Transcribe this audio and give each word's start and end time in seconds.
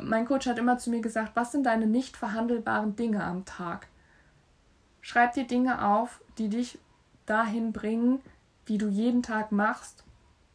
mein 0.00 0.26
Coach 0.26 0.46
hat 0.46 0.58
immer 0.58 0.78
zu 0.78 0.90
mir 0.90 1.00
gesagt, 1.00 1.32
was 1.34 1.52
sind 1.52 1.64
deine 1.64 1.86
nicht 1.86 2.16
verhandelbaren 2.16 2.96
Dinge 2.96 3.24
am 3.24 3.44
Tag? 3.44 3.88
Schreib 5.00 5.32
dir 5.32 5.46
Dinge 5.46 5.84
auf, 5.84 6.20
die 6.38 6.48
dich 6.48 6.78
dahin 7.26 7.72
bringen, 7.72 8.20
wie 8.66 8.78
du 8.78 8.88
jeden 8.88 9.22
Tag 9.22 9.52
machst, 9.52 10.04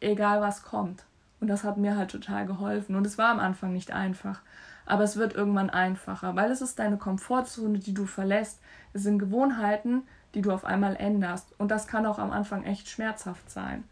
egal 0.00 0.40
was 0.40 0.62
kommt. 0.62 1.04
Und 1.40 1.48
das 1.48 1.64
hat 1.64 1.76
mir 1.76 1.96
halt 1.96 2.10
total 2.10 2.46
geholfen. 2.46 2.96
Und 2.96 3.06
es 3.06 3.18
war 3.18 3.30
am 3.30 3.40
Anfang 3.40 3.72
nicht 3.72 3.90
einfach. 3.92 4.40
Aber 4.86 5.04
es 5.04 5.16
wird 5.16 5.34
irgendwann 5.34 5.70
einfacher, 5.70 6.36
weil 6.36 6.50
es 6.50 6.60
ist 6.60 6.78
deine 6.78 6.98
Komfortzone, 6.98 7.78
die 7.78 7.94
du 7.94 8.06
verlässt. 8.06 8.60
Es 8.92 9.02
sind 9.02 9.18
Gewohnheiten, 9.18 10.02
die 10.34 10.42
du 10.42 10.52
auf 10.52 10.64
einmal 10.64 10.96
änderst. 10.96 11.54
Und 11.58 11.70
das 11.70 11.86
kann 11.86 12.06
auch 12.06 12.18
am 12.18 12.30
Anfang 12.30 12.64
echt 12.64 12.88
schmerzhaft 12.88 13.50
sein. 13.50 13.84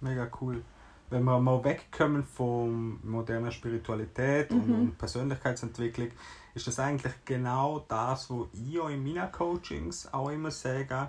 Mega 0.00 0.28
cool. 0.40 0.62
Wenn 1.10 1.24
wir 1.24 1.38
mal 1.40 1.62
wegkommen 1.64 2.22
von 2.22 3.00
moderner 3.02 3.50
Spiritualität 3.50 4.50
mhm. 4.50 4.74
und 4.74 4.98
Persönlichkeitsentwicklung, 4.98 6.08
ist 6.54 6.66
das 6.66 6.78
eigentlich 6.78 7.12
genau 7.24 7.84
das, 7.88 8.30
was 8.30 8.46
ich 8.52 8.78
auch 8.80 8.88
in 8.88 9.02
meinen 9.02 9.30
Coachings 9.32 10.12
auch 10.12 10.28
immer 10.30 10.50
sage. 10.50 11.08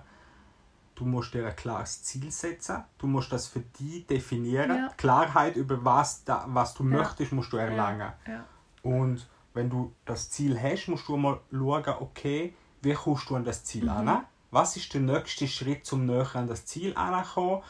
Du 0.95 1.05
musst 1.05 1.33
dir 1.33 1.47
ein 1.47 1.55
klares 1.55 2.03
Ziel 2.03 2.29
setzen. 2.31 2.83
Du 2.97 3.07
musst 3.07 3.31
das 3.31 3.47
für 3.47 3.61
dich 3.61 4.05
definieren. 4.05 4.69
Ja. 4.69 4.93
Klarheit 4.97 5.55
über 5.55 5.83
was, 5.83 6.23
da, 6.23 6.45
was 6.47 6.73
du 6.73 6.83
ja. 6.83 6.97
möchtest, 6.97 7.31
musst 7.31 7.53
du 7.53 7.57
erlangen. 7.57 8.11
Ja. 8.27 8.45
Und 8.83 9.27
wenn 9.53 9.69
du 9.69 9.93
das 10.05 10.29
Ziel 10.29 10.61
hast, 10.61 10.87
musst 10.87 11.07
du 11.07 11.17
mal 11.17 11.39
schauen, 11.51 11.85
okay, 11.99 12.53
wie 12.81 12.93
kommst 12.93 13.29
du 13.29 13.35
an 13.35 13.43
das 13.43 13.63
Ziel 13.63 13.83
mhm. 13.83 14.07
an? 14.07 14.25
Was 14.51 14.77
ist 14.77 14.93
der 14.93 15.01
nächste 15.01 15.47
Schritt, 15.47 15.91
um 15.93 16.05
näher 16.05 16.35
an 16.35 16.47
das 16.47 16.65
Ziel 16.65 16.95
anzukommen? 16.95 17.61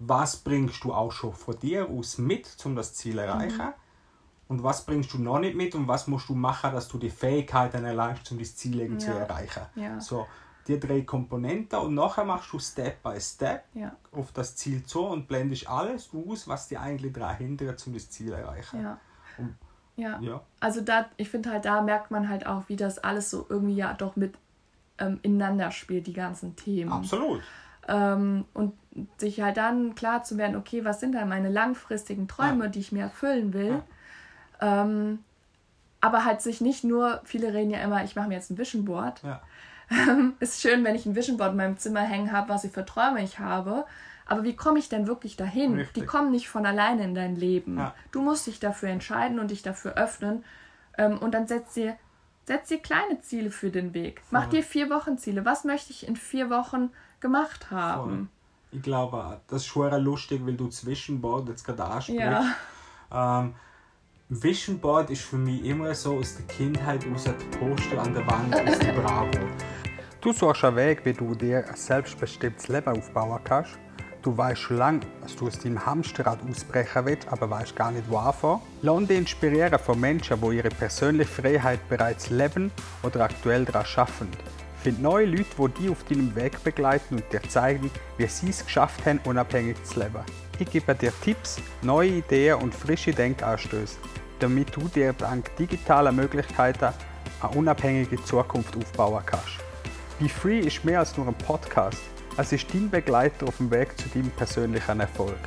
Was 0.00 0.36
bringst 0.38 0.82
du 0.82 0.92
auch 0.92 1.12
schon 1.12 1.34
von 1.34 1.58
dir 1.58 1.88
aus 1.88 2.18
mit, 2.18 2.56
um 2.64 2.74
das 2.74 2.94
Ziel 2.94 3.14
zu 3.14 3.20
erreichen? 3.20 3.66
Mhm. 3.66 3.74
Und 4.48 4.62
was 4.64 4.84
bringst 4.84 5.12
du 5.12 5.18
noch 5.18 5.38
nicht 5.38 5.54
mit 5.54 5.74
und 5.74 5.86
was 5.86 6.08
musst 6.08 6.28
du 6.28 6.34
machen, 6.34 6.72
dass 6.72 6.88
du 6.88 6.98
die 6.98 7.10
Fähigkeiten 7.10 7.84
erlangst, 7.84 8.32
um 8.32 8.38
das 8.38 8.56
Ziel 8.56 8.80
ja. 8.80 8.98
zu 8.98 9.12
erreichen? 9.12 9.62
Ja. 9.76 10.00
So, 10.00 10.26
die 10.66 10.80
drei 10.80 11.02
Komponenten 11.02 11.78
und 11.78 11.94
nachher 11.94 12.24
machst 12.24 12.52
du 12.52 12.58
Step 12.58 13.02
by 13.02 13.20
Step 13.20 13.64
ja. 13.74 13.94
auf 14.10 14.32
das 14.32 14.56
Ziel 14.56 14.82
zu 14.84 15.04
und 15.06 15.28
blendest 15.28 15.68
alles 15.68 16.10
aus, 16.12 16.48
was 16.48 16.68
dir 16.68 16.80
eigentlich 16.80 17.12
daran 17.12 17.36
hindert, 17.36 17.86
um 17.86 17.92
das 17.92 18.10
Ziel 18.10 18.28
zu 18.28 18.34
erreichen. 18.34 18.82
Ja. 18.82 18.98
Und, 19.38 19.56
ja. 19.96 20.40
Also 20.60 20.80
da, 20.80 21.06
ich 21.16 21.28
finde 21.28 21.50
halt, 21.50 21.64
da 21.64 21.82
merkt 21.82 22.10
man 22.10 22.28
halt 22.28 22.46
auch, 22.46 22.64
wie 22.68 22.76
das 22.76 22.98
alles 22.98 23.30
so 23.30 23.46
irgendwie 23.48 23.76
ja 23.76 23.92
doch 23.92 24.16
mit 24.16 24.34
ähm, 24.98 25.18
ineinander 25.22 25.70
spielt, 25.70 26.06
die 26.06 26.12
ganzen 26.12 26.56
Themen. 26.56 26.90
Absolut. 26.90 27.42
Ähm, 27.88 28.44
und 28.54 28.74
sich 29.18 29.40
halt 29.40 29.56
dann 29.56 29.94
klar 29.94 30.24
zu 30.24 30.36
werden, 30.36 30.56
okay, 30.56 30.84
was 30.84 31.00
sind 31.00 31.14
dann 31.14 31.28
meine 31.28 31.48
langfristigen 31.48 32.28
Träume, 32.28 32.68
die 32.68 32.80
ich 32.80 32.92
mir 32.92 33.04
erfüllen 33.04 33.52
will. 33.52 33.82
Ähm, 34.60 35.20
aber 36.00 36.24
halt 36.24 36.40
sich 36.40 36.60
nicht 36.60 36.84
nur, 36.84 37.20
viele 37.24 37.52
reden 37.52 37.70
ja 37.70 37.80
immer, 37.80 38.04
ich 38.04 38.16
mache 38.16 38.28
mir 38.28 38.34
jetzt 38.34 38.50
ein 38.50 38.58
Vision 38.58 38.84
Board. 38.84 39.22
Ja. 39.22 39.42
ist 40.40 40.60
schön, 40.60 40.84
wenn 40.84 40.94
ich 40.94 41.06
ein 41.06 41.14
Vision 41.14 41.36
Board 41.36 41.52
in 41.52 41.56
meinem 41.56 41.78
Zimmer 41.78 42.00
hängen 42.00 42.32
habe, 42.32 42.48
was 42.48 42.66
für 42.66 42.84
Träume 42.84 43.22
ich 43.22 43.38
habe. 43.38 43.84
Aber 44.26 44.44
wie 44.44 44.54
komme 44.54 44.78
ich 44.78 44.88
denn 44.88 45.06
wirklich 45.06 45.36
dahin? 45.36 45.74
Richtig. 45.74 46.02
Die 46.02 46.06
kommen 46.06 46.30
nicht 46.30 46.48
von 46.48 46.64
alleine 46.64 47.02
in 47.04 47.14
dein 47.14 47.36
Leben. 47.36 47.78
Ja. 47.78 47.94
Du 48.12 48.22
musst 48.22 48.46
dich 48.46 48.60
dafür 48.60 48.88
entscheiden 48.88 49.40
und 49.40 49.50
dich 49.50 49.62
dafür 49.62 49.94
öffnen. 49.94 50.44
Ähm, 50.96 51.18
und 51.18 51.32
dann 51.32 51.46
setzt 51.46 51.76
dir 51.76 51.96
Setz 52.50 52.66
dir 52.66 52.78
kleine 52.78 53.20
Ziele 53.20 53.52
für 53.52 53.70
den 53.70 53.94
Weg. 53.94 54.22
Mach 54.32 54.46
dir 54.48 54.64
vier 54.64 54.90
Wochen 54.90 55.18
Ziele. 55.18 55.44
Was 55.44 55.62
möchte 55.62 55.92
ich 55.92 56.08
in 56.08 56.16
vier 56.16 56.50
Wochen 56.50 56.90
gemacht 57.20 57.70
haben? 57.70 58.10
Voll. 58.10 58.26
Ich 58.72 58.82
glaube, 58.82 59.40
das 59.48 59.62
ist 59.62 59.66
schon 59.66 59.92
lustig, 60.02 60.44
weil 60.44 60.54
du 60.54 60.68
Zwischenboard 60.68 61.48
jetzt 61.48 61.64
gerade 61.64 61.84
ansprichst. 61.84 62.20
Ja. 62.20 63.40
Ähm, 63.40 63.54
Vision 64.28 64.78
Board 64.78 65.10
ist 65.10 65.22
für 65.22 65.36
mich 65.36 65.64
immer 65.64 65.92
so 65.94 66.18
aus 66.18 66.36
der 66.36 66.46
Kindheit 66.46 67.04
aus 67.12 67.24
der 67.24 67.32
Poster 67.32 68.00
an 68.00 68.14
der 68.14 68.24
Wand 68.28 68.54
aus 68.54 68.78
der 68.78 68.92
Bravo. 68.92 69.38
Du 70.20 70.32
suchst 70.32 70.64
einen 70.64 70.76
Weg, 70.76 71.04
wie 71.04 71.12
du 71.12 71.34
dir 71.34 71.66
ein 71.68 71.76
selbstbestimmtes 71.76 72.68
Leben 72.68 72.96
aufbauen 72.96 73.40
kannst 73.42 73.76
Du 74.22 74.36
weißt 74.36 74.60
schon 74.60 74.76
lange, 74.76 75.00
dass 75.22 75.34
du 75.34 75.46
aus 75.46 75.58
deinem 75.58 75.84
Hamsterrad 75.84 76.40
ausbrechen 76.48 77.06
willst, 77.06 77.28
aber 77.28 77.48
weißt 77.48 77.74
gar 77.74 77.90
nicht, 77.90 78.04
wo 78.10 78.18
anfangen. 78.18 78.60
Lass 78.82 79.06
dich 79.06 79.18
inspirieren 79.18 79.78
von 79.78 79.98
Menschen, 79.98 80.38
die 80.42 80.56
ihre 80.56 80.68
persönliche 80.68 81.30
Freiheit 81.30 81.88
bereits 81.88 82.28
leben 82.28 82.70
oder 83.02 83.24
aktuell 83.24 83.64
daran 83.64 83.86
arbeiten. 83.96 84.28
Find 84.82 85.02
neue 85.02 85.26
Leute, 85.26 85.44
die 85.58 85.82
dich 85.82 85.90
auf 85.90 86.04
deinem 86.04 86.34
Weg 86.34 86.64
begleiten 86.64 87.16
und 87.16 87.32
dir 87.32 87.42
zeigen, 87.42 87.90
wie 88.16 88.26
sie 88.26 88.48
es 88.48 88.64
geschafft 88.64 89.04
haben, 89.04 89.20
unabhängig 89.24 89.76
zu 89.84 90.00
leben. 90.00 90.24
Ich 90.58 90.70
gebe 90.70 90.94
dir 90.94 91.12
Tipps, 91.22 91.58
neue 91.82 92.08
Ideen 92.08 92.56
und 92.56 92.74
frische 92.74 93.12
Denkanstöße, 93.12 93.98
damit 94.38 94.74
du 94.74 94.88
dir 94.88 95.12
dank 95.12 95.54
digitaler 95.56 96.12
Möglichkeiten 96.12 96.94
eine 97.42 97.52
unabhängige 97.52 98.24
Zukunft 98.24 98.74
aufbauen 98.74 99.22
kannst. 99.26 99.58
Be 100.18 100.30
Free 100.30 100.60
ist 100.60 100.82
mehr 100.84 101.00
als 101.00 101.14
nur 101.16 101.28
ein 101.28 101.34
Podcast. 101.34 102.00
Es 102.38 102.52
ist 102.52 102.72
dein 102.72 102.88
Begleiter 102.88 103.48
auf 103.48 103.58
dem 103.58 103.70
Weg 103.70 103.98
zu 103.98 104.08
deinem 104.08 104.30
persönlichen 104.30 105.00
Erfolg. 105.00 105.38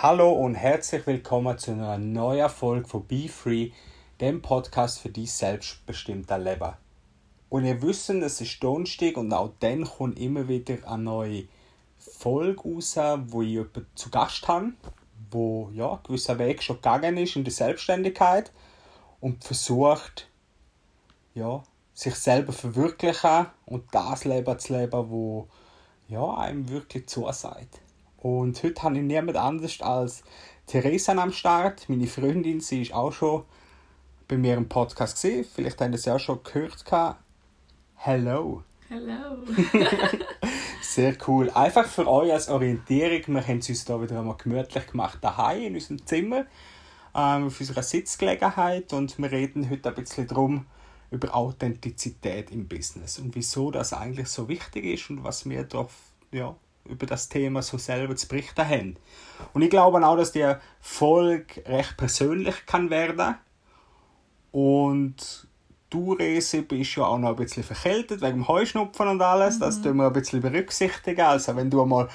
Hallo 0.00 0.30
und 0.30 0.54
herzlich 0.54 1.04
willkommen 1.08 1.58
zu 1.58 1.72
einer 1.72 1.98
neuen 1.98 2.48
Folge 2.48 2.86
von 2.86 3.04
Be 3.04 3.28
Free, 3.28 3.72
dem 4.20 4.40
Podcast 4.40 5.00
für 5.00 5.08
dein 5.08 5.26
selbstbestimmte 5.26 6.36
Leben. 6.36 6.74
Und 7.48 7.64
ihr 7.64 7.82
wisst, 7.82 8.08
es 8.08 8.40
ist 8.40 8.62
Donnerstag 8.62 9.16
und 9.16 9.32
auch 9.32 9.50
dann 9.58 9.82
kommt 9.82 10.16
immer 10.20 10.46
wieder 10.46 10.76
eine 10.86 11.02
neue 11.02 11.48
Folge 11.98 12.62
raus, 12.62 12.96
wo 13.26 13.42
ich 13.42 13.48
jemanden 13.48 13.88
zu 13.96 14.08
Gast 14.10 14.46
habe, 14.46 14.70
wo 15.32 15.68
ja, 15.74 15.98
gewisser 16.06 16.38
Weg 16.38 16.62
schon 16.62 16.76
gegangen 16.76 17.16
ist 17.16 17.34
in 17.34 17.42
der 17.42 17.52
Selbstständigkeit 17.52 18.52
und 19.18 19.42
versucht, 19.42 20.28
ja, 21.34 21.64
sich 21.92 22.14
selber 22.14 22.52
verwirklichen 22.52 23.46
und 23.66 23.92
das 23.92 24.24
Leben 24.24 24.58
zu 24.60 24.78
leben, 24.78 25.10
wo 25.10 25.48
ja, 26.06 26.36
einem 26.36 26.68
wirklich 26.68 27.08
zusagt. 27.08 27.80
Und 28.18 28.62
heute 28.62 28.82
habe 28.82 28.96
ich 28.96 29.02
niemand 29.02 29.36
anders 29.36 29.80
als 29.80 30.22
Theresa 30.66 31.12
am 31.12 31.32
Start. 31.32 31.88
Meine 31.88 32.06
Freundin, 32.06 32.60
sie 32.60 32.82
ist 32.82 32.92
auch 32.92 33.12
schon 33.12 33.44
bei 34.26 34.36
mir 34.36 34.54
im 34.56 34.68
Podcast 34.68 35.14
gesehen. 35.14 35.44
Vielleicht 35.44 35.80
haben 35.80 35.96
Sie 35.96 36.10
auch 36.10 36.18
schon 36.18 36.42
gehört. 36.42 36.84
Hello. 37.94 38.62
Hello. 38.88 39.38
Sehr 40.82 41.16
cool. 41.26 41.50
Einfach 41.50 41.86
für 41.86 42.08
euch 42.08 42.32
als 42.32 42.48
Orientierung. 42.48 43.34
Wir 43.34 43.46
haben 43.46 43.58
es 43.58 43.68
uns 43.68 43.86
hier 43.86 44.02
wieder 44.02 44.18
einmal 44.18 44.36
gemütlich 44.36 44.86
gemacht, 44.86 45.18
daheim 45.20 45.62
in 45.62 45.74
unserem 45.74 46.04
Zimmer 46.04 46.46
ähm, 47.14 47.46
auf 47.46 47.60
unserer 47.60 47.82
Sitzgelegenheit 47.82 48.92
und 48.92 49.18
wir 49.18 49.30
reden 49.30 49.68
heute 49.70 49.88
ein 49.88 49.94
bisschen 49.94 50.26
darum, 50.26 50.66
über 51.10 51.34
Authentizität 51.34 52.50
im 52.50 52.68
Business 52.68 53.18
und 53.18 53.34
wieso 53.34 53.70
das 53.70 53.92
eigentlich 53.92 54.28
so 54.28 54.48
wichtig 54.48 54.84
ist 54.84 55.10
und 55.10 55.24
was 55.24 55.48
wir 55.48 55.64
doch 55.64 55.90
ja, 56.30 56.54
über 56.88 57.06
das 57.06 57.28
Thema 57.28 57.62
so 57.62 57.78
selber 57.78 58.16
zu 58.16 58.28
berichten 58.28 58.66
haben. 58.66 58.96
Und 59.52 59.62
ich 59.62 59.70
glaube 59.70 60.04
auch, 60.06 60.16
dass 60.16 60.32
die 60.32 60.54
Folge 60.80 61.64
recht 61.66 61.96
persönlich 61.96 62.66
kann 62.66 62.90
werden 62.90 63.36
und 64.52 65.46
du, 65.90 66.12
Rese, 66.12 66.62
bist 66.62 66.96
ja 66.96 67.04
auch 67.04 67.18
noch 67.18 67.30
ein 67.30 67.36
bisschen 67.36 67.62
verkältet 67.62 68.20
wegen 68.20 68.38
dem 68.38 68.48
Heuschnupfen 68.48 69.08
und 69.08 69.22
alles. 69.22 69.56
Mhm. 69.56 69.60
Das 69.60 69.82
tun 69.82 69.96
wir 69.96 70.06
ein 70.06 70.12
bisschen 70.12 70.40
berücksichtigen. 70.40 71.20
Also 71.20 71.56
wenn 71.56 71.70
du 71.70 71.82
einmal 71.82 72.08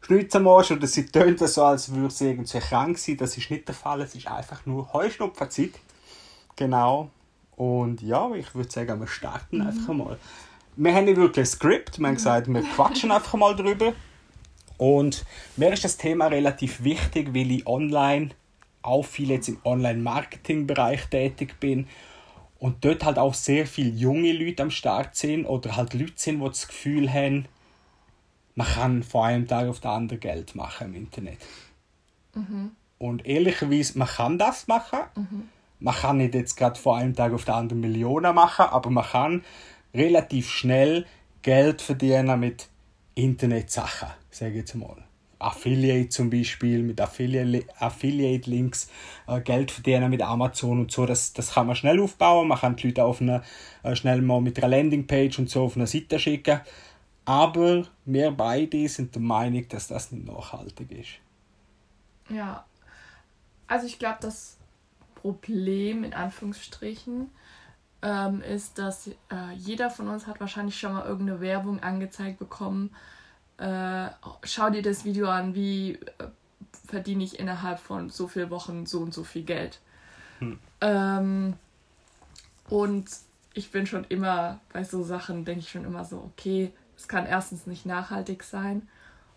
schnitzen 0.00 0.42
musst 0.42 0.70
oder 0.70 0.86
sie 0.86 1.06
tönt 1.06 1.38
so, 1.40 1.64
als 1.64 1.94
würde 1.94 2.12
sie 2.12 2.30
irgendwie 2.30 2.58
krank 2.58 2.98
sein. 2.98 3.16
Das 3.16 3.36
ist 3.36 3.50
nicht 3.50 3.68
der 3.68 3.74
Fall. 3.74 4.02
Es 4.02 4.14
ist 4.14 4.28
einfach 4.28 4.64
nur 4.66 4.92
Heuschnupfenzeit. 4.92 5.72
Genau. 6.56 7.10
Und 7.56 8.02
ja, 8.02 8.30
ich 8.34 8.54
würde 8.54 8.70
sagen, 8.70 9.00
wir 9.00 9.06
starten 9.06 9.58
mhm. 9.58 9.66
einfach 9.66 9.94
mal. 9.94 10.18
Wir 10.76 10.94
haben 10.94 11.04
nicht 11.04 11.16
wirklich 11.16 11.44
ein 11.44 11.50
Skript. 11.50 11.98
Wir 11.98 12.08
haben 12.08 12.14
gesagt, 12.14 12.52
wir 12.52 12.62
quatschen 12.62 13.12
einfach 13.12 13.34
mal 13.34 13.54
drüber. 13.54 13.92
Und 14.76 15.24
mir 15.56 15.72
ist 15.72 15.84
das 15.84 15.96
Thema 15.96 16.26
relativ 16.26 16.82
wichtig, 16.82 17.34
weil 17.34 17.50
ich 17.50 17.66
online 17.66 18.30
auch 18.82 19.04
viel 19.04 19.30
jetzt 19.30 19.48
im 19.48 19.58
Online-Marketing-Bereich 19.64 21.06
tätig 21.06 21.58
bin 21.60 21.86
und 22.58 22.84
dort 22.84 23.04
halt 23.04 23.18
auch 23.18 23.34
sehr 23.34 23.66
viele 23.66 23.90
junge 23.90 24.32
Leute 24.32 24.62
am 24.62 24.70
Start 24.70 25.16
sind 25.16 25.46
oder 25.46 25.76
halt 25.76 25.94
Leute 25.94 26.12
sind, 26.16 26.40
die 26.40 26.46
das 26.46 26.68
Gefühl 26.68 27.12
haben, 27.12 27.46
man 28.54 28.66
kann 28.66 29.02
von 29.02 29.24
einem 29.24 29.46
Tag 29.48 29.68
auf 29.68 29.80
den 29.80 29.90
anderen 29.90 30.20
Geld 30.20 30.54
machen 30.54 30.88
im 30.88 30.94
Internet. 30.94 31.38
Mhm. 32.34 32.72
Und 32.98 33.26
ehrlicherweise, 33.26 33.98
man 33.98 34.08
kann 34.08 34.38
das 34.38 34.66
machen. 34.66 35.00
Mhm. 35.16 35.48
Man 35.80 35.94
kann 35.94 36.18
nicht 36.18 36.34
jetzt 36.34 36.56
gerade 36.56 36.78
von 36.78 36.98
einem 36.98 37.14
Tag 37.14 37.32
auf 37.32 37.44
den 37.44 37.54
anderen 37.54 37.80
Millionen 37.80 38.34
machen, 38.34 38.66
aber 38.66 38.90
man 38.90 39.04
kann 39.04 39.44
relativ 39.92 40.48
schnell 40.48 41.04
Geld 41.42 41.82
verdienen 41.82 42.40
mit 42.40 42.68
Internetsachen, 43.14 44.08
sage 44.36 44.56
jetzt 44.56 44.74
mal. 44.74 45.04
Affiliate 45.38 46.08
zum 46.08 46.30
Beispiel, 46.30 46.82
mit 46.82 47.00
Affiliate-Links 47.00 48.90
äh, 49.26 49.40
Geld 49.40 49.70
verdienen 49.70 50.10
mit 50.10 50.22
Amazon 50.22 50.80
und 50.80 50.90
so, 50.90 51.06
das, 51.06 51.32
das 51.32 51.54
kann 51.54 51.66
man 51.66 51.76
schnell 51.76 52.00
aufbauen. 52.00 52.48
Man 52.48 52.58
kann 52.58 52.76
die 52.76 52.88
Leute 52.88 53.04
auf 53.04 53.20
eine, 53.20 53.42
äh, 53.82 53.94
schnell 53.94 54.22
mal 54.22 54.40
mit 54.40 54.58
einer 54.58 54.68
Landingpage 54.68 55.38
und 55.38 55.50
so 55.50 55.64
auf 55.64 55.76
eine 55.76 55.86
Seite 55.86 56.18
schicken 56.18 56.60
Aber 57.24 57.86
wir 58.04 58.30
beide 58.30 58.88
sind 58.88 59.14
der 59.14 59.22
Meinung, 59.22 59.68
dass 59.68 59.88
das 59.88 60.12
nicht 60.12 60.26
nachhaltig 60.26 60.90
ist. 60.92 61.10
Ja, 62.30 62.64
also 63.66 63.86
ich 63.86 63.98
glaube, 63.98 64.18
das 64.20 64.56
Problem 65.14 66.04
in 66.04 66.14
Anführungsstrichen 66.14 67.30
ähm, 68.02 68.40
ist, 68.42 68.78
dass 68.78 69.08
äh, 69.08 69.52
jeder 69.56 69.90
von 69.90 70.08
uns 70.08 70.26
hat 70.26 70.40
wahrscheinlich 70.40 70.78
schon 70.78 70.92
mal 70.92 71.06
irgendeine 71.06 71.40
Werbung 71.40 71.82
angezeigt 71.82 72.38
bekommen. 72.38 72.90
Äh, 72.90 73.23
schau 73.58 74.70
dir 74.70 74.82
das 74.82 75.04
Video 75.04 75.28
an, 75.28 75.54
wie 75.54 75.92
äh, 75.92 76.28
verdiene 76.86 77.24
ich 77.24 77.38
innerhalb 77.38 77.78
von 77.78 78.10
so 78.10 78.28
vielen 78.28 78.50
Wochen 78.50 78.86
so 78.86 79.00
und 79.00 79.14
so 79.14 79.24
viel 79.24 79.42
Geld. 79.42 79.80
Hm. 80.40 80.58
Ähm, 80.80 81.54
und 82.68 83.06
ich 83.54 83.70
bin 83.70 83.86
schon 83.86 84.04
immer 84.04 84.60
bei 84.72 84.84
so 84.84 85.02
Sachen, 85.02 85.44
denke 85.44 85.60
ich 85.60 85.70
schon 85.70 85.84
immer 85.84 86.04
so, 86.04 86.18
okay, 86.18 86.72
es 86.96 87.08
kann 87.08 87.26
erstens 87.26 87.66
nicht 87.66 87.86
nachhaltig 87.86 88.42
sein 88.42 88.88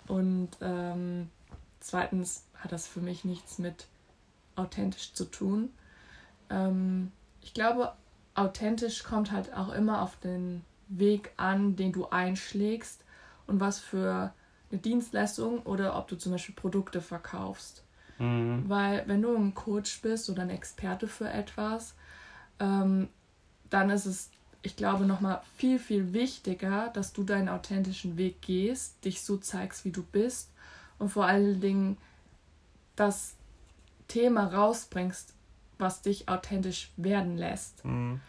und 0.08 0.50
ähm, 0.62 1.30
zweitens 1.80 2.44
hat 2.56 2.72
das 2.72 2.88
für 2.88 3.02
mich 3.02 3.26
nichts 3.26 3.60
mit 3.60 3.88
authentisch 4.56 5.14
zu 5.14 5.26
tun. 5.26 5.70
Ähm, 6.50 7.12
ich 7.42 7.54
glaube, 7.54 7.94
authentisch 8.34 9.04
kommt 9.04 9.32
halt 9.32 9.54
auch 9.54 9.72
immer 9.74 10.02
auf 10.02 10.16
den 10.20 10.64
Weg 10.88 11.32
an, 11.38 11.76
den 11.76 11.92
du 11.92 12.08
einschlägst 12.10 13.04
und 13.48 13.60
was 13.60 13.80
für 13.80 14.34
eine 14.72 14.80
Dienstleistung 14.80 15.62
oder 15.64 15.98
ob 15.98 16.08
du 16.08 16.18
zum 16.18 16.34
Beispiel 16.34 16.56
Produkte 16.56 17.02
verkaufst. 17.02 17.84
Mhm. 18.20 18.66
Weil 18.68 19.04
wenn 19.08 19.22
du 19.22 19.36
ein 19.36 19.54
Coach 19.54 20.02
bist 20.02 20.30
oder 20.30 20.44
ein 20.44 20.50
Experte 20.50 21.08
für 21.08 21.30
etwas, 21.30 21.96
ähm, 22.60 23.10
dann 23.70 23.90
ist 23.90 24.06
es, 24.06 24.30
ich 24.62 24.76
glaube, 24.76 25.06
nochmal 25.06 25.42
viel, 25.56 25.80
viel 25.80 26.14
wichtiger, 26.14 26.90
dass 26.90 27.14
du 27.14 27.24
deinen 27.24 27.50
authentischen 27.50 28.18
Weg 28.18 28.42
gehst, 28.42 29.04
dich 29.06 29.22
so 29.22 29.38
zeigst, 29.38 29.86
wie 29.86 29.92
du 29.92 30.04
bist 30.04 30.52
und 31.00 31.10
vor 31.10 31.26
allen 31.26 31.62
Dingen 31.62 31.98
das 32.96 33.36
Thema 34.08 34.48
rausbringst, 34.48 35.34
was 35.78 36.02
dich 36.02 36.28
authentisch 36.28 36.92
werden 36.98 37.38
lässt. 37.38 37.86
Mhm. 37.86 38.20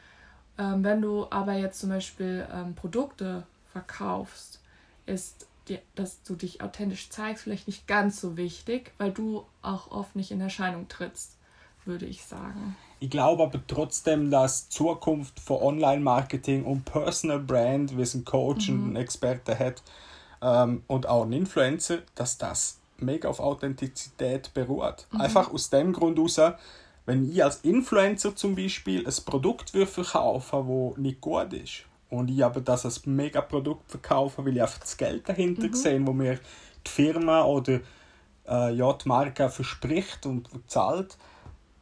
Ähm, 0.59 0.85
wenn 0.85 1.01
du 1.01 1.27
aber 1.31 1.55
jetzt 1.55 1.81
zum 1.81 1.91
Beispiel 1.91 2.47
ähm, 2.53 2.75
Produkte 2.75 3.47
verkaufst, 3.73 4.61
ist 5.09 5.47
die, 5.69 5.79
dass 5.95 6.23
du 6.23 6.35
dich 6.35 6.63
authentisch 6.63 7.11
zeigst 7.11 7.45
vielleicht 7.45 7.67
nicht 7.67 7.87
ganz 7.87 8.21
so 8.21 8.37
wichtig, 8.37 8.93
weil 8.99 9.13
du 9.13 9.45
auch 9.63 9.91
oft 9.91 10.17
nicht 10.17 10.31
in 10.31 10.41
Erscheinung 10.41 10.89
trittst, 10.89 11.37
würde 11.85 12.07
ich 12.07 12.25
sagen. 12.25 12.77
Ich 13.01 13.11
glaube 13.11 13.45
aber 13.45 13.61
trotzdem, 13.67 14.31
dass 14.31 14.69
Zukunft 14.69 15.39
für 15.39 15.63
Online-Marketing 15.63 16.65
und 16.65 16.85
Personal 16.85 17.39
Brand, 17.39 17.97
wie 17.97 18.03
es 18.03 18.15
ein 18.15 18.25
Coach 18.25 18.71
mhm. 18.71 18.91
und 18.91 18.97
Experte 18.97 19.59
hat 19.59 19.83
ähm, 20.43 20.83
und 20.87 21.07
auch 21.07 21.25
ein 21.25 21.33
Influencer, 21.33 21.99
dass 22.15 22.39
das 22.39 22.79
mega 22.99 23.29
auf 23.29 23.39
Authentizität 23.39 24.53
beruht. 24.55 25.07
Mhm. 25.13 25.21
Einfach 25.21 25.53
aus 25.53 25.71
dem 25.71 25.93
Grund 25.93 26.19
heraus, 26.19 26.59
wenn 27.07 27.31
ich 27.31 27.43
als 27.43 27.61
Influencer 27.63 28.35
zum 28.35 28.55
Beispiel 28.55 29.07
ein 29.07 29.15
Produkt 29.25 29.71
verkaufen 29.71 30.69
würde, 30.69 30.95
das 30.95 30.99
nicht 30.99 31.21
gut 31.21 31.53
ist, 31.53 31.85
und 32.11 32.31
ich 32.31 32.45
aber 32.45 32.61
das 32.61 32.85
als 32.85 33.07
mega 33.07 33.41
Produkt 33.41 33.91
verkaufe, 33.91 34.45
weil 34.45 34.57
ich 34.57 34.63
einfach 34.63 34.81
das 34.81 34.97
Geld 34.97 35.29
dahinter 35.29 35.69
mhm. 35.69 35.75
sehe, 35.75 36.07
wo 36.07 36.13
mir 36.13 36.39
die 36.87 36.91
Firma 36.91 37.45
oder 37.45 37.81
äh, 38.49 38.73
ja, 38.75 38.93
die 38.93 39.09
Marke 39.09 39.51
verspricht 39.51 40.25
und 40.27 40.49
zahlt, 40.67 41.19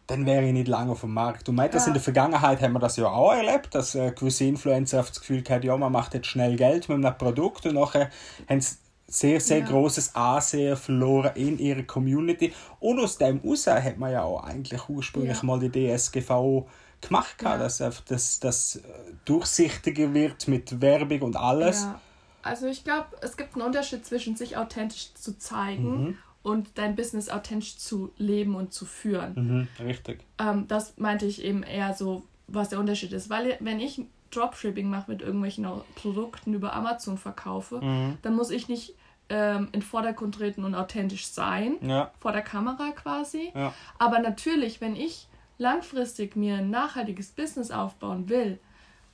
dann 0.07 0.27
wäre 0.27 0.45
ich 0.45 0.53
nicht 0.53 0.69
lange 0.69 0.93
auf 0.93 1.01
dem 1.01 1.15
Markt. 1.15 1.49
Und 1.49 1.57
meint 1.57 1.73
ja. 1.73 1.79
das 1.79 1.87
in 1.87 1.93
der 1.93 2.03
Vergangenheit 2.03 2.61
haben 2.61 2.73
wir 2.73 2.79
das 2.79 2.97
ja 2.97 3.09
auch 3.09 3.33
erlebt, 3.33 3.75
dass 3.75 3.95
äh, 3.95 4.13
gewisse 4.13 4.45
Influencer 4.45 4.99
das 4.99 5.21
Gefühl 5.21 5.43
hatten, 5.49 5.67
ja, 5.67 5.77
man 5.77 5.93
macht 5.93 6.15
jetzt 6.15 6.29
schnell 6.29 6.57
Geld 6.57 6.89
mit 6.89 7.05
einem 7.05 7.19
Produkt 7.19 7.67
und 7.67 7.75
nachher 7.75 8.11
haben 8.49 8.61
sie 8.61 8.77
sehr, 9.09 9.41
sehr 9.41 9.61
ja. 9.61 9.67
großes 9.67 10.15
Ansehen 10.17 10.77
verloren 10.77 11.33
in 11.37 11.59
ihrer 11.59 11.83
Community. 11.83 12.53
Und 12.81 13.01
aus 13.01 13.19
dem 13.19 13.41
heraus 13.41 13.67
hat 13.67 13.99
man 13.99 14.13
ja 14.13 14.23
auch 14.23 14.43
eigentlich 14.43 14.89
ursprünglich 14.89 15.39
ja. 15.39 15.45
mal 15.45 15.61
die 15.61 15.71
DSGVO 15.71 16.69
gemacht, 17.01 17.43
ja. 17.43 17.59
dass 17.59 17.79
das, 18.07 18.41
das 18.41 18.81
durchsichtiger 19.25 20.13
wird 20.15 20.49
mit 20.49 20.81
Werbung 20.81 21.23
und 21.23 21.37
alles. 21.37 21.83
Ja. 21.83 22.01
Also 22.43 22.67
ich 22.67 22.85
glaube, 22.85 23.09
es 23.23 23.37
gibt 23.37 23.55
einen 23.55 23.65
Unterschied 23.65 24.07
zwischen 24.07 24.37
sich 24.37 24.57
authentisch 24.57 25.13
zu 25.15 25.37
zeigen 25.37 26.05
mhm. 26.05 26.19
und 26.43 26.69
dein 26.77 26.95
Business 26.95 27.29
authentisch 27.29 27.77
zu 27.79 28.13
leben 28.19 28.55
und 28.55 28.73
zu 28.73 28.87
führen. 28.87 29.69
Mhm, 29.79 29.85
richtig. 29.85 30.21
Ähm, 30.39 30.69
das 30.69 30.97
meinte 30.97 31.27
ich 31.27 31.43
eben 31.43 31.65
eher 31.65 31.95
so, 31.95 32.23
was 32.47 32.69
der 32.69 32.79
Unterschied 32.79 33.13
ist. 33.13 33.29
Weil 33.31 33.57
wenn 33.61 33.81
ich 33.81 34.01
Dropshipping 34.31 34.89
mache 34.89 35.11
mit 35.11 35.23
irgendwelchen 35.23 35.67
Produkten 35.97 36.55
über 36.55 36.73
Amazon 36.73 37.19
verkaufe, 37.19 37.81
mhm. 37.81 38.19
dann 38.23 38.37
muss 38.37 38.51
ich 38.51 38.69
nicht 38.69 38.95
ähm, 39.29 39.69
in 39.73 39.83
Vordergrund 39.83 40.37
treten 40.37 40.65
und 40.65 40.75
authentisch 40.75 41.27
sein, 41.27 41.77
ja. 41.81 42.13
vor 42.21 42.33
der 42.33 42.43
Kamera 42.43 42.93
quasi. 42.93 43.51
Ja. 43.55 43.75
Aber 43.99 44.21
natürlich, 44.21 44.81
wenn 44.81 44.95
ich 44.95 45.29
langfristig 45.59 46.37
mir 46.37 46.57
ein 46.57 46.71
nachhaltiges 46.71 47.33
Business 47.33 47.71
aufbauen 47.71 48.29
will, 48.29 48.59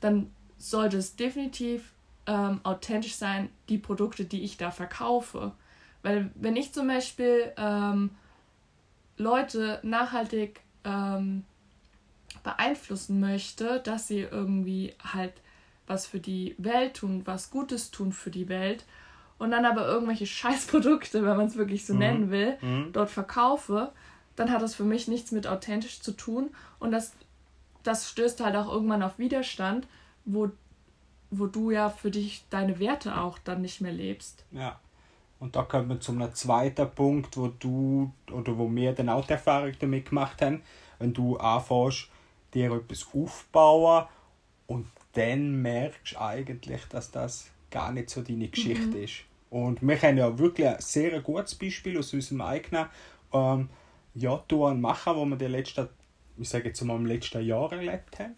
dann 0.01 0.31
sollte 0.59 0.97
es 0.97 1.17
definitiv 1.17 1.93
ähm, 2.27 2.61
authentisch 2.63 3.17
sein, 3.17 3.49
die 3.69 3.79
Produkte, 3.79 4.25
die 4.25 4.43
ich 4.43 4.57
da 4.57 4.71
verkaufe. 4.71 5.53
Weil 6.03 6.31
wenn 6.35 6.57
ich 6.57 6.73
zum 6.73 6.89
Beispiel 6.89 7.53
ähm, 7.57 8.11
Leute 9.17 9.81
nachhaltig 9.83 10.61
ähm, 10.85 11.45
beeinflussen 12.43 13.21
möchte, 13.21 13.81
dass 13.81 14.09
sie 14.09 14.21
irgendwie 14.21 14.95
halt 15.03 15.35
was 15.87 16.07
für 16.07 16.21
die 16.21 16.55
Welt 16.59 16.95
tun, 16.95 17.23
was 17.25 17.51
Gutes 17.51 17.91
tun 17.91 18.13
für 18.13 18.31
die 18.31 18.49
Welt 18.49 18.85
und 19.39 19.51
dann 19.51 19.65
aber 19.65 19.87
irgendwelche 19.87 20.27
Scheißprodukte, 20.39 21.25
wenn 21.25 21.37
man 21.37 21.47
es 21.47 21.57
wirklich 21.57 21.85
so 21.85 21.93
mhm. 21.95 21.99
nennen 21.99 22.31
will, 22.31 22.57
mhm. 22.61 22.93
dort 22.93 23.11
verkaufe, 23.11 23.93
dann 24.37 24.51
hat 24.51 24.63
das 24.63 24.75
für 24.75 24.85
mich 24.85 25.09
nichts 25.09 25.33
mit 25.33 25.47
authentisch 25.47 26.01
zu 26.01 26.13
tun 26.13 26.51
und 26.79 26.93
das, 26.93 27.13
das 27.83 28.09
stößt 28.09 28.43
halt 28.43 28.57
auch 28.57 28.73
irgendwann 28.73 29.03
auf 29.03 29.19
Widerstand, 29.19 29.87
wo, 30.25 30.51
wo 31.31 31.47
du 31.47 31.71
ja 31.71 31.91
für 31.91 32.11
dich 32.11 32.45
deine 32.51 32.79
Werte 32.79 33.19
auch 33.19 33.39
dann 33.39 33.63
nicht 33.63 33.81
mehr 33.81 33.93
lebst. 33.93 34.45
Ja. 34.53 34.79
Und 35.41 35.57
da 35.57 35.63
kommen 35.63 35.89
wir 35.89 35.99
zu 35.99 36.13
einem 36.13 36.33
zweiten 36.35 36.89
Punkt, 36.91 37.37
wo 37.37 37.49
du 37.49 38.13
oder 38.31 38.57
wo 38.57 38.73
wir 38.73 38.93
dann 38.93 39.09
auch 39.09 39.27
die 39.27 39.33
Erfahrung 39.33 39.73
damit 39.81 40.09
gemacht 40.09 40.41
haben, 40.41 40.63
wenn 41.01 41.13
du 41.13 41.37
anfängst, 41.37 42.09
dir 42.55 42.73
etwas 42.73 43.09
aufbauen 43.13 44.07
und 44.69 44.87
dann 45.15 45.61
merkst 45.61 46.15
du 46.15 46.21
eigentlich, 46.21 46.85
dass 46.89 47.11
das 47.11 47.51
gar 47.71 47.91
nicht 47.91 48.11
so 48.11 48.23
deine 48.23 48.49
Geschichte 48.49 48.87
mhm. 48.87 49.03
ist. 49.03 49.15
Und 49.51 49.83
wir 49.83 50.01
haben 50.01 50.17
ja 50.17 50.39
wirklich 50.39 50.69
ein 50.69 50.81
sehr 50.81 51.21
gutes 51.21 51.55
Beispiel 51.57 51.99
aus 51.99 52.15
unserem 52.15 52.41
eigenen 52.41 52.87
ähm, 53.33 53.69
ja, 54.15 54.37
tun 54.49 54.81
machen, 54.81 55.17
wo 55.17 55.25
wir 55.25 55.37
die 55.37 55.47
letzten, 55.47 55.89
ich 56.39 56.49
sage 56.49 56.69
jetzt 56.69 56.83
mal 56.83 56.97
im 56.97 57.07
letzten 57.07 57.45
Jahr 57.45 57.73
erlebt 57.73 58.19
haben, 58.19 58.35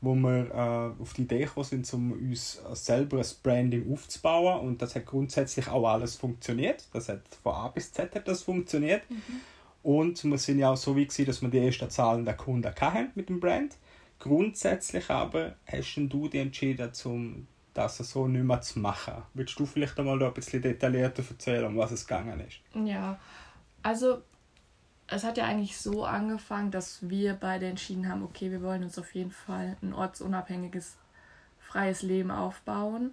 wo 0.00 0.14
wir 0.14 0.50
äh, 0.50 1.02
auf 1.02 1.14
die 1.14 1.22
Idee 1.22 1.44
gekommen 1.44 1.64
sind, 1.64 1.94
um 1.94 2.12
uns 2.12 2.60
selber 2.72 3.18
ein 3.18 3.26
Branding 3.42 3.92
aufzubauen 3.92 4.60
und 4.60 4.82
das 4.82 4.96
hat 4.96 5.06
grundsätzlich 5.06 5.68
auch 5.68 5.88
alles 5.88 6.16
funktioniert. 6.16 6.86
Das 6.92 7.08
hat 7.08 7.22
von 7.42 7.54
A 7.54 7.68
bis 7.68 7.92
Z 7.92 8.14
hat 8.14 8.26
das 8.26 8.42
funktioniert. 8.42 9.08
Mhm. 9.10 9.40
Und 9.82 10.24
wir 10.24 10.38
sind 10.38 10.58
ja 10.58 10.70
auch 10.70 10.76
so 10.76 10.94
wie 10.96 11.06
gewesen, 11.06 11.26
dass 11.26 11.42
wir 11.42 11.48
die 11.48 11.58
ersten 11.58 11.90
Zahlen 11.90 12.24
der 12.24 12.34
Kunden 12.34 12.72
hatten 12.72 13.10
mit 13.14 13.28
dem 13.28 13.40
Brand. 13.40 13.76
Grundsätzlich 14.18 15.10
aber 15.10 15.56
hast 15.66 15.96
du 15.96 16.28
dich 16.28 16.40
entschieden, 16.40 16.90
um 17.04 17.46
das 17.74 17.98
so 17.98 18.28
nicht 18.28 18.44
mehr 18.44 18.60
zu 18.60 18.78
machen. 18.78 19.14
Willst 19.34 19.58
du 19.58 19.66
vielleicht 19.66 19.98
einmal 19.98 20.22
ein 20.22 20.34
bisschen 20.34 20.62
detaillierter 20.62 21.24
erzählen, 21.28 21.64
um 21.64 21.76
was 21.76 21.90
es 21.90 22.06
gegangen 22.06 22.40
ist? 22.40 22.60
Ja, 22.86 23.18
also 23.82 24.22
es 25.12 25.24
hat 25.24 25.36
ja 25.36 25.44
eigentlich 25.44 25.78
so 25.78 26.04
angefangen, 26.04 26.70
dass 26.70 27.08
wir 27.08 27.34
beide 27.34 27.66
entschieden 27.66 28.08
haben, 28.08 28.22
okay, 28.22 28.50
wir 28.50 28.62
wollen 28.62 28.82
uns 28.82 28.98
auf 28.98 29.14
jeden 29.14 29.30
Fall 29.30 29.76
ein 29.82 29.92
ortsunabhängiges, 29.92 30.96
freies 31.58 32.02
Leben 32.02 32.30
aufbauen 32.30 33.12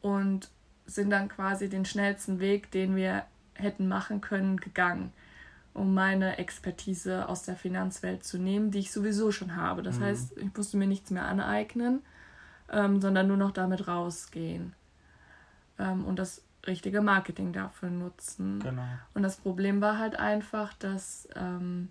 und 0.00 0.50
sind 0.86 1.10
dann 1.10 1.28
quasi 1.28 1.68
den 1.68 1.84
schnellsten 1.84 2.40
Weg, 2.40 2.70
den 2.70 2.96
wir 2.96 3.24
hätten 3.54 3.88
machen 3.88 4.20
können, 4.20 4.56
gegangen, 4.56 5.12
um 5.74 5.94
meine 5.94 6.38
Expertise 6.38 7.28
aus 7.28 7.42
der 7.42 7.56
Finanzwelt 7.56 8.24
zu 8.24 8.38
nehmen, 8.38 8.70
die 8.70 8.80
ich 8.80 8.92
sowieso 8.92 9.30
schon 9.30 9.56
habe. 9.56 9.82
Das 9.82 9.98
mhm. 9.98 10.04
heißt, 10.04 10.36
ich 10.38 10.56
musste 10.56 10.76
mir 10.76 10.86
nichts 10.86 11.10
mehr 11.10 11.26
aneignen, 11.26 12.02
ähm, 12.70 13.00
sondern 13.00 13.28
nur 13.28 13.36
noch 13.36 13.52
damit 13.52 13.86
rausgehen. 13.86 14.74
Ähm, 15.78 16.04
und 16.04 16.18
das 16.18 16.42
richtige 16.66 17.00
Marketing 17.00 17.52
dafür 17.52 17.90
nutzen. 17.90 18.60
Genau. 18.60 18.86
Und 19.14 19.22
das 19.22 19.36
Problem 19.36 19.80
war 19.80 19.98
halt 19.98 20.16
einfach, 20.16 20.74
dass 20.74 21.28
ähm, 21.34 21.90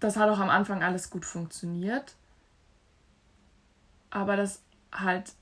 das 0.00 0.16
hat 0.16 0.28
auch 0.30 0.38
am 0.38 0.50
Anfang 0.50 0.82
alles 0.82 1.10
gut 1.10 1.24
funktioniert, 1.24 2.14
aber 4.10 4.36
dass 4.36 4.62
halt 4.92 5.32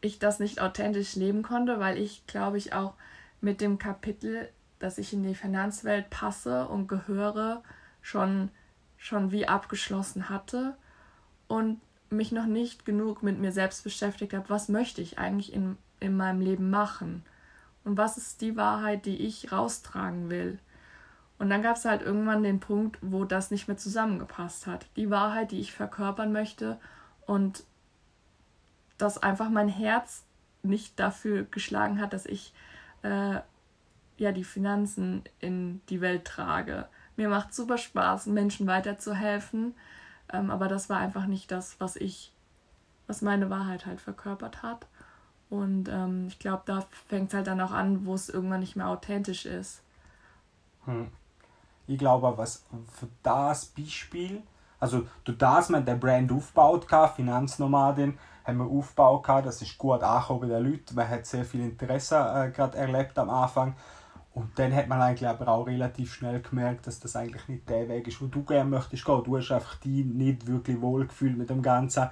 ich 0.00 0.18
das 0.18 0.38
nicht 0.38 0.60
authentisch 0.60 1.16
leben 1.16 1.42
konnte, 1.42 1.80
weil 1.80 1.98
ich 1.98 2.26
glaube 2.26 2.58
ich 2.58 2.72
auch 2.72 2.94
mit 3.40 3.60
dem 3.60 3.78
Kapitel, 3.78 4.48
dass 4.78 4.98
ich 4.98 5.12
in 5.12 5.22
die 5.22 5.34
Finanzwelt 5.34 6.10
passe 6.10 6.66
und 6.68 6.86
gehöre, 6.86 7.62
schon 8.02 8.50
schon 8.98 9.30
wie 9.30 9.46
abgeschlossen 9.46 10.28
hatte 10.28 10.76
und 11.48 11.80
mich 12.08 12.32
noch 12.32 12.46
nicht 12.46 12.84
genug 12.84 13.22
mit 13.22 13.38
mir 13.38 13.52
selbst 13.52 13.84
beschäftigt 13.84 14.32
habe, 14.32 14.48
was 14.48 14.68
möchte 14.68 15.02
ich 15.02 15.18
eigentlich 15.18 15.52
in 15.52 15.76
in 16.00 16.16
meinem 16.16 16.40
Leben 16.40 16.70
machen? 16.70 17.24
Und 17.84 17.96
was 17.96 18.16
ist 18.16 18.40
die 18.40 18.56
Wahrheit, 18.56 19.06
die 19.06 19.16
ich 19.16 19.52
raustragen 19.52 20.28
will? 20.28 20.58
Und 21.38 21.50
dann 21.50 21.62
gab 21.62 21.76
es 21.76 21.84
halt 21.84 22.02
irgendwann 22.02 22.42
den 22.42 22.60
Punkt, 22.60 22.98
wo 23.02 23.24
das 23.24 23.50
nicht 23.50 23.68
mehr 23.68 23.76
zusammengepasst 23.76 24.66
hat. 24.66 24.86
Die 24.96 25.10
Wahrheit, 25.10 25.50
die 25.50 25.60
ich 25.60 25.72
verkörpern 25.72 26.32
möchte 26.32 26.78
und 27.26 27.64
dass 28.98 29.22
einfach 29.22 29.50
mein 29.50 29.68
Herz 29.68 30.24
nicht 30.62 30.98
dafür 30.98 31.44
geschlagen 31.44 32.00
hat, 32.00 32.12
dass 32.12 32.26
ich 32.26 32.54
äh, 33.02 33.40
ja 34.16 34.32
die 34.32 34.44
Finanzen 34.44 35.22
in 35.38 35.80
die 35.88 36.00
Welt 36.00 36.24
trage. 36.24 36.88
Mir 37.16 37.28
macht 37.28 37.54
super 37.54 37.78
Spaß, 37.78 38.26
Menschen 38.26 38.66
weiterzuhelfen, 38.66 39.74
ähm, 40.32 40.50
aber 40.50 40.68
das 40.68 40.88
war 40.88 40.98
einfach 40.98 41.26
nicht 41.26 41.50
das, 41.50 41.78
was 41.80 41.96
ich, 41.96 42.32
was 43.06 43.22
meine 43.22 43.50
Wahrheit 43.50 43.86
halt 43.86 44.00
verkörpert 44.00 44.62
hat. 44.62 44.86
Und 45.58 45.88
ähm, 45.88 46.26
ich 46.28 46.38
glaube, 46.38 46.62
da 46.66 46.84
fängt 47.08 47.28
es 47.28 47.34
halt 47.34 47.46
dann 47.46 47.60
auch 47.60 47.72
an, 47.72 48.06
wo 48.06 48.14
es 48.14 48.28
irgendwann 48.28 48.60
nicht 48.60 48.76
mehr 48.76 48.88
authentisch 48.88 49.46
ist. 49.46 49.82
Hm 50.84 51.08
ich 51.86 51.98
glaube, 51.98 52.36
was 52.36 52.64
für 52.92 53.08
das 53.22 53.66
Beispiel, 53.66 54.42
also 54.80 55.06
du 55.24 55.32
das 55.32 55.68
man 55.68 55.84
der 55.84 55.94
Brand 55.94 56.32
aufgebaut 56.32 56.86
Finanznomadin, 57.14 58.18
haben 58.44 58.58
wir 58.58 58.66
aufgebaut 58.66 59.26
das 59.44 59.62
ist 59.62 59.78
gut 59.78 60.02
angekommen 60.02 60.40
bei 60.40 60.46
den 60.48 60.64
Leuten, 60.64 60.94
man 60.94 61.08
hat 61.08 61.26
sehr 61.26 61.44
viel 61.44 61.60
Interesse 61.60 62.16
äh, 62.16 62.50
gerade 62.50 62.76
erlebt 62.76 63.18
am 63.18 63.30
Anfang 63.30 63.74
und 64.34 64.58
dann 64.58 64.74
hat 64.74 64.88
man 64.88 65.00
eigentlich 65.00 65.28
aber 65.28 65.48
auch 65.48 65.66
relativ 65.66 66.12
schnell 66.12 66.40
gemerkt, 66.40 66.86
dass 66.86 67.00
das 67.00 67.16
eigentlich 67.16 67.48
nicht 67.48 67.68
der 67.68 67.88
Weg 67.88 68.06
ist, 68.06 68.20
wo 68.20 68.26
du 68.26 68.42
gerne 68.42 68.68
möchtest 68.68 69.04
gehen. 69.04 69.24
Du 69.24 69.38
hast 69.38 69.50
einfach 69.50 69.76
die 69.76 70.04
nicht 70.04 70.46
wirklich 70.46 70.80
wohlgefühlt 70.80 71.38
mit 71.38 71.48
dem 71.48 71.62
Ganzen 71.62 72.10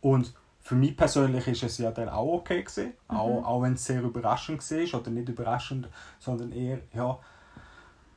und 0.00 0.32
für 0.64 0.74
mich 0.74 0.96
persönlich 0.96 1.46
ist 1.46 1.62
es 1.62 1.76
ja 1.76 1.90
dann 1.90 2.08
auch 2.08 2.38
okay 2.38 2.62
gewesen, 2.62 2.94
mhm. 3.10 3.16
auch, 3.16 3.44
auch 3.44 3.62
wenn 3.62 3.74
es 3.74 3.84
sehr 3.84 4.02
überraschend 4.02 4.68
war, 4.70 5.00
oder 5.00 5.10
nicht 5.10 5.28
überraschend, 5.28 5.88
sondern 6.18 6.52
eher, 6.52 6.78
ja, 6.94 7.18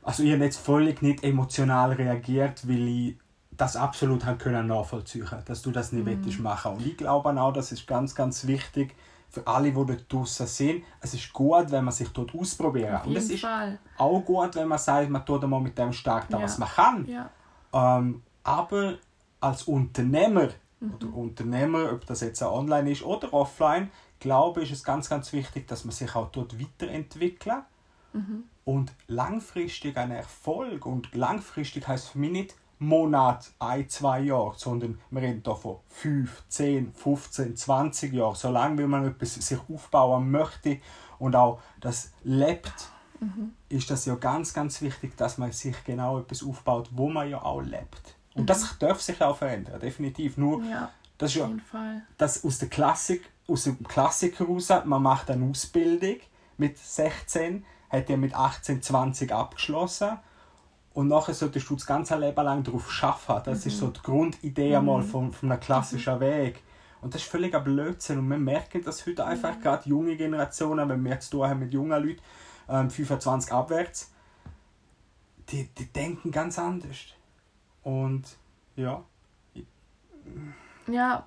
also 0.02 0.22
ich 0.22 0.32
habe 0.32 0.44
jetzt 0.44 0.58
völlig 0.58 1.02
nicht 1.02 1.22
emotional 1.22 1.92
reagiert, 1.92 2.66
weil 2.66 2.88
ich 2.88 3.16
das 3.50 3.76
absolut 3.76 4.24
haben 4.24 4.38
können 4.38 4.66
nachvollziehen, 4.66 5.28
dass 5.44 5.60
du 5.60 5.70
das 5.70 5.92
nicht 5.92 6.06
mhm. 6.06 6.42
machen. 6.42 6.76
Und 6.76 6.86
ich 6.86 6.96
glaube 6.96 7.28
auch, 7.38 7.52
das 7.52 7.70
ist 7.70 7.86
ganz, 7.86 8.14
ganz 8.14 8.46
wichtig 8.46 8.94
für 9.28 9.46
alle, 9.46 9.68
die 9.68 9.74
dort 9.74 10.10
draußen 10.10 10.46
sind. 10.46 10.84
Es 11.00 11.12
ist 11.12 11.30
gut, 11.34 11.70
wenn 11.70 11.84
man 11.84 11.92
sich 11.92 12.08
dort 12.08 12.34
ausprobiert. 12.34 13.04
Und 13.04 13.14
es 13.14 13.28
ist 13.28 13.42
Fall. 13.42 13.78
auch 13.98 14.20
gut, 14.20 14.54
wenn 14.54 14.68
man 14.68 14.78
sagt, 14.78 15.10
man 15.10 15.26
tut 15.26 15.46
mal 15.46 15.60
mit 15.60 15.76
dem 15.76 15.92
starten, 15.92 16.32
ja. 16.32 16.40
was 16.40 16.56
man 16.56 16.68
kann. 16.68 17.06
Ja. 17.06 17.30
Ähm, 17.74 18.22
aber 18.42 18.94
als 19.40 19.64
Unternehmer 19.64 20.48
mhm. 20.80 20.94
oder 20.94 21.14
Unternehmer, 21.14 21.92
ob 21.92 22.06
das 22.06 22.20
jetzt 22.20 22.42
online 22.42 22.90
ist 22.90 23.02
oder 23.02 23.32
offline, 23.32 23.90
glaube 24.20 24.62
ich, 24.62 24.72
ist 24.72 24.78
es 24.78 24.84
ganz, 24.84 25.08
ganz 25.08 25.32
wichtig, 25.32 25.68
dass 25.68 25.84
man 25.84 25.92
sich 25.92 26.14
auch 26.14 26.30
dort 26.30 26.60
weiterentwickelt. 26.60 27.62
Mhm 28.12 28.44
und 28.68 28.92
langfristig 29.06 29.96
ein 29.96 30.10
Erfolg. 30.10 30.84
Und 30.84 31.14
langfristig 31.14 31.88
heißt 31.88 32.10
für 32.10 32.18
mich 32.18 32.32
nicht 32.32 32.54
Monat, 32.78 33.50
ein, 33.58 33.88
zwei 33.88 34.20
Jahre, 34.20 34.52
sondern 34.58 35.00
wir 35.10 35.22
reden 35.22 35.40
hier 35.42 35.56
von 35.56 35.78
5, 35.88 36.42
10, 36.48 36.92
15, 36.92 37.56
20 37.56 38.12
Jahren. 38.12 38.34
Solange 38.34 38.86
man 38.86 39.06
etwas 39.06 39.36
sich 39.36 39.58
aufbauen 39.72 40.30
möchte 40.30 40.80
und 41.18 41.34
auch 41.34 41.62
das 41.80 42.12
lebt, 42.24 42.90
mhm. 43.20 43.54
ist 43.70 43.90
das 43.90 44.04
ja 44.04 44.16
ganz, 44.16 44.52
ganz 44.52 44.82
wichtig, 44.82 45.16
dass 45.16 45.38
man 45.38 45.50
sich 45.50 45.82
genau 45.84 46.18
etwas 46.18 46.44
aufbaut, 46.44 46.90
wo 46.92 47.08
man 47.08 47.30
ja 47.30 47.42
auch 47.42 47.62
lebt. 47.62 48.17
Und 48.38 48.44
mhm. 48.44 48.46
das 48.46 48.78
darf 48.78 49.00
sich 49.00 49.20
auch 49.20 49.36
verändern, 49.36 49.80
definitiv. 49.80 50.36
Nur, 50.36 50.62
ja, 50.64 50.90
das 51.18 51.34
ist 51.34 51.36
ja 51.36 51.50
das 52.16 52.44
aus 52.44 52.58
der 52.58 52.68
Klassik, 52.68 53.28
aus 53.48 53.64
dem 53.64 53.82
Klassiker 53.82 54.44
raus, 54.44 54.68
man 54.84 55.02
macht 55.02 55.30
eine 55.30 55.44
Ausbildung 55.44 56.16
mit 56.56 56.78
16, 56.78 57.64
hat 57.90 58.08
er 58.08 58.16
mit 58.16 58.34
18, 58.34 58.82
20 58.82 59.32
abgeschlossen. 59.32 60.18
Und 60.94 61.08
nachher 61.08 61.34
solltest 61.34 61.68
du 61.70 61.74
das 61.74 61.86
ganze 61.86 62.16
Leben 62.16 62.44
lang 62.44 62.62
darauf 62.64 62.88
arbeiten. 63.02 63.50
Das 63.50 63.64
mhm. 63.64 63.70
ist 63.70 63.78
so 63.78 63.88
die 63.88 64.02
Grundidee 64.02 64.78
mhm. 64.78 65.02
von, 65.02 65.32
von 65.32 65.52
einem 65.52 65.60
klassischen 65.60 66.16
mhm. 66.16 66.20
Weg. 66.20 66.62
Und 67.00 67.14
das 67.14 67.22
ist 67.22 67.30
völlig 67.30 67.54
ein 67.54 67.62
Blödsinn. 67.64 68.18
Und 68.18 68.28
wir 68.28 68.38
merken 68.38 68.82
das 68.84 69.06
heute 69.06 69.24
einfach, 69.24 69.56
mhm. 69.56 69.60
gerade 69.60 69.88
junge 69.88 70.16
Generationen, 70.16 70.88
wenn 70.88 71.02
wir 71.04 71.12
jetzt 71.12 71.32
hier 71.32 71.48
haben 71.48 71.60
mit 71.60 71.72
jungen 71.72 72.02
Leuten, 72.02 72.20
ähm, 72.68 72.90
25 72.90 73.52
abwärts, 73.52 74.12
die, 75.50 75.68
die 75.68 75.86
denken 75.92 76.30
ganz 76.30 76.58
anders. 76.58 76.96
Und 77.88 78.36
ja. 78.76 79.02
Ja, 80.88 81.24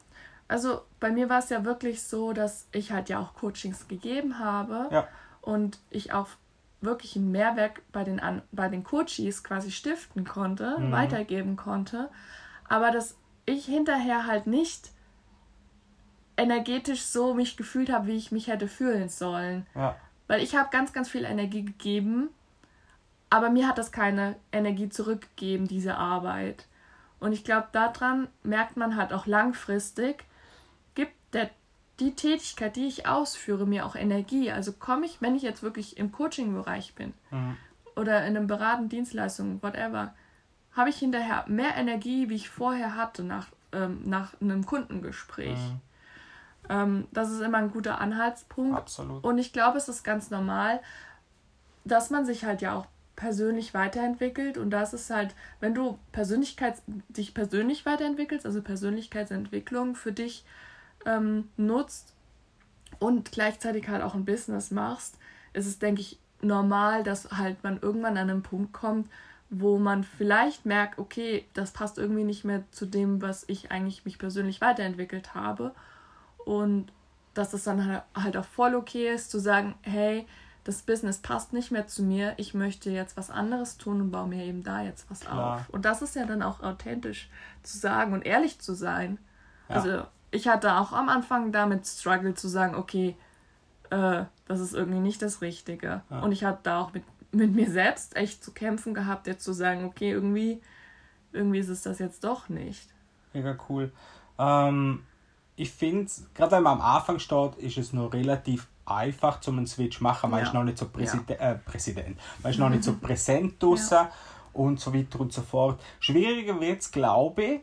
also 0.48 0.82
bei 1.00 1.10
mir 1.10 1.27
war 1.27 1.39
es 1.39 1.50
ja 1.50 1.65
wirklich 1.65 2.03
so, 2.03 2.34
dass 2.34 2.68
ich 2.72 2.91
halt 2.91 3.10
ja 3.10 3.20
auch 3.20 3.34
Coachings 3.34 3.88
gegeben 3.88 4.38
habe. 4.38 4.88
Ja. 4.91 5.08
Und 5.41 5.80
ich 5.89 6.13
auch 6.13 6.27
wirklich 6.82 7.15
einen 7.15 7.32
Mehrwert 7.32 7.80
bei 7.91 8.03
den, 8.03 8.20
An 8.20 8.44
bei 8.51 8.70
den 8.70 8.84
Coaches 8.84 9.44
quasi 9.44 9.72
stiften 9.72 10.24
konnte, 10.24 10.77
mhm. 10.77 10.91
weitergeben 10.91 11.56
konnte, 11.56 12.10
aber 12.68 12.91
dass 12.91 13.15
ich 13.46 13.65
hinterher 13.65 14.27
halt 14.27 14.46
nicht 14.46 14.91
energetisch 16.38 17.01
so 17.01 17.34
mich 17.34 17.58
gefühlt 17.58 17.91
habe, 17.91 18.08
wie 18.08 18.18
ich 18.18 18.32
mich 18.32 18.48
hätte 18.48 18.68
fühlen 18.68 19.10
sollen. 19.10 19.65
Ja. 19.74 19.96
Weil 20.27 20.41
ich 20.41 20.56
habe 20.56 20.70
ganz, 20.72 20.94
ganz 20.94 21.10
viel 21.10 21.25
Energie 21.25 21.65
gegeben, 21.65 22.30
aber 23.31 23.50
mir 23.50 23.67
hat 23.67 23.77
das 23.77 23.91
keine 23.91 24.35
Energie 24.51 24.89
zurückgegeben, 24.89 25.67
diese 25.67 25.95
Arbeit. 25.95 26.67
Und 27.19 27.31
ich 27.31 27.43
glaube, 27.43 27.69
daran 27.71 28.27
merkt 28.43 28.75
man 28.75 28.97
halt 28.97 29.13
auch 29.13 29.25
langfristig, 29.25 30.25
gibt 30.95 31.13
der 31.33 31.50
die 32.01 32.13
Tätigkeit, 32.13 32.75
die 32.75 32.88
ich 32.88 33.07
ausführe, 33.07 33.65
mir 33.65 33.85
auch 33.85 33.95
Energie. 33.95 34.51
Also 34.51 34.73
komme 34.73 35.05
ich, 35.05 35.21
wenn 35.21 35.35
ich 35.35 35.43
jetzt 35.43 35.63
wirklich 35.63 35.97
im 35.97 36.11
Coaching-Bereich 36.11 36.93
bin 36.95 37.13
mhm. 37.29 37.57
oder 37.95 38.25
in 38.25 38.35
einem 38.35 38.47
Beraten, 38.47 38.89
Dienstleistungen, 38.89 39.61
whatever, 39.61 40.13
habe 40.75 40.89
ich 40.89 40.97
hinterher 40.97 41.45
mehr 41.47 41.75
Energie, 41.75 42.27
wie 42.27 42.35
ich 42.35 42.50
vorher 42.50 42.95
hatte 42.95 43.23
nach, 43.23 43.47
ähm, 43.71 44.01
nach 44.03 44.33
einem 44.41 44.65
Kundengespräch. 44.65 45.59
Mhm. 45.59 45.81
Ähm, 46.69 47.07
das 47.11 47.29
ist 47.29 47.41
immer 47.41 47.59
ein 47.59 47.71
guter 47.71 48.01
Anhaltspunkt. 48.01 48.77
Absolut. 48.77 49.23
Und 49.23 49.38
ich 49.38 49.53
glaube, 49.53 49.77
es 49.77 49.88
ist 49.88 50.03
ganz 50.03 50.31
normal, 50.31 50.81
dass 51.85 52.09
man 52.09 52.25
sich 52.25 52.43
halt 52.43 52.61
ja 52.61 52.75
auch 52.75 52.88
persönlich 53.15 53.74
weiterentwickelt 53.74 54.58
und 54.58 54.70
das 54.72 54.94
ist 54.94 55.10
halt, 55.10 55.36
wenn 55.60 55.74
du 55.74 56.00
Persönlichkeit, 56.12 56.82
dich 57.10 57.34
persönlich 57.34 57.86
weiterentwickelst, 57.86 58.46
also 58.46 58.62
Persönlichkeitsentwicklung 58.62 59.96
für 59.96 60.12
dich 60.12 60.46
ähm, 61.06 61.50
nutzt 61.58 62.13
und 63.00 63.32
gleichzeitig 63.32 63.89
halt 63.89 64.01
auch 64.01 64.15
ein 64.15 64.25
Business 64.25 64.72
machst, 64.72 65.18
ist 65.53 65.68
es, 65.68 65.80
denke 65.80 66.01
ich, 66.01 66.20
normal, 66.41 67.03
dass 67.03 67.32
halt 67.32 67.63
man 67.63 67.80
irgendwann 67.82 68.18
an 68.18 68.30
einen 68.30 68.44
Punkt 68.44 68.74
kommt, 68.74 69.10
wo 69.50 69.77
man 69.77 70.03
vielleicht 70.03 70.65
merkt, 70.65 70.98
okay, 70.98 71.46
das 71.53 71.72
passt 71.72 71.98
irgendwie 71.98 72.24
nicht 72.24 72.46
mehr 72.46 72.63
zu 72.72 72.86
dem, 72.86 73.22
was 73.22 73.44
ich 73.48 73.70
eigentlich 73.72 74.06
mich 74.06 74.18
persönlich 74.18 74.62
weiterentwickelt 74.62 75.36
habe. 75.36 75.74
Und 76.38 76.91
dass 77.34 77.53
es 77.53 77.65
dann 77.65 78.01
halt 78.15 78.38
auch 78.38 78.46
voll 78.46 78.75
okay 78.75 79.13
ist, 79.13 79.30
zu 79.30 79.39
sagen, 79.39 79.75
hey, 79.82 80.25
das 80.63 80.84
Business 80.84 81.18
passt 81.18 81.53
nicht 81.53 81.72
mehr 81.72 81.88
zu 81.88 82.03
mir, 82.03 82.34
ich 82.38 82.53
möchte 82.53 82.91
jetzt 82.91 83.18
was 83.18 83.30
anderes 83.30 83.77
tun 83.77 84.00
und 84.00 84.12
baue 84.12 84.27
mir 84.27 84.46
eben 84.46 84.63
da 84.63 84.82
jetzt 84.82 85.10
was 85.10 85.22
Klar. 85.22 85.56
auf. 85.56 85.70
Und 85.70 85.86
das 85.86 86.01
ist 86.01 86.15
ja 86.15 86.25
dann 86.25 86.44
auch 86.44 86.62
authentisch 86.62 87.30
zu 87.63 87.77
sagen 87.77 88.13
und 88.13 88.25
ehrlich 88.25 88.60
zu 88.60 88.75
sein. 88.75 89.18
Ja. 89.70 89.75
Also 89.75 90.03
ich 90.30 90.48
hatte 90.48 90.75
auch 90.75 90.94
am 90.94 91.10
Anfang 91.10 91.51
damit 91.51 91.88
Struggle 91.88 92.36
zu 92.36 92.48
sagen, 92.48 92.75
okay, 92.75 93.15
äh, 93.89 94.24
das 94.48 94.60
ist 94.60 94.74
irgendwie 94.74 95.00
nicht 95.00 95.22
das 95.22 95.41
Richtige. 95.41 96.01
Ja. 96.10 96.20
Und 96.20 96.32
ich 96.32 96.44
hatte 96.44 96.60
da 96.63 96.80
auch 96.80 96.94
mit, 96.94 97.03
mit 97.32 97.53
mir 97.53 97.70
selbst 97.72 98.15
echt 98.15 98.44
zu 98.44 98.51
kämpfen 98.51 98.94
gehabt, 98.94 99.27
jetzt 99.27 99.44
zu 99.44 99.53
sagen, 99.53 99.86
okay, 99.86 100.12
irgendwie, 100.12 100.62
irgendwie 101.32 101.60
ist 101.60 101.70
es 101.70 101.82
das 101.82 101.98
jetzt 102.00 102.24
doch 102.24 102.50
nicht. 102.50 102.89
Mega 103.34 103.58
cool. 103.70 103.91
Ähm, 104.38 105.03
ich 105.56 105.72
finde, 105.72 106.12
gerade 106.34 106.53
wenn 106.53 106.63
man 106.63 106.80
am 106.80 106.82
Anfang 106.82 107.20
steht, 107.20 107.56
ist 107.58 107.77
es 107.77 107.94
noch 107.94 108.13
relativ 108.13 108.68
einfach, 108.95 109.39
zum 109.39 109.57
einen 109.57 109.67
Switch 109.67 110.01
machen. 110.01 110.31
Man 110.31 110.39
ja. 110.39 110.48
ist 110.48 110.53
noch 110.53 110.63
nicht 110.63 110.77
so 110.77 110.88
Präside 110.88 111.38
ja. 111.39 111.51
äh, 111.51 111.55
Präsident, 111.55 112.17
man 112.43 112.51
ist 112.51 112.60
noch 112.60 112.69
nicht 112.69 112.83
so 112.83 112.95
präsent 113.01 113.62
draussen 113.62 113.93
ja. 113.93 114.12
und 114.53 114.79
so 114.79 114.93
weiter 114.93 115.19
und 115.19 115.33
so 115.33 115.41
fort. 115.41 115.81
Schwieriger 116.00 116.60
wird 116.60 116.81
es, 116.81 116.91
glaube 116.91 117.43
ich, 117.43 117.62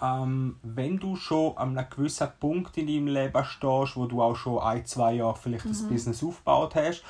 ähm, 0.00 0.56
wenn 0.62 0.98
du 0.98 1.16
schon 1.16 1.56
an 1.56 1.76
einem 1.76 1.90
gewissen 1.90 2.28
Punkt 2.38 2.76
in 2.78 2.86
deinem 2.86 3.08
Leben 3.08 3.44
stehst, 3.44 3.96
wo 3.96 4.06
du 4.06 4.22
auch 4.22 4.36
schon 4.36 4.60
ein, 4.60 4.86
zwei 4.86 5.14
Jahre 5.14 5.36
vielleicht 5.36 5.64
mhm. 5.64 5.70
das 5.70 5.82
Business 5.82 6.22
aufgebaut 6.22 6.74
hast. 6.74 7.02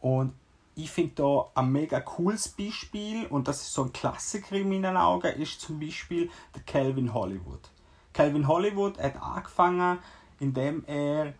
Und 0.00 0.32
ich 0.74 0.90
finde 0.90 1.12
da 1.16 1.46
ein 1.54 1.70
mega 1.70 2.00
cooles 2.00 2.48
Beispiel, 2.48 3.26
und 3.26 3.46
das 3.46 3.62
ist 3.62 3.74
so 3.74 3.84
ein 3.84 3.92
Klassiker 3.92 4.56
in 4.56 4.68
meinen 4.68 4.96
Augen, 4.96 5.28
ist 5.40 5.60
zum 5.60 5.78
Beispiel 5.78 6.30
der 6.54 6.62
Calvin 6.62 7.14
Hollywood. 7.14 7.70
Calvin 8.12 8.48
Hollywood 8.48 8.98
hat 8.98 9.20
angefangen, 9.22 9.98
indem 10.40 10.84
er 10.86 11.34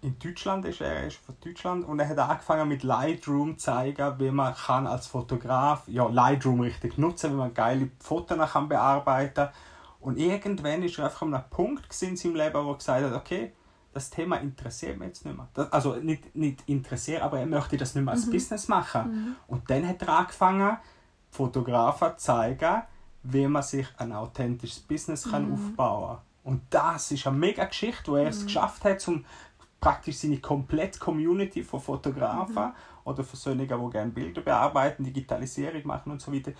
in 0.00 0.18
Deutschland 0.18 0.64
ist, 0.64 0.80
er 0.80 1.06
ist 1.06 1.16
von 1.16 1.36
Deutschland 1.44 1.84
und 1.84 1.98
er 1.98 2.08
hat 2.08 2.18
angefangen 2.18 2.68
mit 2.68 2.82
Lightroom 2.82 3.58
zu 3.58 3.66
zeigen, 3.66 4.18
wie 4.18 4.30
man 4.30 4.54
kann 4.54 4.86
als 4.86 5.08
Fotograf 5.08 5.82
ja 5.88 6.06
Lightroom 6.06 6.60
richtig 6.60 6.98
nutzen, 6.98 7.32
wie 7.32 7.36
man 7.36 7.54
geile 7.54 7.90
Fotos 7.98 8.52
kann 8.52 8.68
bearbeiten 8.68 9.48
und 10.00 10.18
irgendwann 10.18 10.82
ist 10.82 10.98
er 10.98 11.06
einfach 11.06 11.22
an 11.22 11.34
einem 11.34 11.50
Punkt 11.50 12.02
in 12.02 12.16
seinem 12.16 12.36
Leben, 12.36 12.64
wo 12.64 12.70
er 12.70 12.76
gesagt 12.76 13.04
hat, 13.04 13.12
okay, 13.12 13.52
das 13.92 14.10
Thema 14.10 14.36
interessiert 14.36 14.98
mich 14.98 15.08
jetzt 15.08 15.24
nicht 15.24 15.36
mehr. 15.36 15.48
Das, 15.54 15.72
also 15.72 15.96
nicht, 15.96 16.34
nicht 16.36 16.62
interessiert, 16.66 17.22
aber 17.22 17.40
er 17.40 17.46
möchte 17.46 17.76
das 17.76 17.94
nicht 17.94 18.04
mehr 18.04 18.14
als 18.14 18.26
mhm. 18.26 18.32
Business 18.32 18.68
machen. 18.68 19.10
Mhm. 19.10 19.36
Und 19.48 19.68
dann 19.70 19.86
hat 19.86 20.02
er 20.02 20.08
angefangen, 20.10 20.76
Fotografen 21.30 22.10
zu 22.16 22.26
zeigen, 22.26 22.82
wie 23.22 23.46
man 23.48 23.62
sich 23.62 23.86
ein 23.98 24.12
authentisches 24.12 24.80
Business 24.80 25.26
mhm. 25.26 25.30
kann 25.30 25.52
aufbauen 25.52 26.16
kann. 26.16 26.22
Und 26.44 26.62
das 26.70 27.10
ist 27.10 27.26
eine 27.26 27.36
mega 27.36 27.64
Geschichte, 27.64 28.10
wo 28.10 28.16
er 28.16 28.28
es 28.28 28.40
mhm. 28.40 28.46
geschafft 28.46 28.84
hat, 28.84 29.06
um 29.08 29.24
praktisch 29.80 30.16
seine 30.16 30.38
komplette 30.38 30.98
Community 30.98 31.62
von 31.62 31.80
Fotografen 31.80 32.66
mhm. 32.66 32.72
oder 33.04 33.22
von 33.22 33.38
solchen, 33.38 33.68
die 33.68 33.90
gerne 33.90 34.10
Bilder 34.10 34.40
bearbeiten, 34.40 35.04
Digitalisierung 35.04 35.86
machen 35.86 36.12
und 36.12 36.20
so 36.20 36.32
weiter, 36.32 36.52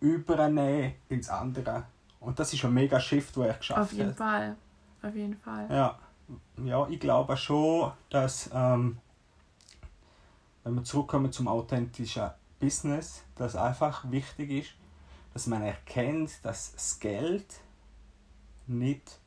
übernehmen 0.00 0.94
ins 1.08 1.28
andere. 1.28 1.84
Und 2.20 2.38
das 2.38 2.52
ist 2.52 2.64
ein 2.64 2.74
mega 2.74 2.98
Shift, 2.98 3.36
wo 3.36 3.42
er 3.42 3.54
geschafft 3.54 3.78
hat. 3.78 3.86
Auf 3.86 3.92
jeden 3.92 4.10
hat. 4.10 4.16
Fall. 4.16 4.56
Auf 5.02 5.14
jeden 5.14 5.36
Fall. 5.36 5.66
Ja, 5.70 5.98
ja 6.64 6.88
ich 6.88 6.98
glaube 6.98 7.36
schon, 7.36 7.92
dass, 8.10 8.50
ähm, 8.52 8.98
wenn 10.64 10.74
wir 10.74 10.84
zurückkommen 10.84 11.30
zum 11.30 11.46
authentischen 11.46 12.30
Business, 12.58 13.22
dass 13.36 13.54
einfach 13.54 14.10
wichtig 14.10 14.50
ist, 14.50 14.70
dass 15.32 15.46
man 15.46 15.62
erkennt, 15.62 16.44
dass 16.44 16.72
das 16.72 16.98
Geld 16.98 17.60
nicht 18.66 19.20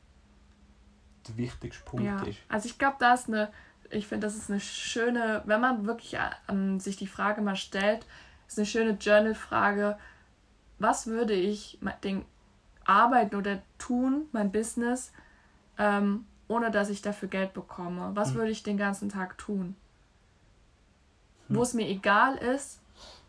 der 1.28 1.36
wichtigste 1.36 1.84
Punkt 1.84 2.04
ja. 2.04 2.22
ist. 2.22 2.38
Also 2.48 2.66
ich 2.66 2.78
glaube, 2.78 2.96
da 2.98 3.14
ist 3.14 3.28
eine, 3.28 3.50
ich 3.90 4.06
finde, 4.06 4.26
das 4.26 4.36
ist 4.36 4.50
eine 4.50 4.60
schöne, 4.60 5.42
wenn 5.46 5.60
man 5.60 5.86
wirklich 5.86 6.16
ähm, 6.48 6.80
sich 6.80 6.96
die 6.96 7.06
Frage 7.06 7.40
mal 7.40 7.56
stellt, 7.56 8.06
ist 8.48 8.58
eine 8.58 8.66
schöne 8.66 8.92
Journal-Frage, 8.92 9.98
was 10.78 11.06
würde 11.06 11.34
ich 11.34 11.78
den 12.02 12.24
arbeiten 12.84 13.36
oder 13.36 13.62
tun, 13.78 14.26
mein 14.32 14.50
Business, 14.50 15.12
ähm, 15.78 16.26
ohne 16.48 16.70
dass 16.70 16.90
ich 16.90 17.02
dafür 17.02 17.28
Geld 17.28 17.54
bekomme? 17.54 18.10
Was 18.14 18.30
hm. 18.30 18.34
würde 18.36 18.50
ich 18.50 18.62
den 18.62 18.76
ganzen 18.76 19.08
Tag 19.08 19.38
tun? 19.38 19.76
Hm. 21.48 21.56
Wo 21.56 21.62
es 21.62 21.74
mir 21.74 21.88
egal 21.88 22.36
ist, 22.36 22.80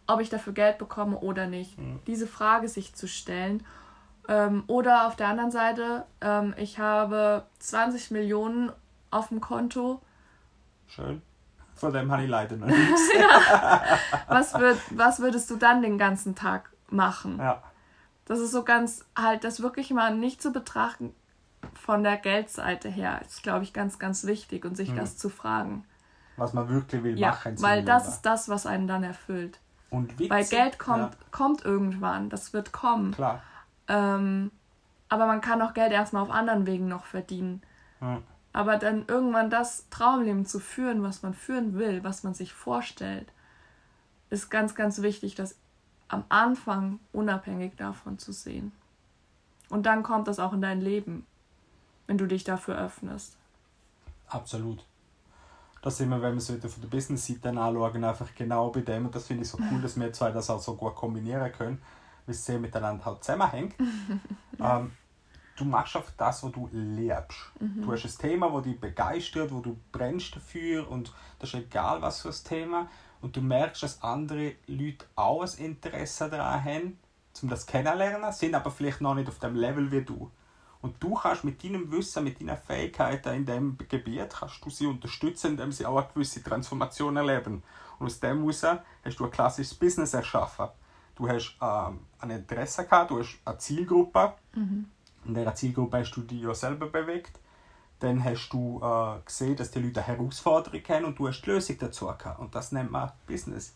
ob 0.07 0.19
ich 0.19 0.29
dafür 0.29 0.53
Geld 0.53 0.77
bekomme 0.77 1.19
oder 1.19 1.47
nicht. 1.47 1.77
Hm. 1.77 1.99
Diese 2.07 2.27
Frage 2.27 2.67
sich 2.67 2.93
zu 2.95 3.07
stellen. 3.07 3.63
Ähm, 4.27 4.63
oder 4.67 5.07
auf 5.07 5.15
der 5.15 5.27
anderen 5.27 5.51
Seite, 5.51 6.05
ähm, 6.21 6.53
ich 6.57 6.79
habe 6.79 7.45
20 7.59 8.11
Millionen 8.11 8.71
auf 9.11 9.29
dem 9.29 9.41
Konto. 9.41 10.01
Schön. 10.87 11.21
Von 11.75 11.91
leider 11.91 12.55
noch 12.55 12.67
nichts. 12.67 13.01
ja. 13.19 13.81
was, 14.27 14.53
würd, 14.53 14.77
was 14.91 15.19
würdest 15.19 15.49
du 15.49 15.57
dann 15.57 15.81
den 15.81 15.97
ganzen 15.97 16.35
Tag 16.35 16.69
machen? 16.89 17.37
Ja. 17.39 17.61
Das 18.25 18.39
ist 18.39 18.51
so 18.51 18.63
ganz, 18.63 19.05
halt, 19.17 19.43
das 19.43 19.61
wirklich 19.61 19.91
mal 19.91 20.15
nicht 20.15 20.41
zu 20.41 20.51
betrachten 20.51 21.13
von 21.73 22.03
der 22.03 22.17
Geldseite 22.17 22.89
her, 22.89 23.21
ist, 23.25 23.43
glaube 23.43 23.63
ich, 23.63 23.73
ganz, 23.73 23.99
ganz 23.99 24.25
wichtig 24.25 24.65
und 24.65 24.75
sich 24.75 24.91
mhm. 24.91 24.97
das 24.97 25.17
zu 25.17 25.29
fragen. 25.29 25.85
Was 26.37 26.53
man 26.53 26.69
wirklich 26.69 27.03
will 27.03 27.19
ja, 27.19 27.29
machen. 27.29 27.61
Weil 27.61 27.83
das 27.83 28.07
ist 28.07 28.21
das, 28.21 28.49
was 28.49 28.65
einen 28.65 28.87
dann 28.87 29.03
erfüllt. 29.03 29.59
Und 29.89 30.13
witzig, 30.13 30.31
Weil 30.31 30.45
Geld 30.45 30.79
kommt, 30.79 31.13
ja. 31.13 31.19
kommt 31.31 31.63
irgendwann, 31.63 32.29
das 32.29 32.53
wird 32.53 32.71
kommen. 32.71 33.11
Klar. 33.11 33.41
Ähm, 33.87 34.51
aber 35.09 35.27
man 35.27 35.41
kann 35.41 35.61
auch 35.61 35.73
Geld 35.73 35.91
erstmal 35.91 36.23
auf 36.23 36.31
anderen 36.31 36.65
Wegen 36.65 36.87
noch 36.87 37.05
verdienen. 37.05 37.61
Ja. 38.01 38.21
Aber 38.51 38.77
dann 38.77 39.05
irgendwann 39.07 39.49
das 39.49 39.89
Traumleben 39.89 40.45
zu 40.45 40.59
führen, 40.59 41.03
was 41.03 41.23
man 41.23 41.33
führen 41.33 41.77
will, 41.77 42.03
was 42.03 42.23
man 42.23 42.33
sich 42.33 42.53
vorstellt, 42.53 43.31
ist 44.29 44.49
ganz, 44.49 44.75
ganz 44.75 45.01
wichtig, 45.01 45.35
das 45.35 45.55
am 46.07 46.23
Anfang 46.29 46.99
unabhängig 47.11 47.75
davon 47.75 48.19
zu 48.19 48.31
sehen. 48.31 48.71
Und 49.69 49.85
dann 49.85 50.03
kommt 50.03 50.27
das 50.27 50.39
auch 50.39 50.53
in 50.53 50.61
dein 50.61 50.81
Leben, 50.81 51.25
wenn 52.05 52.17
du 52.17 52.27
dich 52.27 52.43
dafür 52.43 52.77
öffnest. 52.77 53.37
Absolut. 54.27 54.85
Das 55.81 55.97
sind 55.97 56.09
wir, 56.09 56.21
wenn 56.21 56.33
wir 56.33 56.37
es 56.37 56.53
wieder 56.53 56.69
von 56.69 56.81
der 56.81 56.89
Business-Seite 56.89 57.49
anschauen, 57.49 58.03
einfach 58.03 58.33
genau 58.35 58.69
bei 58.69 58.81
dem. 58.81 59.05
Und 59.05 59.15
das 59.15 59.27
finde 59.27 59.43
ich 59.43 59.49
so 59.49 59.57
cool, 59.71 59.81
dass 59.81 59.99
wir 59.99 60.13
zwei 60.13 60.31
das 60.31 60.49
auch 60.49 60.61
so 60.61 60.75
gut 60.75 60.95
kombinieren 60.95 61.51
können, 61.51 61.81
weil 62.25 62.35
es 62.35 62.45
sehr 62.45 62.59
miteinander 62.59 63.05
halt 63.05 63.23
zusammenhängt. 63.23 63.75
ähm, 64.59 64.91
du 65.55 65.65
machst 65.65 65.95
auf 65.95 66.11
das, 66.17 66.43
was 66.43 66.51
du 66.51 66.69
liebst. 66.71 67.37
Mhm. 67.59 67.81
Du 67.81 67.91
hast 67.91 68.05
ein 68.05 68.29
Thema, 68.29 68.49
das 68.51 68.63
dich 68.63 68.79
begeistert, 68.79 69.51
wo 69.51 69.59
du 69.59 69.77
brennst 69.91 70.35
dafür 70.35 70.89
und 70.89 71.13
das 71.39 71.53
ist 71.53 71.59
egal, 71.59 72.01
was 72.01 72.21
für 72.21 72.29
ein 72.29 72.43
Thema 72.43 72.89
und 73.23 73.37
du 73.37 73.41
merkst, 73.41 73.83
dass 73.83 74.03
andere 74.03 74.55
Leute 74.67 75.05
auch 75.15 75.43
ein 75.43 75.65
Interesse 75.65 76.29
daran 76.29 76.63
haben, 76.63 76.99
um 77.41 77.49
das 77.49 77.65
kennenzulernen, 77.65 78.31
sind 78.33 78.53
aber 78.53 78.69
vielleicht 78.69 79.01
noch 79.01 79.15
nicht 79.15 79.29
auf 79.29 79.39
dem 79.39 79.55
Level 79.55 79.91
wie 79.91 80.01
du. 80.01 80.29
Und 80.81 81.01
du 81.01 81.13
kannst 81.13 81.45
mit 81.45 81.63
deinem 81.63 81.89
Wissen, 81.89 82.25
mit 82.25 82.41
deinen 82.41 82.57
Fähigkeiten 82.57 83.33
in 83.33 83.45
diesem 83.45 83.77
Gebiet, 83.77 84.35
kannst 84.37 84.63
du 84.63 84.69
sie 84.69 84.85
unterstützen, 84.85 85.51
indem 85.51 85.71
sie 85.71 85.85
auch 85.85 85.97
eine 85.97 86.07
gewisse 86.13 86.43
Transformation 86.43 87.15
erleben. 87.15 87.63
Und 87.97 88.07
aus 88.07 88.19
dem 88.19 88.39
heraus 88.39 88.65
hast 89.05 89.19
du 89.19 89.23
ein 89.23 89.31
klassisches 89.31 89.73
Business 89.73 90.13
erschaffen. 90.13 90.67
Du 91.15 91.27
hast 91.27 91.55
ähm, 91.61 91.99
ein 92.19 92.29
Interesse 92.31 92.85
gehabt, 92.85 93.11
du 93.11 93.19
hast 93.19 93.39
eine 93.45 93.57
Zielgruppe. 93.57 94.33
Mhm. 94.55 94.85
In 95.25 95.33
dieser 95.33 95.55
Zielgruppe 95.55 95.99
hast 95.99 96.11
du 96.11 96.21
dich 96.21 96.41
ja 96.41 96.53
selber 96.53 96.87
bewegt 96.87 97.39
dann 98.03 98.23
hast 98.23 98.49
du 98.49 98.81
äh, 98.83 99.21
gesehen, 99.25 99.55
dass 99.55 99.71
die 99.71 99.79
Leute 99.79 100.03
eine 100.03 100.17
Herausforderung 100.17 100.81
haben 100.89 101.05
und 101.05 101.17
du 101.17 101.27
hast 101.27 101.41
die 101.41 101.49
Lösung 101.49 101.77
dazu 101.79 102.07
gehabt. 102.07 102.39
Und 102.39 102.53
das 102.53 102.73
nennt 102.73 102.91
man 102.91 103.11
Business. 103.25 103.73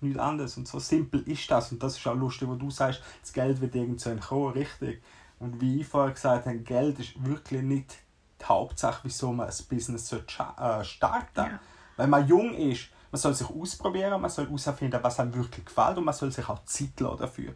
Nichts 0.00 0.18
anderes. 0.18 0.56
Und 0.56 0.66
so 0.66 0.78
simpel 0.78 1.20
ist 1.28 1.50
das. 1.50 1.70
Und 1.70 1.82
das 1.82 1.98
ist 1.98 2.06
auch 2.06 2.14
lustig, 2.14 2.48
wo 2.48 2.54
du 2.54 2.70
sagst, 2.70 3.02
das 3.20 3.32
Geld 3.34 3.60
wird 3.60 3.74
irgendwann 3.74 4.18
kommen, 4.18 4.54
richtig. 4.54 5.02
Und 5.38 5.60
wie 5.60 5.80
ich 5.80 5.86
vorher 5.86 6.14
gesagt 6.14 6.46
habe, 6.46 6.58
Geld 6.58 6.98
ist 7.00 7.22
wirklich 7.24 7.60
nicht 7.60 7.98
die 8.40 8.44
Hauptsache, 8.46 9.00
wieso 9.04 9.30
man 9.32 9.48
ein 9.48 9.54
Business 9.68 10.10
äh, 10.10 10.84
starten 10.84 11.40
ja. 11.40 11.60
Weil 11.96 12.06
man 12.06 12.26
jung 12.26 12.54
ist, 12.54 12.88
man 13.10 13.20
soll 13.20 13.34
sich 13.34 13.48
ausprobieren, 13.48 14.20
man 14.20 14.30
soll 14.30 14.46
herausfinden, 14.46 14.98
was 15.02 15.20
einem 15.20 15.34
wirklich 15.34 15.64
gefällt 15.64 15.98
und 15.98 16.04
man 16.04 16.14
soll 16.14 16.30
sich 16.30 16.48
auch 16.48 16.64
Zeit 16.64 16.98
lassen 17.00 17.18
dafür. 17.18 17.54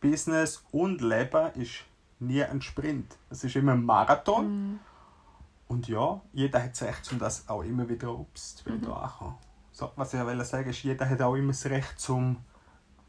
Business 0.00 0.64
und 0.70 1.00
Leben 1.00 1.52
ist 1.54 1.84
nie 2.18 2.42
ein 2.42 2.60
Sprint. 2.62 3.16
Es 3.30 3.44
ist 3.44 3.56
immer 3.56 3.72
ein 3.72 3.84
Marathon. 3.84 4.46
Mhm. 4.48 4.80
Und 5.68 5.88
ja, 5.88 6.20
jeder 6.32 6.62
hat 6.62 6.72
das 6.72 6.82
Recht, 6.82 7.12
um 7.12 7.18
das 7.18 7.48
auch 7.48 7.62
immer 7.62 7.88
wieder 7.88 8.10
ups, 8.12 8.56
zu 8.56 8.70
mhm. 8.70 8.92
ankommen. 8.92 9.36
So, 9.72 9.90
was 9.96 10.12
ich 10.12 10.26
will 10.26 10.44
sagen 10.44 10.68
ist, 10.68 10.82
jeder 10.82 11.08
hat 11.08 11.22
auch 11.22 11.34
immer 11.34 11.52
das 11.52 11.64
Recht, 11.66 11.98
zum 12.00 12.38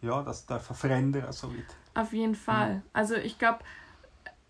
ja, 0.01 0.21
das 0.23 0.45
zu 0.45 0.59
verändern. 0.59 1.31
So 1.31 1.49
weit. 1.51 1.65
Auf 1.93 2.13
jeden 2.13 2.35
Fall. 2.35 2.75
Mhm. 2.75 2.81
Also 2.93 3.15
ich 3.15 3.37
glaube, 3.37 3.59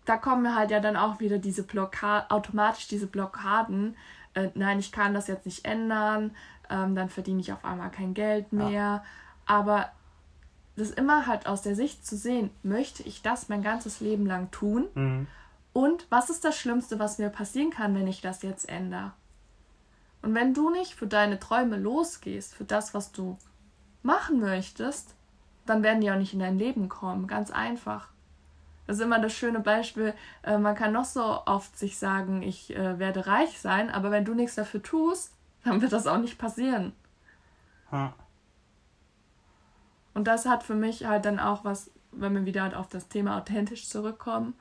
da 0.04 0.16
kommen 0.16 0.54
halt 0.54 0.70
ja 0.70 0.80
dann 0.80 0.96
auch 0.96 1.20
wieder 1.20 1.38
diese 1.38 1.62
Blockaden, 1.62 2.30
automatisch 2.30 2.88
diese 2.88 3.06
Blockaden. 3.06 3.96
Äh, 4.34 4.50
nein, 4.54 4.78
ich 4.78 4.92
kann 4.92 5.14
das 5.14 5.26
jetzt 5.28 5.46
nicht 5.46 5.64
ändern, 5.64 6.34
ähm, 6.70 6.94
dann 6.94 7.08
verdiene 7.08 7.40
ich 7.40 7.52
auf 7.52 7.64
einmal 7.64 7.90
kein 7.90 8.14
Geld 8.14 8.52
mehr. 8.52 8.70
Ja. 8.70 9.04
Aber 9.46 9.90
das 10.76 10.90
immer 10.90 11.26
halt 11.26 11.46
aus 11.46 11.62
der 11.62 11.76
Sicht 11.76 12.06
zu 12.06 12.16
sehen, 12.16 12.50
möchte 12.62 13.02
ich 13.02 13.22
das 13.22 13.48
mein 13.48 13.62
ganzes 13.62 14.00
Leben 14.00 14.26
lang 14.26 14.50
tun? 14.50 14.86
Mhm. 14.94 15.26
Und 15.72 16.06
was 16.10 16.30
ist 16.30 16.44
das 16.44 16.56
Schlimmste, 16.56 16.98
was 16.98 17.18
mir 17.18 17.30
passieren 17.30 17.70
kann, 17.70 17.94
wenn 17.94 18.06
ich 18.06 18.20
das 18.20 18.42
jetzt 18.42 18.68
ändere? 18.68 19.12
Und 20.22 20.34
wenn 20.34 20.54
du 20.54 20.70
nicht 20.70 20.94
für 20.94 21.06
deine 21.06 21.38
Träume 21.38 21.76
losgehst, 21.76 22.54
für 22.54 22.64
das, 22.64 22.94
was 22.94 23.12
du 23.12 23.38
machen 24.02 24.40
möchtest, 24.40 25.14
dann 25.66 25.82
werden 25.82 26.00
die 26.00 26.10
auch 26.10 26.16
nicht 26.16 26.32
in 26.32 26.40
dein 26.40 26.58
Leben 26.58 26.88
kommen. 26.88 27.26
Ganz 27.26 27.50
einfach. 27.50 28.08
Das 28.86 28.96
ist 28.96 29.02
immer 29.02 29.20
das 29.20 29.32
schöne 29.32 29.60
Beispiel. 29.60 30.14
Äh, 30.42 30.58
man 30.58 30.74
kann 30.74 30.92
noch 30.92 31.04
so 31.04 31.22
oft 31.46 31.78
sich 31.78 31.98
sagen, 31.98 32.42
ich 32.42 32.74
äh, 32.74 32.98
werde 32.98 33.26
reich 33.26 33.60
sein, 33.60 33.90
aber 33.90 34.10
wenn 34.10 34.24
du 34.24 34.34
nichts 34.34 34.56
dafür 34.56 34.82
tust, 34.82 35.32
dann 35.64 35.80
wird 35.80 35.92
das 35.92 36.06
auch 36.06 36.18
nicht 36.18 36.38
passieren. 36.38 36.92
Hm. 37.90 38.12
Und 40.14 40.24
das 40.24 40.46
hat 40.46 40.62
für 40.62 40.74
mich 40.74 41.06
halt 41.06 41.24
dann 41.24 41.38
auch 41.38 41.64
was, 41.64 41.90
wenn 42.10 42.34
wir 42.34 42.44
wieder 42.44 42.62
halt 42.62 42.74
auf 42.74 42.88
das 42.88 43.08
Thema 43.08 43.38
authentisch 43.38 43.88
zurückkommen, 43.88 44.54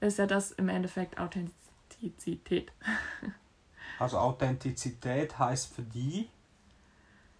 ist 0.00 0.18
ja 0.18 0.26
das 0.26 0.52
im 0.52 0.68
Endeffekt 0.68 1.18
Authentizität. 1.18 2.72
also 3.98 4.18
Authentizität 4.18 5.38
heißt 5.38 5.74
für 5.74 5.82
die 5.82 6.28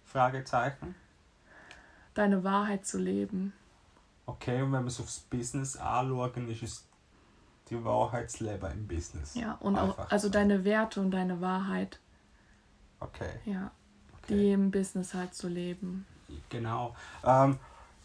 Fragezeichen? 0.03 0.95
Deine 2.13 2.43
Wahrheit 2.43 2.85
zu 2.85 2.97
leben. 2.97 3.53
Okay, 4.25 4.61
und 4.61 4.73
wenn 4.73 4.83
wir 4.83 4.87
es 4.87 4.99
aufs 4.99 5.19
Business 5.19 5.77
anschauen, 5.77 6.49
ist 6.49 6.63
es 6.63 6.87
die 7.69 7.83
Wahrheitsleben 7.83 8.71
im 8.71 8.87
Business. 8.87 9.35
Ja, 9.35 9.53
und 9.59 9.77
Einfach 9.77 10.05
auch, 10.05 10.11
also 10.11 10.29
deine 10.29 10.63
Werte 10.63 10.99
und 11.01 11.11
deine 11.11 11.39
Wahrheit. 11.41 11.99
Okay. 12.99 13.31
Ja, 13.45 13.71
okay. 14.23 14.35
die 14.35 14.51
im 14.51 14.71
Business 14.71 15.13
halt 15.13 15.33
zu 15.33 15.47
leben. 15.47 16.05
Genau. 16.49 16.95
Ähm, 17.23 17.57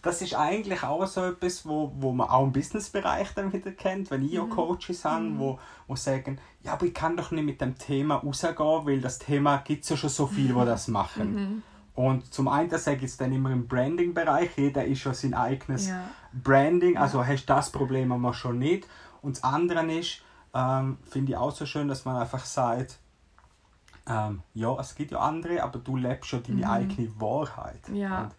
das 0.03 0.21
ist 0.21 0.35
eigentlich 0.35 0.83
auch 0.83 1.07
so 1.07 1.25
etwas, 1.25 1.65
wo, 1.65 1.93
wo 1.97 2.13
man 2.13 2.29
auch 2.29 2.43
im 2.43 2.53
Businessbereich 2.53 3.35
dann 3.35 3.53
wieder 3.53 3.71
kennt, 3.71 4.11
wenn 4.11 4.25
ich 4.25 4.39
auch 4.39 4.47
mhm. 4.47 4.51
Coaches 4.51 5.05
habe, 5.05 5.25
mhm. 5.25 5.39
wo, 5.39 5.59
wo 5.87 5.95
sagen, 5.95 6.39
ja, 6.65 6.73
aber 6.73 6.87
ich 6.87 6.95
kann 6.95 7.17
doch 7.17 7.31
nicht 7.31 7.45
mit 7.45 7.61
dem 7.61 7.79
Thema 7.79 8.17
rausgehen, 8.17 8.57
weil 8.59 9.01
das 9.01 9.21
Thema 9.21 9.59
gibt 9.59 9.85
es 9.85 9.91
ja 9.91 9.97
schon 9.97 10.11
so 10.11 10.27
viele, 10.27 10.55
die 10.55 10.67
das 10.67 10.89
machen. 10.89 11.35
Mhm. 11.35 11.63
Und 11.95 12.33
zum 12.33 12.49
einen 12.49 12.71
sage 12.71 12.99
ich 12.99 13.05
es 13.05 13.17
dann 13.17 13.33
immer 13.33 13.51
im 13.51 13.69
Branding-Bereich, 13.69 14.51
jeder 14.57 14.85
ist 14.85 15.05
ja 15.05 15.15
sein 15.15 15.35
eigenes 15.35 15.89
ja. 15.89 16.09
Branding, 16.33 16.97
also 16.97 17.19
ja. 17.21 17.27
hast 17.27 17.45
du 17.45 17.53
das 17.53 17.71
Problem 17.71 18.11
aber 18.13 18.35
schon 18.35 18.59
nicht. 18.59 18.89
Und 19.21 19.37
das 19.37 19.45
andere 19.45 19.85
ist, 19.93 20.23
ähm, 20.55 20.99
finde 21.09 21.33
ich 21.33 21.39
auch 21.39 21.53
so 21.53 21.65
schön, 21.65 21.89
dass 21.89 22.05
man 22.05 22.17
einfach 22.17 22.45
sagt, 22.45 22.99
ähm, 24.09 24.43
ja, 24.55 24.79
es 24.81 24.95
gibt 24.95 25.13
ja 25.13 25.21
andere, 25.21 25.63
aber 25.63 25.79
du 25.79 25.97
lebst 25.97 26.33
ja 26.33 26.39
deine 26.39 26.59
mhm. 26.59 26.65
eigene 26.65 27.21
Wahrheit. 27.21 27.89
Ja. 27.93 28.23
Und 28.23 28.35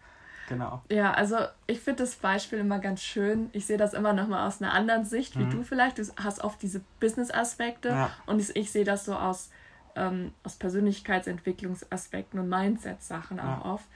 genau. 0.48 0.82
Ja, 0.90 1.12
also 1.12 1.36
ich 1.66 1.80
finde 1.80 2.02
das 2.02 2.16
Beispiel 2.16 2.58
immer 2.58 2.78
ganz 2.78 3.02
schön. 3.02 3.48
Ich 3.52 3.66
sehe 3.66 3.78
das 3.78 3.94
immer 3.94 4.12
nochmal 4.12 4.46
aus 4.46 4.60
einer 4.60 4.72
anderen 4.72 5.04
Sicht, 5.04 5.38
wie 5.38 5.44
mhm. 5.44 5.50
du 5.50 5.62
vielleicht. 5.62 5.98
Du 5.98 6.04
hast 6.22 6.44
oft 6.44 6.60
diese 6.62 6.82
Business-Aspekte 7.00 7.88
ja. 7.88 8.10
und 8.26 8.40
ich, 8.40 8.54
ich 8.56 8.70
sehe 8.70 8.84
das 8.84 9.04
so 9.04 9.14
aus, 9.14 9.50
ähm, 9.96 10.32
aus 10.42 10.56
Persönlichkeitsentwicklungsaspekten 10.56 12.38
und 12.38 12.48
Mindset-Sachen 12.48 13.38
ja. 13.38 13.58
auch 13.58 13.64
oft. 13.64 13.86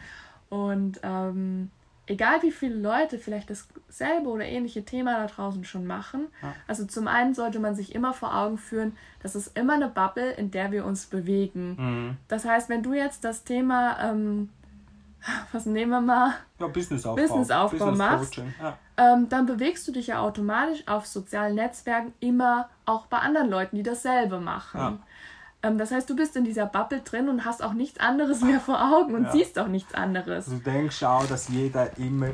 Und 0.49 1.01
ähm, 1.03 1.71
egal 2.09 2.43
wie 2.43 2.51
viele 2.51 2.77
Leute 2.77 3.19
vielleicht 3.19 3.51
dasselbe 3.51 4.29
oder 4.29 4.45
ähnliche 4.45 4.85
Thema 4.85 5.19
da 5.19 5.27
draußen 5.27 5.65
schon 5.65 5.87
machen, 5.87 6.29
ja. 6.43 6.55
also 6.67 6.85
zum 6.85 7.09
einen 7.09 7.35
sollte 7.35 7.61
man 7.61 7.75
sich 7.75 7.95
immer 7.95 8.13
vor 8.13 8.35
Augen 8.35 8.59
führen, 8.59 8.97
das 9.23 9.35
ist 9.35 9.57
immer 9.57 9.75
eine 9.75 9.89
Bubble, 9.89 10.33
in 10.33 10.51
der 10.51 10.73
wir 10.73 10.85
uns 10.85 11.07
bewegen. 11.07 11.77
Mhm. 11.79 12.17
Das 12.29 12.45
heißt, 12.45 12.69
wenn 12.69 12.83
du 12.83 12.95
jetzt 12.95 13.25
das 13.25 13.45
Thema, 13.45 13.99
ähm, 14.01 14.49
was 15.53 15.67
nehmen 15.67 15.91
wir 15.91 16.01
mal? 16.01 16.35
Ja, 16.59 16.67
Businessaufbau, 16.69 17.23
Businessaufbau 17.23 17.91
Business 17.91 17.99
machst, 17.99 18.37
ja. 18.37 18.79
ähm, 18.97 19.29
dann 19.29 19.47
bewegst 19.47 19.87
du 19.87 19.93
dich 19.93 20.09
ja 20.09 20.21
automatisch 20.21 20.87
auf 20.87 21.07
sozialen 21.07 21.55
Netzwerken 21.55 22.13
immer 22.21 22.69
auch 22.85 23.07
bei 23.07 23.19
anderen 23.19 23.51
Leuten, 23.51 23.77
die 23.77 23.83
dasselbe 23.83 24.41
machen. 24.41 24.81
Ja. 24.81 24.99
Ähm, 25.63 25.79
das 25.79 25.91
heißt, 25.91 26.09
du 26.09 26.15
bist 26.15 26.37
in 26.37 26.45
dieser 26.45 26.67
Bubble 26.67 27.01
drin 27.01 27.29
und 27.29 27.45
hast 27.45 27.63
auch 27.63 27.73
nichts 27.73 27.99
anderes 27.99 28.43
mehr 28.43 28.61
vor 28.61 28.81
Augen 28.81 29.15
und 29.15 29.25
ja. 29.25 29.33
siehst 29.33 29.59
auch 29.59 29.67
nichts 29.67 29.95
anderes. 29.95 30.47
Du 30.47 30.57
denkst 30.59 31.03
auch, 31.03 31.27
dass 31.27 31.49
jeder 31.49 31.97
immer, 31.99 32.29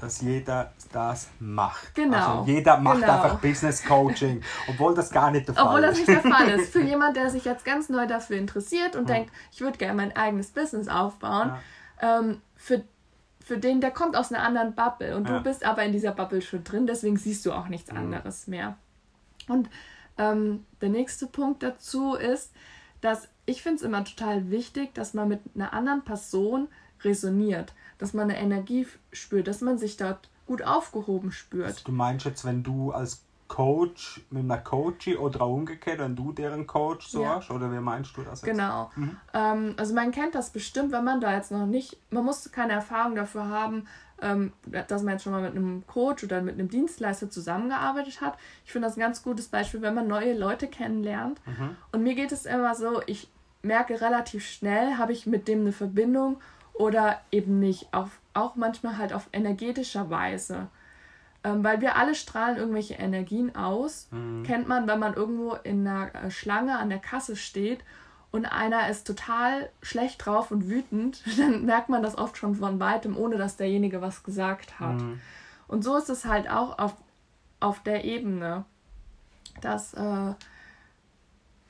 dass 0.00 0.20
jeder 0.20 0.72
das 0.92 1.28
macht. 1.40 1.94
Genau. 1.94 2.38
Also 2.40 2.52
jeder 2.52 2.78
macht 2.78 3.00
genau. 3.00 3.12
einfach 3.14 3.40
Business 3.40 3.84
Coaching, 3.84 4.42
obwohl 4.68 4.94
das 4.94 5.10
gar 5.10 5.30
nicht 5.30 5.48
der 5.48 5.54
Fall 5.54 5.64
ist. 5.64 5.68
Obwohl 5.68 5.82
das 5.82 5.96
nicht 5.96 6.08
der 6.08 6.20
Fall 6.20 6.48
ist. 6.48 6.72
Für 6.72 6.82
jemand, 6.82 7.16
der 7.16 7.30
sich 7.30 7.44
jetzt 7.44 7.64
ganz 7.64 7.88
neu 7.88 8.06
dafür 8.06 8.36
interessiert 8.36 8.96
und 8.96 9.08
ja. 9.08 9.16
denkt, 9.16 9.32
ich 9.50 9.60
würde 9.60 9.78
gerne 9.78 9.94
mein 9.94 10.14
eigenes 10.14 10.50
Business 10.50 10.88
aufbauen, 10.88 11.52
ja. 12.02 12.18
ähm, 12.18 12.42
für 12.56 12.84
für 13.40 13.56
den, 13.56 13.80
der 13.80 13.90
kommt 13.90 14.14
aus 14.14 14.30
einer 14.30 14.44
anderen 14.44 14.74
Bubble 14.74 15.16
und 15.16 15.26
du 15.26 15.42
bist 15.42 15.64
aber 15.64 15.82
in 15.82 15.90
dieser 15.90 16.12
Bubble 16.12 16.42
schon 16.42 16.64
drin, 16.64 16.86
deswegen 16.86 17.16
siehst 17.16 17.46
du 17.46 17.52
auch 17.52 17.68
nichts 17.68 17.90
mhm. 17.90 17.96
anderes 17.96 18.46
mehr. 18.46 18.76
Und 19.48 19.70
ähm, 20.18 20.64
der 20.80 20.90
nächste 20.90 21.26
Punkt 21.26 21.62
dazu 21.62 22.14
ist, 22.14 22.52
dass 23.00 23.28
ich 23.46 23.62
finde 23.62 23.76
es 23.76 23.82
immer 23.82 24.04
total 24.04 24.50
wichtig, 24.50 24.94
dass 24.94 25.14
man 25.14 25.28
mit 25.28 25.40
einer 25.54 25.72
anderen 25.72 26.04
Person 26.04 26.68
resoniert, 27.02 27.72
dass 27.98 28.12
man 28.12 28.24
eine 28.24 28.38
Energie 28.38 28.86
spürt, 29.12 29.46
dass 29.46 29.60
man 29.60 29.78
sich 29.78 29.96
dort 29.96 30.28
gut 30.46 30.62
aufgehoben 30.62 31.32
spürt. 31.32 31.66
Also 31.66 31.80
du 31.84 31.92
meinst 31.92 32.26
jetzt, 32.26 32.44
wenn 32.44 32.62
du 32.62 32.90
als 32.90 33.22
Coach 33.48 34.20
mit 34.30 34.44
einer 34.44 34.58
Coachie 34.58 35.16
oder 35.16 35.46
umgekehrt, 35.46 35.98
wenn 35.98 36.14
du 36.14 36.32
deren 36.32 36.66
Coach 36.66 37.08
so 37.08 37.22
ja. 37.22 37.36
hast? 37.36 37.50
Oder 37.50 37.72
wie 37.72 37.80
meinst 37.80 38.16
du 38.16 38.22
das 38.22 38.42
jetzt? 38.42 38.50
Genau. 38.50 38.90
Mhm. 38.94 39.16
Ähm, 39.32 39.74
also 39.76 39.94
man 39.94 40.12
kennt 40.12 40.34
das 40.34 40.50
bestimmt, 40.50 40.92
wenn 40.92 41.04
man 41.04 41.20
da 41.20 41.34
jetzt 41.34 41.50
noch 41.50 41.66
nicht, 41.66 41.96
man 42.10 42.24
muss 42.24 42.52
keine 42.52 42.74
Erfahrung 42.74 43.14
dafür 43.14 43.48
haben, 43.48 43.86
ähm, 44.22 44.52
dass 44.66 45.02
man 45.02 45.14
jetzt 45.14 45.22
schon 45.22 45.32
mal 45.32 45.42
mit 45.42 45.52
einem 45.52 45.86
Coach 45.86 46.24
oder 46.24 46.40
mit 46.40 46.54
einem 46.54 46.68
Dienstleister 46.68 47.30
zusammengearbeitet 47.30 48.20
hat. 48.20 48.36
Ich 48.64 48.72
finde 48.72 48.88
das 48.88 48.96
ein 48.96 49.00
ganz 49.00 49.22
gutes 49.22 49.48
Beispiel, 49.48 49.82
wenn 49.82 49.94
man 49.94 50.08
neue 50.08 50.36
Leute 50.36 50.68
kennenlernt. 50.68 51.40
Mhm. 51.46 51.76
Und 51.92 52.02
mir 52.02 52.14
geht 52.14 52.32
es 52.32 52.46
immer 52.46 52.74
so, 52.74 53.00
ich 53.06 53.28
merke 53.62 54.00
relativ 54.00 54.46
schnell, 54.46 54.96
habe 54.98 55.12
ich 55.12 55.26
mit 55.26 55.48
dem 55.48 55.60
eine 55.60 55.72
Verbindung 55.72 56.40
oder 56.74 57.20
eben 57.30 57.58
nicht. 57.58 57.92
Auf, 57.92 58.20
auch 58.34 58.56
manchmal 58.56 58.98
halt 58.98 59.12
auf 59.12 59.28
energetischer 59.32 60.10
Weise. 60.10 60.68
Ähm, 61.44 61.62
weil 61.62 61.80
wir 61.80 61.96
alle 61.96 62.14
strahlen 62.14 62.56
irgendwelche 62.56 62.94
Energien 62.94 63.54
aus. 63.54 64.08
Mhm. 64.10 64.42
Kennt 64.42 64.68
man, 64.68 64.88
wenn 64.88 64.98
man 64.98 65.14
irgendwo 65.14 65.54
in 65.62 65.86
einer 65.86 66.12
äh, 66.14 66.30
Schlange 66.30 66.78
an 66.78 66.88
der 66.88 66.98
Kasse 66.98 67.36
steht 67.36 67.80
und 68.30 68.44
einer 68.44 68.88
ist 68.88 69.06
total 69.06 69.70
schlecht 69.82 70.24
drauf 70.24 70.50
und 70.50 70.68
wütend, 70.68 71.22
dann 71.38 71.64
merkt 71.64 71.88
man 71.88 72.02
das 72.02 72.16
oft 72.18 72.36
schon 72.36 72.56
von 72.56 72.80
weitem, 72.80 73.16
ohne 73.16 73.38
dass 73.38 73.56
derjenige 73.56 74.00
was 74.00 74.22
gesagt 74.22 74.80
hat. 74.80 74.96
Mhm. 74.96 75.20
Und 75.66 75.84
so 75.84 75.96
ist 75.96 76.08
es 76.08 76.24
halt 76.24 76.48
auch 76.48 76.78
auf, 76.78 76.94
auf 77.60 77.82
der 77.82 78.04
Ebene, 78.04 78.64
dass, 79.60 79.94
äh, 79.94 80.34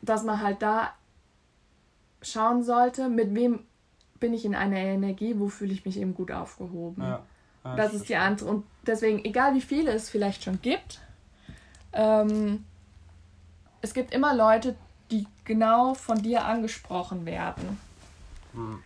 dass 0.03 0.23
man 0.25 0.43
halt 0.43 0.63
da 0.63 0.93
schauen 2.23 2.63
sollte, 2.63 3.09
mit 3.09 3.35
wem 3.35 3.61
bin 4.21 4.35
ich 4.35 4.45
in 4.45 4.55
einer 4.55 4.79
Energie, 4.79 5.39
wo 5.39 5.49
fühle 5.49 5.73
ich 5.73 5.85
mich 5.85 5.99
eben 5.99 6.15
gut 6.15 6.33
aufgehoben. 6.33 7.03
Ja, 7.03 7.23
das, 7.63 7.77
das 7.77 7.95
ist 7.95 8.09
die 8.09 8.17
andere. 8.17 8.49
Und 8.49 8.65
deswegen, 8.87 9.25
egal 9.25 9.55
wie 9.55 9.61
viele 9.61 9.93
es 9.93 10.11
vielleicht 10.11 10.43
schon 10.43 10.61
gibt, 10.61 11.01
ähm, 11.93 12.65
es 13.81 13.95
gibt 13.95 14.13
immer 14.13 14.35
Leute, 14.35 14.75
die 15.11 15.27
genau 15.45 15.95
von 15.95 16.23
dir 16.23 16.45
angesprochen 16.45 17.27
werden. 17.27 17.81
Hm. 18.53 18.83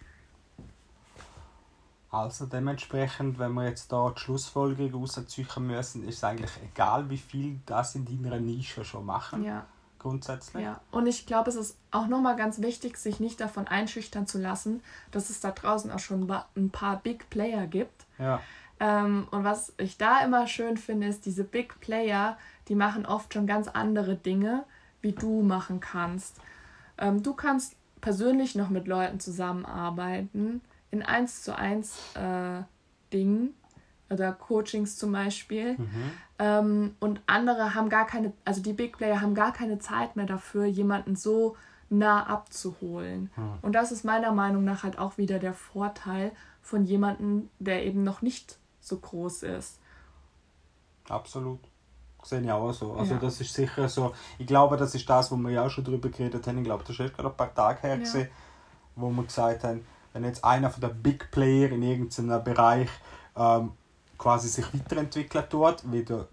Also 2.11 2.45
dementsprechend, 2.45 3.39
wenn 3.39 3.55
wir 3.55 3.67
jetzt 3.67 3.91
da 3.91 4.13
die 4.15 4.21
Schlussfolgerung 4.21 5.03
rausziehen 5.03 5.67
müssen, 5.67 6.07
ist 6.07 6.17
es 6.17 6.25
eigentlich 6.25 6.51
egal, 6.63 7.09
wie 7.09 7.17
viel 7.17 7.59
das 7.65 7.95
in 7.95 8.05
deiner 8.05 8.39
Nische 8.39 8.85
schon 8.85 9.07
machen. 9.07 9.45
Ja. 9.45 9.65
Grundsätzlich. 9.99 10.65
Ja, 10.65 10.81
und 10.91 11.07
ich 11.07 11.27
glaube, 11.27 11.49
es 11.49 11.55
ist 11.55 11.77
auch 11.93 12.09
nochmal 12.09 12.35
ganz 12.35 12.61
wichtig, 12.61 12.99
sich 12.99 13.21
nicht 13.21 13.41
davon 13.41 13.69
einschüchtern 13.69 14.27
zu 14.27 14.39
lassen, 14.39 14.83
dass 15.13 15.31
es 15.31 15.39
da 15.39 15.53
draußen 15.53 15.93
auch 15.93 16.01
schon 16.01 16.29
ein 16.57 16.71
paar 16.71 16.97
Big 16.97 17.31
Player 17.31 17.69
gibt. 17.69 18.05
Ja. 18.19 18.41
Ähm, 18.81 19.29
und 19.31 19.45
was 19.45 19.73
ich 19.77 19.99
da 19.99 20.25
immer 20.25 20.49
schön 20.49 20.77
finde, 20.77 21.07
ist, 21.07 21.25
diese 21.25 21.45
Big 21.45 21.81
Player, 21.81 22.37
die 22.67 22.75
machen 22.75 23.07
oft 23.07 23.33
schon 23.33 23.47
ganz 23.47 23.69
andere 23.69 24.17
Dinge 24.17 24.65
wie 25.03 25.13
du 25.13 25.43
machen 25.43 25.81
kannst. 25.81 26.41
Ähm, 26.99 27.23
du 27.23 27.35
kannst 27.35 27.77
persönlich 28.01 28.55
noch 28.55 28.71
mit 28.71 28.87
Leuten 28.87 29.21
zusammenarbeiten, 29.21 30.63
in 30.91 31.03
eins 31.03 31.43
zu 31.43 31.57
eins 31.57 31.99
äh, 32.15 32.63
Dingen 33.13 33.55
oder 34.11 34.33
Coachings 34.33 34.97
zum 34.97 35.13
Beispiel. 35.13 35.75
Mhm. 35.75 36.11
Ähm, 36.39 36.97
und 37.01 37.21
andere 37.27 37.75
haben 37.75 37.89
gar 37.89 38.07
keine, 38.07 38.33
also 38.45 38.63
die 38.63 38.73
Big 38.73 38.97
Player 38.97 39.21
haben 39.21 39.35
gar 39.35 39.53
keine 39.53 39.79
Zeit 39.79 40.17
mehr 40.17 40.27
dafür, 40.27 40.65
jemanden 40.65 41.17
so 41.17 41.57
nah 41.91 42.27
abzuholen. 42.27 43.31
Mhm. 43.37 43.59
Und 43.63 43.73
das 43.73 43.93
ist 43.93 44.05
meiner 44.05 44.33
Meinung 44.33 44.65
nach 44.65 44.83
halt 44.83 44.99
auch 44.99 45.19
wieder 45.19 45.39
der 45.39 45.55
Vorteil 45.55 46.33
von 46.61 46.85
jemandem, 46.85 47.51
der 47.59 47.85
eben 47.85 48.03
noch 48.03 48.23
nicht 48.23 48.59
so 48.81 48.99
groß 48.99 49.43
ist. 49.45 49.79
Absolut 51.09 51.61
sehe 52.23 52.41
ich 52.41 52.51
auch 52.51 52.73
so. 52.73 52.95
Also 52.95 53.15
ja. 53.15 53.21
das 53.21 53.41
ist 53.41 53.53
sicher 53.53 53.89
so, 53.89 54.13
ich 54.39 54.47
glaube, 54.47 54.77
das 54.77 54.95
ist 54.95 55.09
das, 55.09 55.31
wo 55.31 55.37
wir 55.37 55.51
ja 55.51 55.67
auch 55.67 55.71
schon 55.71 55.85
drüber 55.85 56.09
geredet 56.09 56.47
haben, 56.47 56.59
ich 56.59 56.65
glaube, 56.65 56.85
das 56.87 56.99
ist 56.99 57.15
gerade 57.15 57.29
ein 57.29 57.37
paar 57.37 57.55
Tage 57.55 57.83
her, 57.83 57.99
ja. 57.99 58.27
wo 58.97 59.11
wir 59.11 59.25
gesagt 59.25 59.65
haben, 59.65 59.85
wenn 60.13 60.25
jetzt 60.25 60.45
einer 60.45 60.71
von 60.71 60.81
den 60.81 61.03
Big 61.03 61.31
Player 61.31 61.71
in 61.71 61.83
irgendeinem 61.83 62.45
Bereich 62.45 62.89
ähm, 63.37 63.73
quasi 64.19 64.49
sich 64.49 64.65
weiterentwickelt 64.75 65.51
tut, 65.51 65.83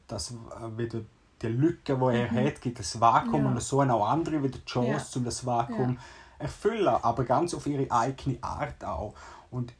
das, 0.07 0.31
äh, 0.31 0.77
wieder 0.77 0.99
die 1.41 1.47
Lücke, 1.47 1.97
die 1.97 2.17
er 2.17 2.31
mhm. 2.31 2.45
hat, 2.45 2.61
gibt 2.61 2.79
das 2.79 2.99
Vakuum 2.99 3.45
ja. 3.45 3.51
und 3.51 3.61
so 3.61 3.81
haben 3.81 3.91
auch 3.91 4.07
andere 4.07 4.43
wieder 4.43 4.59
die 4.59 4.65
Chance, 4.65 5.19
um 5.19 5.25
das 5.25 5.45
Vakuum 5.45 5.93
ja. 5.93 5.99
erfüllen, 6.39 6.87
aber 6.87 7.23
ganz 7.23 7.53
auf 7.53 7.65
ihre 7.65 7.89
eigene 7.89 8.37
Art 8.41 8.83
auch. 8.83 9.13
Und 9.49 9.73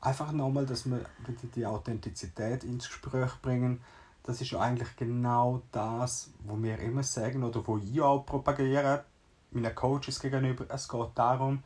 einfach 0.00 0.32
nochmal, 0.32 0.66
dass 0.66 0.86
wir 0.86 1.00
wieder 1.26 1.48
die 1.54 1.66
Authentizität 1.66 2.64
ins 2.64 2.88
Gespräch 2.88 3.30
bringen, 3.42 3.80
das 4.24 4.40
ist 4.40 4.54
eigentlich 4.54 4.94
genau 4.96 5.62
das, 5.72 6.30
was 6.44 6.62
wir 6.62 6.78
immer 6.78 7.02
sagen 7.02 7.42
oder 7.42 7.66
wo 7.66 7.78
ich 7.78 8.00
auch 8.00 8.24
propagiere, 8.24 9.04
meinen 9.50 9.74
Coaches 9.74 10.20
gegenüber. 10.20 10.64
Es 10.68 10.88
geht 10.88 11.08
darum, 11.14 11.62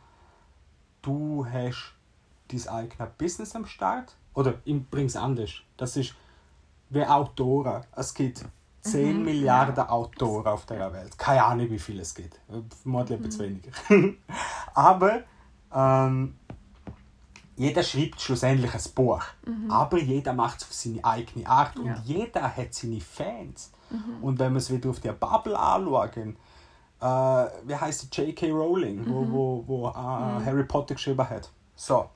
du 1.03 1.47
hast 1.47 1.95
dein 2.49 2.69
eigenes 2.69 3.09
Business 3.19 3.55
am 3.55 3.67
Start. 3.67 4.17
Oder 4.35 4.55
ich 4.65 4.91
bringe 4.91 5.07
es 5.07 5.17
anders. 5.17 5.63
Das 5.77 5.97
ist 5.97 6.15
wie 6.91 7.05
Autoren. 7.05 7.85
Es 7.95 8.13
gibt 8.13 8.45
10 8.83 9.19
mhm, 9.19 9.25
Milliarden 9.25 9.77
ja. 9.77 9.89
Autoren 9.89 10.47
auf 10.47 10.67
der 10.67 10.93
Welt. 10.93 11.19
Keine 11.19 11.45
Ahnung, 11.45 11.71
wie 11.71 11.79
viele 11.79 12.03
es 12.03 12.15
gibt. 12.15 12.39
Vermutlich 12.83 13.19
mhm. 13.19 13.25
etwas 13.25 13.39
weniger. 13.39 13.71
Aber 14.75 15.23
ähm, 15.75 16.37
jeder 17.57 17.83
schreibt 17.83 18.21
schlussendlich 18.21 18.75
ein 18.75 18.93
Buch, 18.95 19.23
mhm. 19.47 19.71
aber 19.71 19.99
jeder 19.99 20.35
macht 20.35 20.61
es 20.61 20.65
auf 20.65 20.75
seine 20.75 21.05
eigene 21.05 21.47
Art 21.47 21.75
ja. 21.77 21.83
und 21.83 22.03
jeder 22.05 22.55
hat 22.55 22.75
seine 22.75 23.01
Fans. 23.01 23.73
Mhm. 23.91 24.23
Und 24.23 24.39
wenn 24.39 24.53
wir 24.53 24.59
es 24.59 24.71
wieder 24.71 24.91
auf 24.91 25.01
die 25.01 25.11
Bubble 25.11 25.59
anschauen, 25.59 26.37
äh, 27.01 27.07
wie 27.67 27.75
heißt 27.75 28.15
die 28.15 28.21
J.K. 28.21 28.51
Rowling, 28.51 29.05
mhm. 29.05 29.11
wo, 29.11 29.33
wo, 29.33 29.65
wo 29.67 29.89
äh, 29.89 29.91
mhm. 29.91 30.45
Harry 30.45 30.65
Potter 30.65 30.95
geschrieben 30.95 31.29
hat. 31.29 31.51
So, 31.75 32.11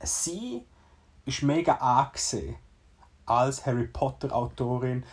sie 0.00 0.64
ist 1.24 1.42
mega 1.42 1.74
angesehen 1.74 2.56
als 3.26 3.64
Harry 3.64 3.86
Potter 3.86 4.34
Autorin. 4.34 5.04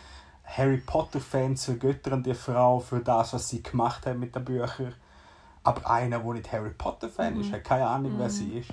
Harry 0.44 0.78
Potter 0.78 1.20
Fans 1.20 1.64
vergöttern 1.64 2.22
die 2.22 2.34
Frau 2.34 2.78
für 2.78 3.00
das, 3.00 3.32
was 3.32 3.48
sie 3.48 3.62
gemacht 3.62 4.06
hat 4.06 4.18
mit 4.18 4.34
den 4.34 4.44
Büchern. 4.44 4.94
Aber 5.62 5.90
einer, 5.90 6.18
der 6.18 6.32
nicht 6.34 6.52
Harry 6.52 6.70
Potter 6.70 7.08
Fan 7.08 7.40
ist, 7.40 7.48
mhm. 7.48 7.54
hat 7.54 7.64
keine 7.64 7.86
Ahnung, 7.86 8.14
wer 8.18 8.28
sie 8.28 8.58
ist. 8.58 8.70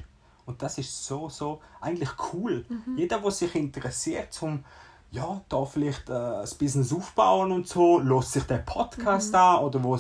Und 0.52 0.62
das 0.62 0.78
ist 0.78 1.06
so, 1.06 1.30
so 1.30 1.62
eigentlich 1.80 2.10
cool. 2.34 2.66
Mhm. 2.68 2.98
Jeder, 2.98 3.20
der 3.20 3.32
sich 3.32 3.56
interessiert 3.56 4.34
zum, 4.34 4.66
ja, 5.12 5.42
da 5.48 5.64
vielleicht 5.64 6.10
äh, 6.10 6.14
das 6.14 6.56
Business 6.56 6.92
aufbauen 6.94 7.54
und 7.54 7.68
so, 7.68 8.00
lässt 8.00 8.34
sich 8.34 8.44
den 8.44 8.66
Podcast 8.66 9.32
mhm. 9.32 9.40
an 9.40 9.60
oder 9.64 9.82
wo, 9.84 9.98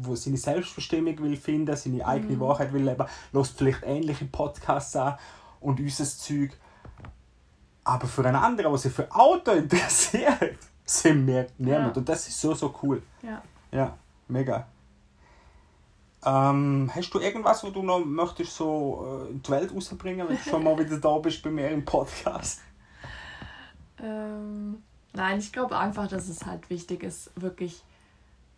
wo 0.00 0.14
seine 0.16 0.38
Selbstbestimmung 0.38 1.18
will 1.18 1.36
finden, 1.36 1.76
seine 1.76 2.06
eigene 2.06 2.36
mhm. 2.36 2.40
Wahrheit 2.40 2.72
will 2.72 2.82
leben, 2.82 3.06
lässt 3.32 3.58
vielleicht 3.58 3.82
ähnliche 3.84 4.24
Podcasts 4.24 4.96
an 4.96 5.18
und 5.60 5.78
unser 5.78 6.04
Zeug. 6.04 6.58
Aber 7.84 8.06
für 8.06 8.24
einen 8.24 8.36
anderen, 8.36 8.72
der 8.72 8.78
sich 8.78 8.92
für 8.92 9.10
Auto 9.14 9.50
interessiert, 9.52 10.56
sind 10.84 11.26
wir 11.26 11.46
niemand. 11.58 11.96
Ja. 11.96 12.00
Und 12.00 12.08
das 12.08 12.26
ist 12.26 12.40
so, 12.40 12.54
so 12.54 12.74
cool. 12.82 13.02
Ja. 13.22 13.42
Ja, 13.70 13.98
mega. 14.28 14.66
Ähm, 16.24 16.90
hast 16.94 17.10
du 17.14 17.18
irgendwas, 17.18 17.64
was 17.64 17.72
du 17.72 17.82
noch 17.82 18.04
möchtest 18.04 18.54
so 18.54 19.24
äh, 19.26 19.30
in 19.30 19.42
die 19.42 19.50
Welt 19.50 19.74
rausbringen, 19.74 20.28
wenn 20.28 20.36
du 20.36 20.42
schon 20.42 20.62
mal 20.62 20.78
wieder 20.78 20.98
da 20.98 21.18
bist 21.18 21.42
bei 21.42 21.50
mir 21.50 21.70
im 21.70 21.84
Podcast? 21.84 22.60
Ähm, 24.02 24.82
nein, 25.14 25.38
ich 25.38 25.52
glaube 25.52 25.78
einfach, 25.78 26.08
dass 26.08 26.28
es 26.28 26.44
halt 26.44 26.68
wichtig 26.68 27.02
ist, 27.02 27.30
wirklich 27.36 27.82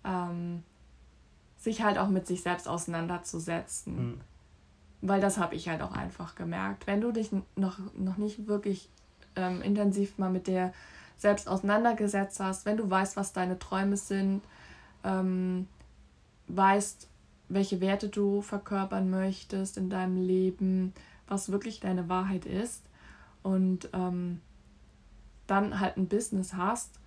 ähm, 0.04 0.64
sich 1.56 1.82
halt 1.82 1.98
auch 1.98 2.08
mit 2.08 2.26
sich 2.26 2.42
selbst 2.42 2.66
auseinanderzusetzen. 2.66 4.06
Mhm. 4.06 4.20
Weil 5.00 5.20
das 5.20 5.38
habe 5.38 5.54
ich 5.54 5.68
halt 5.68 5.82
auch 5.82 5.92
einfach 5.92 6.34
gemerkt. 6.34 6.86
Wenn 6.86 7.00
du 7.00 7.12
dich 7.12 7.30
noch, 7.56 7.78
noch 7.96 8.16
nicht 8.16 8.46
wirklich 8.48 8.88
ähm, 9.36 9.62
intensiv 9.62 10.18
mal 10.18 10.30
mit 10.30 10.46
dir 10.46 10.72
selbst 11.16 11.48
auseinandergesetzt 11.48 12.40
hast, 12.40 12.66
wenn 12.66 12.76
du 12.76 12.90
weißt, 12.90 13.16
was 13.16 13.32
deine 13.32 13.58
Träume 13.58 13.96
sind, 13.96 14.42
ähm, 15.04 15.68
weißt, 16.48 17.08
welche 17.52 17.80
Werte 17.80 18.08
du 18.08 18.42
verkörpern 18.42 19.10
möchtest 19.10 19.76
in 19.76 19.90
deinem 19.90 20.16
Leben, 20.16 20.92
was 21.28 21.52
wirklich 21.52 21.80
deine 21.80 22.08
Wahrheit 22.08 22.46
ist 22.46 22.82
und 23.42 23.88
ähm, 23.92 24.40
dann 25.46 25.80
halt 25.80 25.96
ein 25.96 26.08
Business 26.08 26.54
hast, 26.54 26.98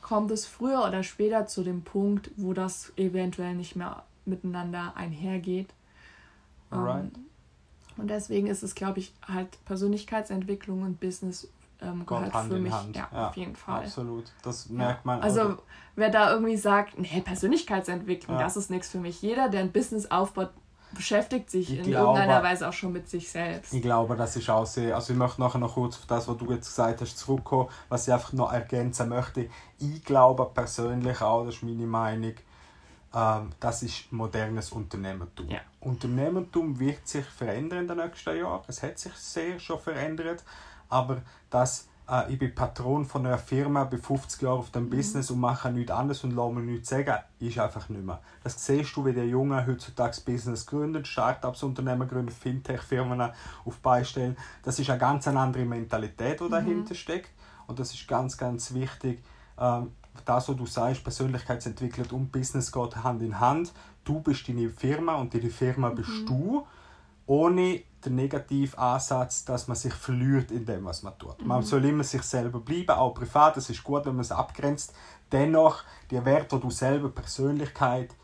kommt 0.00 0.30
es 0.30 0.46
früher 0.46 0.84
oder 0.86 1.02
später 1.02 1.46
zu 1.46 1.62
dem 1.62 1.82
Punkt, 1.82 2.30
wo 2.36 2.52
das 2.52 2.92
eventuell 2.96 3.54
nicht 3.54 3.76
mehr 3.76 4.04
miteinander 4.24 4.96
einhergeht. 4.96 5.74
Right. 6.70 7.10
Um, 7.16 7.26
und 7.96 8.08
deswegen 8.08 8.46
ist 8.46 8.62
es, 8.62 8.74
glaube 8.74 9.00
ich, 9.00 9.12
halt 9.26 9.62
Persönlichkeitsentwicklung 9.66 10.82
und 10.82 11.00
Business 11.00 11.50
ähm, 11.82 12.06
gehört 12.06 12.32
Hand 12.32 12.52
für 12.52 12.58
mich. 12.58 12.72
Ja, 12.94 13.08
ja, 13.12 13.28
auf 13.28 13.36
jeden 13.36 13.56
Fall. 13.56 13.84
Absolut. 13.84 14.24
Das 14.42 14.68
merkt 14.68 15.04
man. 15.04 15.20
Also, 15.20 15.40
also, 15.40 15.62
wer 15.96 16.10
da 16.10 16.32
irgendwie 16.32 16.56
sagt, 16.56 16.98
nee, 16.98 17.20
Persönlichkeitsentwicklung, 17.20 18.36
ja. 18.36 18.42
das 18.42 18.56
ist 18.56 18.70
nichts 18.70 18.88
für 18.88 18.98
mich. 18.98 19.22
Jeder, 19.22 19.48
der 19.48 19.60
ein 19.60 19.72
Business 19.72 20.10
aufbaut, 20.10 20.50
beschäftigt 20.92 21.50
sich 21.50 21.72
ich 21.72 21.78
in 21.78 21.84
glaube, 21.84 22.18
irgendeiner 22.18 22.42
Weise 22.42 22.68
auch 22.68 22.72
schon 22.72 22.92
mit 22.92 23.08
sich 23.08 23.30
selbst. 23.30 23.72
Ich 23.72 23.82
glaube, 23.82 24.16
das 24.16 24.36
ist 24.36 24.50
auch 24.50 24.66
sehr. 24.66 24.94
Also 24.94 25.12
ich 25.12 25.18
möchte 25.18 25.40
nachher 25.40 25.58
noch 25.58 25.74
kurz 25.74 25.96
auf 25.96 26.06
das, 26.06 26.28
was 26.28 26.36
du 26.36 26.50
jetzt 26.52 26.66
gesagt 26.66 27.00
hast, 27.00 27.18
zurückkommen, 27.18 27.68
was 27.88 28.08
ich 28.08 28.14
einfach 28.14 28.32
noch 28.32 28.52
ergänzen 28.52 29.08
möchte. 29.08 29.48
Ich 29.78 30.04
glaube 30.04 30.50
persönlich 30.52 31.20
auch, 31.20 31.44
das 31.44 31.56
ist 31.56 31.62
meine 31.62 31.86
Meinung, 31.86 32.34
ähm, 33.14 33.50
das 33.58 33.82
ist 33.82 34.12
modernes 34.12 34.72
Unternehmertum. 34.72 35.48
Ja. 35.48 35.60
Unternehmertum 35.80 36.78
wird 36.78 37.06
sich 37.06 37.24
verändern 37.24 37.80
in 37.80 37.88
den 37.88 37.96
nächsten 37.96 38.36
Jahren. 38.36 38.62
Es 38.66 38.82
hat 38.82 38.98
sich 38.98 39.12
sehr 39.14 39.58
schon 39.58 39.78
verändert, 39.78 40.44
aber 40.90 41.22
das 41.48 41.88
äh, 42.10 42.32
ich 42.32 42.38
bin 42.38 42.54
Patron 42.54 43.04
von 43.04 43.24
einer 43.24 43.38
Firma, 43.38 43.84
bin 43.84 44.00
50 44.00 44.42
Jahre 44.42 44.58
auf 44.58 44.70
dem 44.70 44.84
mhm. 44.84 44.90
Business 44.90 45.30
und 45.30 45.40
mache 45.40 45.70
nichts 45.70 45.92
anderes 45.92 46.24
und 46.24 46.32
lasse 46.32 46.52
mir 46.52 46.62
nichts 46.62 46.88
sagen, 46.88 47.18
ist 47.38 47.58
einfach 47.58 47.88
nicht 47.88 48.04
mehr. 48.04 48.20
Das 48.42 48.64
siehst 48.64 48.96
du, 48.96 49.06
wie 49.06 49.12
der 49.12 49.26
Junge 49.26 49.66
heutzutage 49.66 50.20
Business 50.24 50.66
gründet, 50.66 51.06
Startups, 51.06 51.62
Unternehmen 51.62 52.08
gründet, 52.08 52.34
Fintech-Firmen 52.34 53.30
auf 53.64 53.78
beistellen. 53.78 54.36
Das 54.62 54.78
ist 54.78 54.90
eine 54.90 54.98
ganz 54.98 55.28
andere 55.28 55.64
Mentalität, 55.64 56.40
die 56.40 56.44
mhm. 56.44 56.50
dahinter 56.50 56.94
steckt. 56.94 57.30
Und 57.66 57.78
das 57.78 57.94
ist 57.94 58.08
ganz, 58.08 58.36
ganz 58.36 58.74
wichtig. 58.74 59.22
Ähm, 59.58 59.92
das, 60.24 60.48
was 60.48 60.56
du 60.56 60.66
sagst, 60.66 61.04
Persönlichkeitsentwicklung 61.04 62.08
und 62.10 62.32
Business 62.32 62.72
geht 62.72 62.96
Hand 62.96 63.22
in 63.22 63.38
Hand. 63.38 63.72
Du 64.02 64.20
bist 64.20 64.48
deine 64.48 64.68
Firma 64.68 65.14
und 65.14 65.32
deine 65.32 65.50
Firma 65.50 65.90
bist 65.90 66.10
mhm. 66.10 66.26
du 66.26 66.66
ohne 67.30 67.84
den 68.04 68.16
negativen 68.16 68.76
Ansatz, 68.76 69.44
dass 69.44 69.68
man 69.68 69.76
sich 69.76 69.94
verliert 69.94 70.50
in 70.50 70.66
dem, 70.66 70.84
was 70.84 71.04
man 71.04 71.16
tut. 71.16 71.40
Mhm. 71.40 71.46
Man 71.46 71.62
soll 71.62 71.84
immer 71.84 72.02
sich 72.02 72.22
selber 72.22 72.58
bleiben, 72.58 72.90
auch 72.90 73.14
privat. 73.14 73.56
Es 73.56 73.70
ist 73.70 73.84
gut, 73.84 74.04
wenn 74.04 74.16
man 74.16 74.22
es 74.22 74.32
abgrenzt. 74.32 74.92
Dennoch, 75.30 75.84
die 76.10 76.24
Werte, 76.24 76.56
die 76.56 76.62
du 76.62 76.70
selber 76.70 77.08
Persönlichkeit, 77.08 78.16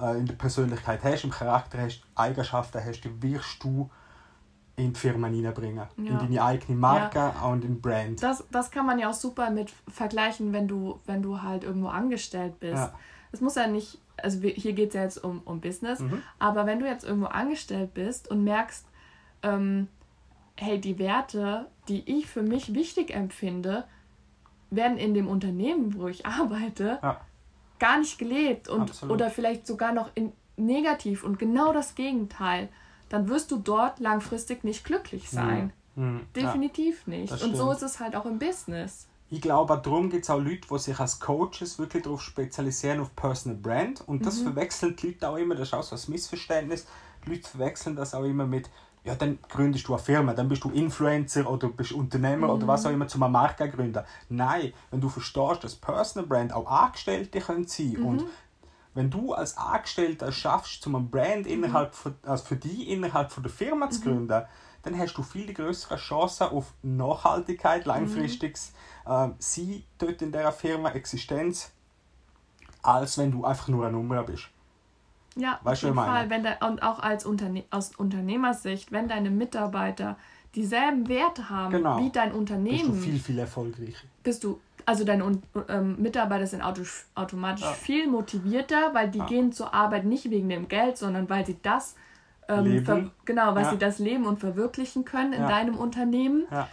äh, 0.00 0.18
in 0.18 0.24
der 0.24 0.36
Persönlichkeit 0.36 1.04
hast, 1.04 1.24
im 1.24 1.30
Charakter 1.30 1.82
hast, 1.82 2.00
Eigenschaften 2.14 2.82
hast, 2.82 3.02
die 3.02 3.22
wirst 3.22 3.62
du 3.62 3.90
in 4.76 4.94
die 4.94 5.00
Firma 5.00 5.26
hineinbringen. 5.26 5.86
Ja. 5.98 6.12
In 6.12 6.18
deine 6.18 6.42
eigene 6.42 6.78
Marke 6.78 7.18
ja. 7.18 7.42
und 7.42 7.62
in 7.62 7.82
Brand. 7.82 8.22
Das, 8.22 8.42
das 8.50 8.70
kann 8.70 8.86
man 8.86 8.98
ja 8.98 9.10
auch 9.10 9.14
super 9.14 9.50
mit 9.50 9.70
vergleichen, 9.88 10.54
wenn 10.54 10.66
du, 10.66 10.98
wenn 11.04 11.20
du 11.22 11.42
halt 11.42 11.62
irgendwo 11.62 11.88
angestellt 11.88 12.58
bist. 12.58 12.90
Es 13.32 13.40
ja. 13.40 13.44
muss 13.44 13.56
ja 13.56 13.66
nicht 13.66 13.98
also 14.22 14.40
hier 14.40 14.72
geht 14.72 14.88
es 14.88 14.94
ja 14.94 15.02
jetzt 15.02 15.22
um, 15.22 15.42
um 15.44 15.60
Business, 15.60 16.00
mhm. 16.00 16.22
aber 16.38 16.66
wenn 16.66 16.80
du 16.80 16.86
jetzt 16.86 17.04
irgendwo 17.04 17.26
angestellt 17.26 17.94
bist 17.94 18.30
und 18.30 18.44
merkst, 18.44 18.86
ähm, 19.42 19.88
hey, 20.56 20.80
die 20.80 20.98
Werte, 20.98 21.66
die 21.88 22.18
ich 22.18 22.26
für 22.26 22.42
mich 22.42 22.74
wichtig 22.74 23.10
empfinde, 23.14 23.84
werden 24.70 24.98
in 24.98 25.14
dem 25.14 25.28
Unternehmen, 25.28 25.94
wo 25.98 26.08
ich 26.08 26.26
arbeite, 26.26 26.98
ja. 27.02 27.20
gar 27.78 27.98
nicht 27.98 28.18
gelebt 28.18 28.68
und 28.68 29.02
oder 29.04 29.30
vielleicht 29.30 29.66
sogar 29.66 29.92
noch 29.92 30.10
in 30.14 30.32
negativ 30.56 31.22
und 31.22 31.38
genau 31.38 31.72
das 31.72 31.94
Gegenteil, 31.94 32.68
dann 33.08 33.28
wirst 33.28 33.50
du 33.50 33.58
dort 33.58 34.00
langfristig 34.00 34.64
nicht 34.64 34.84
glücklich 34.84 35.30
sein. 35.30 35.72
Mhm. 35.94 36.04
Mhm. 36.04 36.20
Definitiv 36.34 37.02
ja, 37.06 37.18
nicht. 37.18 37.42
Und 37.42 37.56
so 37.56 37.70
ist 37.70 37.82
es 37.82 38.00
halt 38.00 38.16
auch 38.16 38.26
im 38.26 38.38
Business 38.38 39.06
ich 39.28 39.40
glaube, 39.40 39.80
darum 39.82 40.08
gibt 40.08 40.24
es 40.24 40.30
auch 40.30 40.38
Leute, 40.38 40.68
die 40.70 40.78
sich 40.78 40.98
als 41.00 41.18
Coaches 41.18 41.78
wirklich 41.78 42.04
darauf 42.04 42.22
spezialisieren, 42.22 43.00
auf 43.00 43.14
Personal 43.16 43.58
Brand. 43.58 44.06
Und 44.06 44.24
das 44.24 44.38
mhm. 44.38 44.44
verwechseln 44.44 44.94
die 44.96 45.08
Leute 45.08 45.28
auch 45.28 45.36
immer, 45.36 45.54
das 45.56 45.68
ist 45.68 45.74
auch 45.74 45.82
so 45.82 45.96
ein 45.96 46.12
Missverständnis. 46.12 46.86
Die 47.24 47.30
Leute 47.30 47.48
verwechseln 47.48 47.96
das 47.96 48.14
auch 48.14 48.22
immer 48.22 48.46
mit, 48.46 48.70
ja, 49.02 49.16
dann 49.16 49.38
gründest 49.48 49.88
du 49.88 49.94
eine 49.94 50.02
Firma, 50.02 50.32
dann 50.32 50.48
bist 50.48 50.62
du 50.62 50.70
Influencer 50.70 51.48
oder 51.50 51.68
bist 51.68 51.92
Unternehmer 51.92 52.46
mhm. 52.46 52.52
oder 52.52 52.68
was 52.68 52.86
auch 52.86 52.90
immer 52.90 53.08
zum 53.08 53.20
Marke 53.30 53.68
gründen. 53.68 54.04
Nein, 54.28 54.72
wenn 54.90 55.00
du 55.00 55.08
verstehst, 55.08 55.64
dass 55.64 55.74
Personal 55.74 56.28
Brand 56.28 56.52
auch 56.52 56.70
Angestellte 56.70 57.40
können 57.40 57.66
sein 57.66 57.96
mhm. 57.98 58.06
und 58.06 58.24
wenn 58.94 59.10
du 59.10 59.34
als 59.34 59.58
Angestellter 59.58 60.32
schaffst, 60.32 60.82
zum 60.82 61.10
Brand 61.10 61.46
innerhalb 61.46 61.94
von, 61.94 62.14
also 62.22 62.44
für 62.44 62.56
dich 62.56 62.88
innerhalb 62.88 63.30
von 63.30 63.42
der 63.42 63.52
Firma 63.52 63.90
zu 63.90 64.00
mhm. 64.00 64.04
gründen, 64.04 64.42
dann 64.86 64.98
hast 64.98 65.14
du 65.14 65.22
viel 65.22 65.52
größere 65.52 65.96
Chancen 65.96 66.44
auf 66.44 66.72
Nachhaltigkeit, 66.82 67.84
langfristiges 67.86 68.72
mhm. 69.04 69.12
äh, 69.12 69.28
Sein 69.38 69.82
dort 69.98 70.22
in 70.22 70.30
dieser 70.30 70.52
Firma, 70.52 70.90
Existenz, 70.90 71.72
als 72.82 73.18
wenn 73.18 73.32
du 73.32 73.44
einfach 73.44 73.66
nur 73.66 73.84
eine 73.84 73.96
Nummer 73.96 74.22
bist. 74.22 74.48
Ja, 75.34 75.58
weißt 75.64 75.84
auf 75.84 75.88
jeden 75.90 75.96
Fall. 75.96 76.30
Wenn 76.30 76.44
de, 76.44 76.52
und 76.66 76.82
auch 76.82 77.00
als 77.00 77.26
Unterne 77.26 77.64
aus 77.70 77.96
Unternehmersicht, 77.96 78.92
wenn 78.92 79.08
deine 79.08 79.30
Mitarbeiter 79.30 80.16
dieselben 80.54 81.08
Werte 81.08 81.50
haben 81.50 81.72
genau. 81.72 81.98
wie 81.98 82.10
dein 82.10 82.32
Unternehmen, 82.32 82.92
bist 82.92 83.04
du 83.04 83.10
viel, 83.10 83.18
viel 83.18 83.38
erfolgreicher. 83.40 84.06
Bist 84.22 84.44
du, 84.44 84.60
also 84.86 85.04
deine 85.04 85.24
ähm, 85.68 86.00
Mitarbeiter 86.00 86.46
sind 86.46 86.62
automatisch 86.62 87.64
ja. 87.64 87.72
viel 87.72 88.06
motivierter, 88.06 88.94
weil 88.94 89.10
die 89.10 89.18
ja. 89.18 89.26
gehen 89.26 89.52
zur 89.52 89.74
Arbeit 89.74 90.04
nicht 90.04 90.30
wegen 90.30 90.48
dem 90.48 90.68
Geld, 90.68 90.96
sondern 90.96 91.28
weil 91.28 91.44
sie 91.44 91.58
das 91.60 91.96
ähm, 92.48 93.10
genau, 93.24 93.54
weil 93.54 93.64
ja. 93.64 93.70
sie 93.70 93.78
das 93.78 93.98
leben 93.98 94.26
und 94.26 94.38
verwirklichen 94.38 95.04
können 95.04 95.32
in 95.32 95.42
ja. 95.42 95.48
deinem 95.48 95.76
Unternehmen. 95.76 96.46
Ja. 96.50 96.68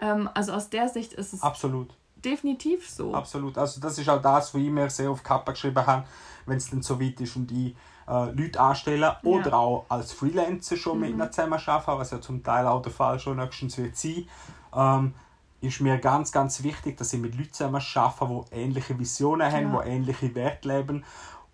Ähm, 0.00 0.28
also 0.34 0.52
aus 0.52 0.70
der 0.70 0.88
Sicht 0.88 1.12
ist 1.12 1.32
es 1.32 1.42
Absolut. 1.42 1.94
definitiv 2.16 2.88
so. 2.88 3.14
Absolut. 3.14 3.58
Also 3.58 3.80
das 3.80 3.98
ist 3.98 4.08
auch 4.08 4.20
das, 4.20 4.54
was 4.54 4.60
ich 4.60 4.70
mir 4.70 4.90
sehr 4.90 5.10
auf 5.10 5.22
Kappa 5.22 5.52
geschrieben 5.52 5.84
habe, 5.86 6.04
wenn 6.46 6.56
es 6.58 6.70
dann 6.70 6.82
so 6.82 7.00
weit 7.00 7.20
ist 7.20 7.36
und 7.36 7.50
ich 7.50 7.74
äh, 8.08 8.30
Leute 8.30 8.60
anstellen 8.60 9.10
oder 9.24 9.54
auch 9.54 9.86
als 9.88 10.12
Freelancer 10.12 10.76
schon 10.76 10.98
mhm. 10.98 11.00
mit 11.00 11.10
ihnen 11.10 11.32
zusammen 11.32 11.60
arbeiten, 11.66 11.98
was 11.98 12.10
ja 12.10 12.20
zum 12.20 12.42
Teil 12.42 12.66
auch 12.66 12.82
der 12.82 12.92
Fall 12.92 13.18
schon 13.18 13.38
nächstens 13.38 13.78
wird 13.78 13.96
sein, 13.96 14.28
ähm, 14.74 15.14
ist 15.60 15.80
mir 15.80 15.98
ganz, 15.98 16.30
ganz 16.30 16.62
wichtig, 16.62 16.96
dass 16.98 17.12
ich 17.12 17.20
mit 17.20 17.34
Leuten 17.36 17.52
zusammen 17.52 17.82
arbeite, 17.94 18.44
die 18.50 18.56
ähnliche 18.56 18.98
Visionen 18.98 19.50
haben, 19.50 19.72
die 19.72 19.88
ähnliche 19.88 20.34
Werte 20.34 20.68
leben 20.68 21.04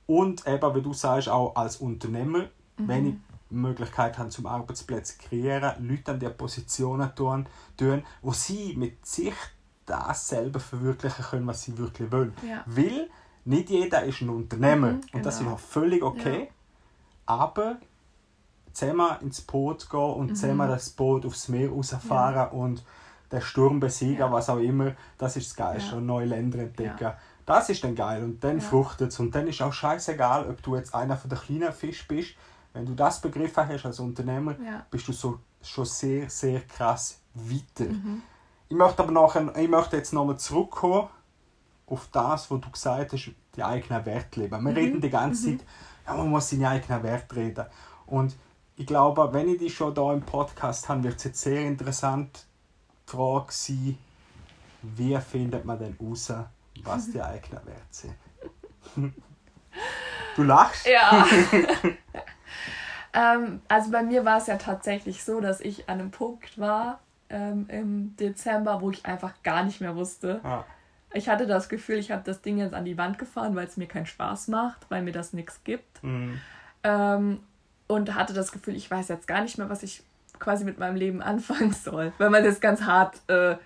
und 0.07 0.47
eben, 0.47 0.75
wie 0.75 0.83
du 0.83 0.93
sagst, 0.93 1.29
auch 1.29 1.55
als 1.55 1.77
Unternehmer, 1.77 2.41
mhm. 2.77 2.89
wenn 2.89 3.07
ich 3.07 3.15
Möglichkeit 3.53 4.19
haben 4.19 4.31
zum 4.31 4.47
Arbeitsplätze 4.47 5.19
kreieren, 5.19 5.87
Leute 5.87 6.12
an 6.12 6.21
der 6.21 6.31
Positionen 6.31 7.15
tun, 7.15 7.47
tun, 7.77 8.03
wo 8.23 8.33
sie 8.33 8.75
mit 8.77 9.05
sich 9.07 9.35
das 9.87 10.29
selber 10.29 10.61
verwirklichen 10.61 11.25
können, 11.25 11.47
was 11.47 11.62
sie 11.62 11.77
wirklich 11.77 12.11
wollen. 12.11 12.35
Ja. 12.47 12.62
Weil 12.67 13.09
nicht 13.45 13.71
jeder 13.71 14.05
ist 14.05 14.21
ein 14.21 14.29
Unternehmer 14.29 14.93
mhm, 14.93 15.01
genau. 15.01 15.12
und 15.15 15.27
das 15.27 15.35
ist 15.35 15.41
genau. 15.41 15.55
auch 15.55 15.59
völlig 15.59 16.03
okay. 16.03 16.45
Ja. 16.45 16.51
Aber 17.27 17.77
zusammen 18.73 19.09
ins 19.21 19.41
Boot 19.41 19.88
gehen 19.91 20.01
und 20.01 20.31
mhm. 20.31 20.35
zusammen 20.35 20.69
das 20.69 20.91
Boot 20.91 21.27
aufs 21.27 21.49
Meer 21.49 21.71
rausfahren 21.71 22.35
ja. 22.35 22.45
und 22.45 22.85
den 23.31 23.41
Sturm 23.41 23.81
besiegen, 23.81 24.19
ja. 24.19 24.33
was 24.33 24.49
auch 24.49 24.59
immer, 24.59 24.93
das 25.19 25.37
ist 25.37 25.51
das 25.51 25.57
Geilste. 25.57 25.95
Ja. 25.95 26.01
Neue 26.01 26.27
Länder 26.27 26.61
entdecken. 26.61 27.12
Das 27.45 27.69
ist 27.69 27.83
dann 27.83 27.95
geil 27.95 28.23
und 28.23 28.45
dann 28.45 28.61
fruchtet 28.61 29.11
es. 29.11 29.19
Und 29.19 29.35
dann 29.35 29.49
ist 29.49 29.61
auch 29.62 29.73
scheißegal, 29.73 30.49
ob 30.49 30.62
du 30.62 30.77
jetzt 30.77 30.95
einer 30.95 31.17
von 31.17 31.29
den 31.29 31.38
kleinen 31.41 31.73
Fisch 31.73 32.07
bist 32.07 32.35
wenn 32.73 32.87
du 32.87 32.95
das 32.95 33.21
begriffen 33.21 33.69
hast 33.69 33.87
als 33.87 34.01
Unternehmer, 34.01 34.57
ja. 34.61 34.87
bist 34.91 35.09
du 35.09 35.13
so, 35.13 35.41
schon 35.63 35.85
sehr, 35.85 36.29
sehr 36.31 36.61
krass 36.63 37.21
weiter. 37.35 37.91
Mhm. 37.91 38.23
ich 38.69 38.77
möchte 38.77 39.03
aber 39.03 39.13
nachher, 39.13 39.55
ich 39.57 39.69
möchte 39.69 39.97
jetzt 39.97 40.13
nochmal 40.13 40.39
zurückkommen 40.39 41.09
auf 41.87 42.09
das, 42.11 42.51
was 42.51 42.61
du 42.61 42.71
gesagt 42.71 43.13
hast, 43.13 43.31
die 43.57 43.63
eigenen 43.63 44.05
Werte 44.07 44.41
leben. 44.41 44.53
Wir 44.53 44.71
mhm. 44.71 44.77
reden 44.77 45.01
die 45.01 45.11
ganze 45.11 45.51
mhm. 45.51 45.59
Zeit, 45.59 45.67
ja, 46.07 46.15
man 46.15 46.29
muss 46.29 46.49
seine 46.51 46.69
eigenen 46.69 47.03
Werte 47.03 47.37
reden. 47.37 47.67
Und 48.07 48.35
ich 48.77 48.87
glaube, 48.87 49.29
wenn 49.33 49.49
ich 49.49 49.59
dich 49.59 49.75
schon 49.75 49.95
hier 49.95 50.13
im 50.13 50.23
Podcast 50.23 50.89
habe, 50.89 51.05
wird 51.05 51.17
es 51.17 51.25
jetzt 51.25 51.41
sehr 51.41 51.67
interessant 51.67 52.47
die 53.07 53.11
Frage 53.11 53.53
sein, 53.53 53.99
wie 54.83 55.17
findet 55.19 55.65
man 55.65 55.79
denn 55.79 55.97
raus, 56.01 56.33
was 56.83 57.11
die 57.11 57.21
eigenen 57.23 57.67
Werte 57.67 57.83
sind? 57.91 58.15
du 60.37 60.43
lachst? 60.43 60.87
Ja. 60.87 61.27
ähm, 63.12 63.61
also 63.68 63.90
bei 63.90 64.03
mir 64.03 64.25
war 64.25 64.38
es 64.38 64.46
ja 64.46 64.57
tatsächlich 64.57 65.25
so, 65.25 65.40
dass 65.40 65.61
ich 65.61 65.88
an 65.88 66.01
einem 66.01 66.11
Punkt 66.11 66.59
war 66.59 67.01
ähm, 67.29 67.66
im 67.68 68.16
Dezember, 68.16 68.81
wo 68.81 68.90
ich 68.90 69.05
einfach 69.07 69.35
gar 69.42 69.64
nicht 69.64 69.81
mehr 69.81 69.96
wusste. 69.96 70.40
Ah. 70.44 70.64
Ich 71.14 71.29
hatte 71.29 71.46
das 71.46 71.68
Gefühl, 71.68 71.96
ich 71.96 72.11
habe 72.11 72.22
das 72.25 72.40
Ding 72.40 72.59
jetzt 72.59 72.75
an 72.75 72.85
die 72.85 72.96
Wand 72.96 73.18
gefahren, 73.18 73.55
weil 73.55 73.66
es 73.66 73.77
mir 73.77 73.87
keinen 73.87 74.07
Spaß 74.07 74.48
macht, 74.48 74.90
weil 74.90 75.03
mir 75.03 75.12
das 75.12 75.33
nichts 75.33 75.62
gibt. 75.64 76.03
Mhm. 76.03 76.40
Ähm, 76.85 77.40
und 77.87 78.14
hatte 78.14 78.33
das 78.33 78.53
Gefühl, 78.53 78.77
ich 78.77 78.90
weiß 78.90 79.09
jetzt 79.09 79.29
gar 79.29 79.42
nicht 79.42 79.59
mehr, 79.59 79.68
was 79.68 79.83
ich 79.83 80.03
quasi 80.38 80.64
mit 80.64 80.79
meinem 80.79 80.96
Leben 80.96 81.22
anfangen 81.22 81.72
soll, 81.72 82.12
wenn 82.18 82.33
man 82.33 82.44
das 82.44 82.61
ganz 82.61 82.83
hart 82.83 83.20
äh, 83.29 83.57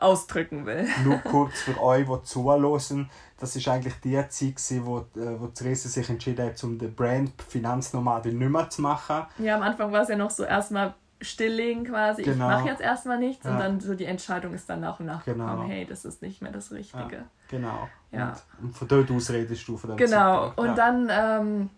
ausdrücken 0.00 0.66
will. 0.66 0.86
Nur 1.04 1.18
kurz 1.24 1.60
für 1.60 1.80
euch, 1.80 2.06
die 2.06 2.22
zuhören, 2.24 3.10
das 3.38 3.56
ist 3.56 3.68
eigentlich 3.68 3.94
die 4.02 4.16
Zeit, 4.28 4.84
wo, 4.84 4.98
äh, 4.98 5.40
wo 5.40 5.48
Therese 5.48 5.88
sich 5.88 6.08
entschieden 6.08 6.46
hat, 6.46 6.62
um 6.64 6.78
den 6.78 6.94
Brand 6.94 7.32
Finanznomadin 7.48 8.38
nicht 8.38 8.50
mehr 8.50 8.68
zu 8.70 8.82
machen. 8.82 9.26
Ja, 9.38 9.56
am 9.56 9.62
Anfang 9.62 9.92
war 9.92 10.02
es 10.02 10.08
ja 10.08 10.16
noch 10.16 10.30
so 10.30 10.44
erstmal 10.44 10.94
stilllegen 11.20 11.84
quasi, 11.84 12.22
genau. 12.22 12.50
ich 12.50 12.56
mache 12.56 12.68
jetzt 12.68 12.82
erstmal 12.82 13.18
nichts 13.18 13.44
ja. 13.44 13.52
und 13.52 13.58
dann 13.58 13.80
so 13.80 13.94
die 13.94 14.04
Entscheidung 14.04 14.52
ist 14.52 14.68
dann 14.68 14.80
nach 14.80 15.00
und 15.00 15.06
nach 15.06 15.24
genau. 15.24 15.46
gekommen, 15.46 15.68
hey, 15.68 15.86
das 15.86 16.04
ist 16.04 16.20
nicht 16.20 16.42
mehr 16.42 16.52
das 16.52 16.70
Richtige. 16.72 17.16
Ja, 17.16 17.24
genau. 17.48 17.88
Ja. 18.12 18.36
Und, 18.58 18.66
und 18.66 18.76
von 18.76 18.88
dort 18.88 19.10
aus 19.10 19.30
redest 19.30 19.66
du 19.66 19.78
von 19.78 19.90
dem 19.90 19.96
Genau, 19.96 20.48
Zeitpunkt. 20.48 20.58
und 20.58 20.66
ja. 20.66 20.74
dann 20.74 21.08
ähm, 21.10 21.70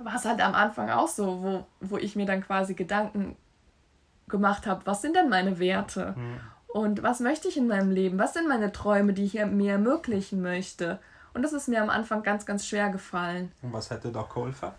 war 0.00 0.14
es 0.14 0.24
halt 0.24 0.40
am 0.40 0.54
Anfang 0.54 0.90
auch 0.90 1.08
so, 1.08 1.42
wo, 1.42 1.66
wo 1.80 1.96
ich 1.96 2.14
mir 2.14 2.26
dann 2.26 2.40
quasi 2.40 2.74
Gedanken 2.74 3.36
gemacht 4.28 4.66
habe, 4.66 4.82
was 4.84 5.02
sind 5.02 5.16
denn 5.16 5.28
meine 5.28 5.58
Werte? 5.58 6.14
Mhm. 6.16 6.40
Und 6.68 7.02
was 7.02 7.20
möchte 7.20 7.48
ich 7.48 7.56
in 7.56 7.66
meinem 7.66 7.90
Leben? 7.90 8.18
Was 8.18 8.34
sind 8.34 8.48
meine 8.48 8.72
Träume, 8.72 9.14
die 9.14 9.24
ich 9.24 9.34
mir 9.34 9.72
ermöglichen 9.72 10.42
möchte? 10.42 10.98
Und 11.32 11.42
das 11.42 11.52
ist 11.52 11.68
mir 11.68 11.82
am 11.82 11.90
Anfang 11.90 12.22
ganz, 12.22 12.46
ganz 12.46 12.66
schwer 12.66 12.90
gefallen. 12.90 13.52
Und 13.62 13.72
was 13.72 13.90
hätte 13.90 14.12
da 14.12 14.22
geholfen? 14.22 14.70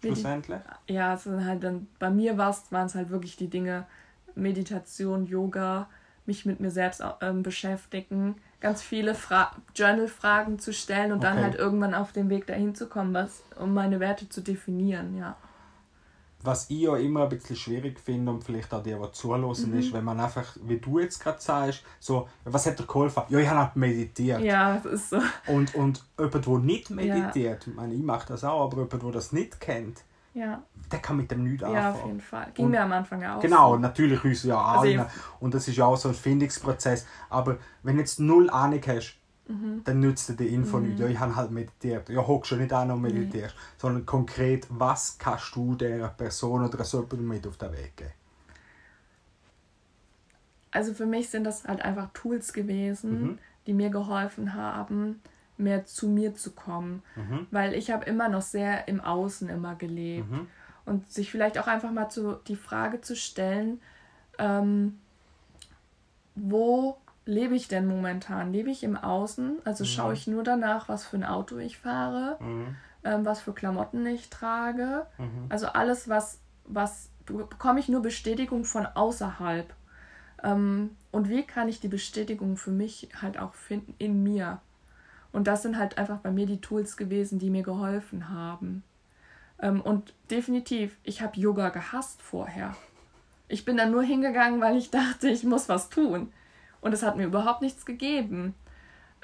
Schlussendlich? 0.00 0.60
Ja, 0.86 1.14
es 1.14 1.24
sind 1.24 1.44
halt 1.44 1.62
dann, 1.62 1.86
bei 1.98 2.10
mir 2.10 2.38
waren 2.38 2.86
es 2.86 2.94
halt 2.94 3.10
wirklich 3.10 3.36
die 3.36 3.48
Dinge 3.48 3.86
Meditation, 4.34 5.26
Yoga, 5.26 5.88
mich 6.24 6.46
mit 6.46 6.60
mir 6.60 6.70
selbst 6.70 7.02
ähm, 7.20 7.42
beschäftigen, 7.42 8.36
ganz 8.60 8.80
viele 8.80 9.14
Fra 9.14 9.50
Journal-Fragen 9.74 10.58
zu 10.58 10.72
stellen 10.72 11.12
und 11.12 11.18
okay. 11.18 11.26
dann 11.26 11.42
halt 11.42 11.56
irgendwann 11.56 11.94
auf 11.94 12.12
den 12.12 12.30
Weg 12.30 12.46
dahin 12.46 12.74
zu 12.74 12.88
kommen, 12.88 13.12
was, 13.12 13.42
um 13.58 13.74
meine 13.74 14.00
Werte 14.00 14.28
zu 14.28 14.40
definieren, 14.40 15.16
ja 15.18 15.36
was 16.42 16.70
ich 16.70 16.80
ja 16.80 16.96
immer 16.96 17.24
ein 17.24 17.28
bisschen 17.28 17.56
schwierig 17.56 18.00
finde 18.00 18.32
und 18.32 18.44
vielleicht 18.44 18.72
auch 18.72 18.82
die, 18.82 18.94
die 18.94 19.12
zuhören, 19.12 19.44
mhm. 19.44 19.78
ist, 19.78 19.92
wenn 19.92 20.04
man 20.04 20.18
einfach, 20.20 20.56
wie 20.62 20.78
du 20.78 20.98
jetzt 20.98 21.20
gerade 21.20 21.40
sagst, 21.40 21.82
so, 21.98 22.28
was 22.44 22.66
hat 22.66 22.78
dir 22.78 22.86
geholfen? 22.86 23.24
Ja, 23.28 23.38
ich 23.38 23.48
habe 23.48 23.60
halt 23.60 23.76
meditiert. 23.76 24.40
Ja, 24.40 24.74
das 24.74 24.84
ist 24.86 25.10
so. 25.10 25.18
Und, 25.46 25.74
und 25.74 26.04
jemand, 26.16 26.46
der 26.46 26.58
nicht 26.58 26.90
meditiert, 26.90 27.66
ja. 27.66 27.70
ich 27.70 27.76
meine, 27.76 27.94
ich 27.94 28.02
mache 28.02 28.28
das 28.28 28.44
auch, 28.44 28.64
aber 28.64 28.84
jemand, 28.84 29.02
der 29.02 29.12
das 29.12 29.32
nicht 29.32 29.60
kennt, 29.60 30.02
ja. 30.32 30.62
der 30.90 30.98
kann 31.00 31.18
mit 31.18 31.30
dem 31.30 31.44
nichts 31.44 31.62
anfangen. 31.62 31.82
Ja, 31.82 31.90
auf 31.92 32.06
jeden 32.06 32.20
Fall. 32.20 32.50
Ging 32.54 32.64
und, 32.66 32.70
mir 32.70 32.82
am 32.82 32.92
Anfang 32.92 33.24
auch 33.24 33.40
Genau, 33.40 33.72
so. 33.72 33.78
natürlich 33.78 34.24
uns 34.24 34.42
ja 34.44 34.58
allen. 34.58 35.00
Also 35.00 35.10
und 35.40 35.54
das 35.54 35.68
ist 35.68 35.76
ja 35.76 35.84
auch 35.84 35.96
so 35.96 36.08
ein 36.08 36.14
Findungsprozess. 36.14 37.06
Aber 37.28 37.58
wenn 37.82 37.96
du 37.96 38.00
jetzt 38.00 38.20
null 38.20 38.48
Ahnung 38.48 38.80
hast, 38.86 39.19
mhm. 39.50 39.82
dann 39.84 40.00
nützt 40.00 40.28
dir 40.28 40.34
die 40.34 40.48
Info 40.48 40.78
mhm. 40.78 40.88
nicht. 40.88 41.00
Ja, 41.00 41.06
ich 41.06 41.18
habe 41.18 41.36
halt 41.36 41.50
meditiert. 41.50 42.08
Ja, 42.08 42.26
hockst 42.26 42.52
du 42.52 42.56
nicht 42.56 42.72
an 42.72 42.90
und 42.90 43.02
meditierst. 43.02 43.54
Mhm. 43.54 43.60
Sondern 43.78 44.06
konkret, 44.06 44.66
was 44.70 45.18
kannst 45.18 45.54
du 45.54 45.74
der 45.74 46.08
Person 46.08 46.64
oder 46.64 46.84
so 46.84 47.06
mit 47.18 47.46
auf 47.46 47.56
den 47.56 47.72
Weg 47.72 47.96
geben? 47.96 48.10
Also 50.70 50.94
für 50.94 51.06
mich 51.06 51.30
sind 51.30 51.44
das 51.44 51.64
halt 51.64 51.82
einfach 51.82 52.10
Tools 52.12 52.52
gewesen, 52.52 53.22
mhm. 53.22 53.38
die 53.66 53.72
mir 53.72 53.90
geholfen 53.90 54.54
haben, 54.54 55.20
mehr 55.56 55.84
zu 55.84 56.08
mir 56.08 56.34
zu 56.34 56.52
kommen. 56.52 57.02
Mhm. 57.16 57.46
Weil 57.50 57.74
ich 57.74 57.90
habe 57.90 58.04
immer 58.04 58.28
noch 58.28 58.42
sehr 58.42 58.86
im 58.88 59.00
Außen 59.00 59.48
immer 59.48 59.74
gelebt. 59.74 60.30
Mhm. 60.30 60.46
Und 60.86 61.10
sich 61.10 61.30
vielleicht 61.30 61.58
auch 61.58 61.66
einfach 61.66 61.90
mal 61.90 62.08
zu, 62.08 62.34
die 62.46 62.56
Frage 62.56 63.00
zu 63.00 63.14
stellen, 63.14 63.80
ähm, 64.38 64.98
wo 66.34 66.96
lebe 67.30 67.54
ich 67.54 67.68
denn 67.68 67.86
momentan? 67.86 68.52
Lebe 68.52 68.70
ich 68.70 68.82
im 68.82 68.96
Außen? 68.96 69.58
Also 69.64 69.84
mhm. 69.84 69.88
schaue 69.88 70.12
ich 70.12 70.26
nur 70.26 70.42
danach, 70.42 70.88
was 70.88 71.06
für 71.06 71.16
ein 71.16 71.24
Auto 71.24 71.58
ich 71.58 71.78
fahre, 71.78 72.36
mhm. 72.40 72.76
ähm, 73.04 73.24
was 73.24 73.40
für 73.40 73.52
Klamotten 73.52 74.04
ich 74.06 74.28
trage. 74.28 75.06
Mhm. 75.18 75.46
Also 75.48 75.68
alles, 75.68 76.08
was, 76.08 76.40
was 76.64 77.08
bekomme 77.24 77.80
ich 77.80 77.88
nur 77.88 78.02
Bestätigung 78.02 78.64
von 78.64 78.86
außerhalb. 78.86 79.72
Ähm, 80.42 80.96
und 81.12 81.28
wie 81.28 81.44
kann 81.44 81.68
ich 81.68 81.80
die 81.80 81.88
Bestätigung 81.88 82.56
für 82.56 82.70
mich 82.70 83.08
halt 83.20 83.38
auch 83.38 83.54
finden 83.54 83.94
in 83.98 84.22
mir? 84.22 84.60
Und 85.32 85.46
das 85.46 85.62
sind 85.62 85.78
halt 85.78 85.96
einfach 85.96 86.18
bei 86.18 86.30
mir 86.30 86.46
die 86.46 86.60
Tools 86.60 86.96
gewesen, 86.96 87.38
die 87.38 87.50
mir 87.50 87.62
geholfen 87.62 88.28
haben. 88.28 88.82
Ähm, 89.60 89.80
und 89.80 90.12
definitiv, 90.30 90.96
ich 91.04 91.22
habe 91.22 91.38
Yoga 91.38 91.68
gehasst 91.68 92.20
vorher. 92.22 92.74
Ich 93.46 93.64
bin 93.64 93.76
dann 93.76 93.92
nur 93.92 94.02
hingegangen, 94.02 94.60
weil 94.60 94.76
ich 94.76 94.90
dachte, 94.90 95.28
ich 95.28 95.44
muss 95.44 95.68
was 95.68 95.90
tun. 95.90 96.32
Und 96.80 96.92
es 96.92 97.02
hat 97.02 97.16
mir 97.16 97.26
überhaupt 97.26 97.62
nichts 97.62 97.84
gegeben. 97.84 98.54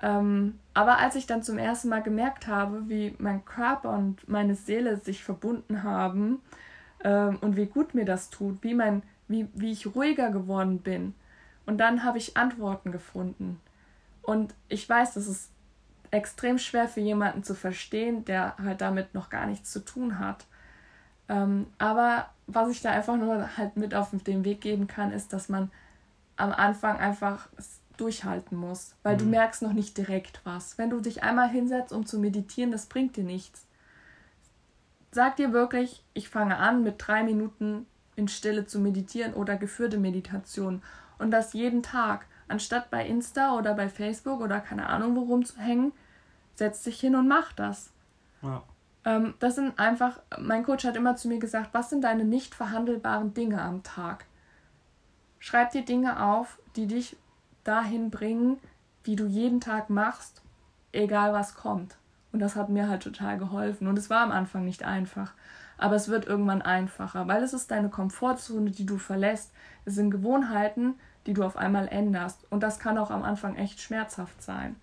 Ähm, 0.02 0.58
aber 0.74 0.98
als 0.98 1.14
ich 1.14 1.26
dann 1.26 1.42
zum 1.42 1.58
ersten 1.58 1.88
Mal 1.88 2.02
gemerkt 2.02 2.46
habe, 2.46 2.88
wie 2.88 3.14
mein 3.18 3.44
Körper 3.44 3.90
und 3.90 4.28
meine 4.28 4.54
Seele 4.54 4.98
sich 4.98 5.24
verbunden 5.24 5.82
haben 5.82 6.42
ähm, 7.02 7.38
und 7.40 7.56
wie 7.56 7.66
gut 7.66 7.94
mir 7.94 8.04
das 8.04 8.28
tut, 8.28 8.62
wie, 8.62 8.74
mein, 8.74 9.02
wie, 9.28 9.48
wie 9.54 9.72
ich 9.72 9.94
ruhiger 9.94 10.30
geworden 10.30 10.80
bin, 10.80 11.14
und 11.66 11.78
dann 11.78 12.04
habe 12.04 12.18
ich 12.18 12.36
Antworten 12.36 12.92
gefunden. 12.92 13.60
Und 14.22 14.54
ich 14.68 14.88
weiß, 14.88 15.14
das 15.14 15.26
ist 15.26 15.50
extrem 16.12 16.58
schwer 16.58 16.88
für 16.88 17.00
jemanden 17.00 17.42
zu 17.42 17.54
verstehen, 17.54 18.24
der 18.24 18.56
halt 18.62 18.80
damit 18.80 19.14
noch 19.14 19.28
gar 19.28 19.46
nichts 19.46 19.72
zu 19.72 19.84
tun 19.84 20.18
hat. 20.18 20.46
Ähm, 21.28 21.66
aber 21.78 22.30
was 22.46 22.70
ich 22.70 22.80
da 22.80 22.92
einfach 22.92 23.16
nur 23.16 23.56
halt 23.56 23.76
mit 23.76 23.94
auf 23.94 24.10
den 24.12 24.44
Weg 24.44 24.60
geben 24.60 24.86
kann, 24.86 25.10
ist, 25.10 25.32
dass 25.32 25.48
man 25.48 25.70
am 26.36 26.52
Anfang 26.52 26.98
einfach 26.98 27.48
durchhalten 27.96 28.56
muss, 28.56 28.94
weil 29.02 29.14
mhm. 29.14 29.18
du 29.18 29.24
merkst 29.26 29.62
noch 29.62 29.72
nicht 29.72 29.96
direkt 29.96 30.40
was. 30.44 30.78
Wenn 30.78 30.90
du 30.90 31.00
dich 31.00 31.22
einmal 31.22 31.48
hinsetzt, 31.48 31.92
um 31.92 32.06
zu 32.06 32.18
meditieren, 32.18 32.70
das 32.70 32.86
bringt 32.86 33.16
dir 33.16 33.24
nichts. 33.24 33.66
Sag 35.12 35.36
dir 35.36 35.52
wirklich, 35.52 36.04
ich 36.12 36.28
fange 36.28 36.56
an, 36.58 36.82
mit 36.82 36.96
drei 36.98 37.22
Minuten 37.22 37.86
in 38.16 38.28
Stille 38.28 38.66
zu 38.66 38.78
meditieren 38.78 39.34
oder 39.34 39.56
geführte 39.56 39.98
Meditation 39.98 40.82
und 41.18 41.30
das 41.30 41.52
jeden 41.52 41.82
Tag. 41.82 42.26
Anstatt 42.48 42.90
bei 42.90 43.06
Insta 43.06 43.56
oder 43.56 43.74
bei 43.74 43.88
Facebook 43.88 44.40
oder 44.40 44.60
keine 44.60 44.86
Ahnung 44.86 45.16
worum 45.16 45.44
zu 45.44 45.58
hängen, 45.58 45.92
setz 46.54 46.82
dich 46.82 47.00
hin 47.00 47.16
und 47.16 47.28
mach 47.28 47.52
das. 47.52 47.90
Ja. 48.42 48.62
Ähm, 49.04 49.34
das 49.38 49.54
sind 49.54 49.78
einfach, 49.78 50.20
mein 50.38 50.64
Coach 50.64 50.84
hat 50.84 50.96
immer 50.96 51.16
zu 51.16 51.28
mir 51.28 51.38
gesagt, 51.38 51.70
was 51.72 51.90
sind 51.90 52.02
deine 52.02 52.24
nicht 52.24 52.54
verhandelbaren 52.54 53.34
Dinge 53.34 53.60
am 53.62 53.82
Tag? 53.82 54.26
Schreib 55.46 55.70
dir 55.70 55.84
Dinge 55.84 56.24
auf, 56.24 56.58
die 56.74 56.88
dich 56.88 57.16
dahin 57.62 58.10
bringen, 58.10 58.58
wie 59.04 59.14
du 59.14 59.26
jeden 59.26 59.60
Tag 59.60 59.90
machst, 59.90 60.42
egal 60.90 61.32
was 61.32 61.54
kommt. 61.54 61.96
Und 62.32 62.40
das 62.40 62.56
hat 62.56 62.68
mir 62.68 62.88
halt 62.88 63.04
total 63.04 63.38
geholfen. 63.38 63.86
Und 63.86 63.96
es 63.96 64.10
war 64.10 64.24
am 64.24 64.32
Anfang 64.32 64.64
nicht 64.64 64.82
einfach. 64.82 65.34
Aber 65.78 65.94
es 65.94 66.08
wird 66.08 66.26
irgendwann 66.26 66.62
einfacher, 66.62 67.28
weil 67.28 67.44
es 67.44 67.52
ist 67.52 67.70
deine 67.70 67.90
Komfortzone, 67.90 68.72
die 68.72 68.86
du 68.86 68.98
verlässt. 68.98 69.52
Es 69.84 69.94
sind 69.94 70.10
Gewohnheiten, 70.10 70.94
die 71.26 71.32
du 71.32 71.44
auf 71.44 71.56
einmal 71.56 71.86
änderst. 71.86 72.44
Und 72.50 72.64
das 72.64 72.80
kann 72.80 72.98
auch 72.98 73.12
am 73.12 73.22
Anfang 73.22 73.54
echt 73.54 73.80
schmerzhaft 73.80 74.42
sein. 74.42 74.74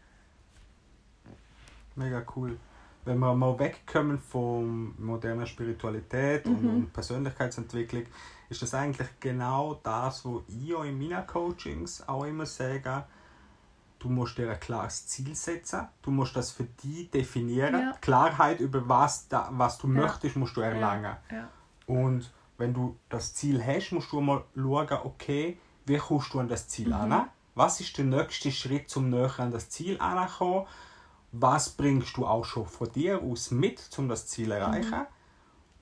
Mega 1.98 2.24
cool. 2.38 2.58
Wenn 3.04 3.20
wir 3.20 3.34
mal 3.36 3.60
wegkommen 3.60 4.18
von 4.18 4.96
moderner 4.98 5.46
Spiritualität 5.46 6.46
mhm. 6.46 6.70
und 6.70 6.94
Persönlichkeitsentwicklung, 6.94 8.06
ist 8.54 8.62
das 8.62 8.74
eigentlich 8.76 9.08
genau 9.20 9.80
das, 9.84 10.24
was 10.26 10.42
ich 10.48 10.76
auch 10.76 10.84
in 10.84 10.98
meinen 10.98 11.26
Coachings 11.26 12.08
auch 12.08 12.24
immer 12.24 12.46
sage. 12.46 13.04
Du 13.98 14.10
musst 14.10 14.38
dir 14.38 14.52
ein 14.52 14.60
klares 14.60 15.08
Ziel 15.08 15.34
setzen, 15.34 15.88
du 16.02 16.12
musst 16.12 16.36
das 16.36 16.52
für 16.52 16.66
dich 16.66 17.10
definieren. 17.10 17.74
Ja. 17.74 17.98
Klarheit 18.00 18.60
über 18.60 18.88
was, 18.88 19.28
da, 19.28 19.50
was 19.52 19.78
du 19.78 19.88
ja. 19.88 20.02
möchtest, 20.02 20.36
musst 20.36 20.56
du 20.56 20.62
erlangen. 20.62 21.16
Ja. 21.32 21.48
Und 21.88 22.32
wenn 22.58 22.74
du 22.74 22.98
das 23.10 23.34
Ziel 23.34 23.66
hast, 23.66 23.92
musst 23.92 24.12
du 24.12 24.22
mal 24.22 24.44
schauen, 24.56 25.00
okay, 25.04 25.58
wie 25.86 25.98
kommst 25.98 26.34
du 26.34 26.40
an 26.40 26.48
das 26.48 26.68
Ziel 26.68 26.90
mhm. 26.90 27.12
an? 27.12 27.30
Was 27.56 27.80
ist 27.80 27.98
der 27.98 28.06
nächste 28.06 28.52
Schritt, 28.52 28.96
um 28.96 29.10
näher 29.10 29.40
an 29.40 29.52
das 29.52 29.70
Ziel 29.70 30.00
anzukommen? 30.00 30.68
Was 31.32 31.70
bringst 31.70 32.16
du 32.18 32.28
auch 32.28 32.46
schon 32.46 32.68
von 32.68 32.92
dir 32.92 33.22
aus 33.22 33.50
mit, 33.50 33.90
um 33.98 34.10
das 34.10 34.28
Ziel 34.28 34.48
zu 34.48 34.54
erreichen? 34.54 35.00
Mhm 35.00 35.13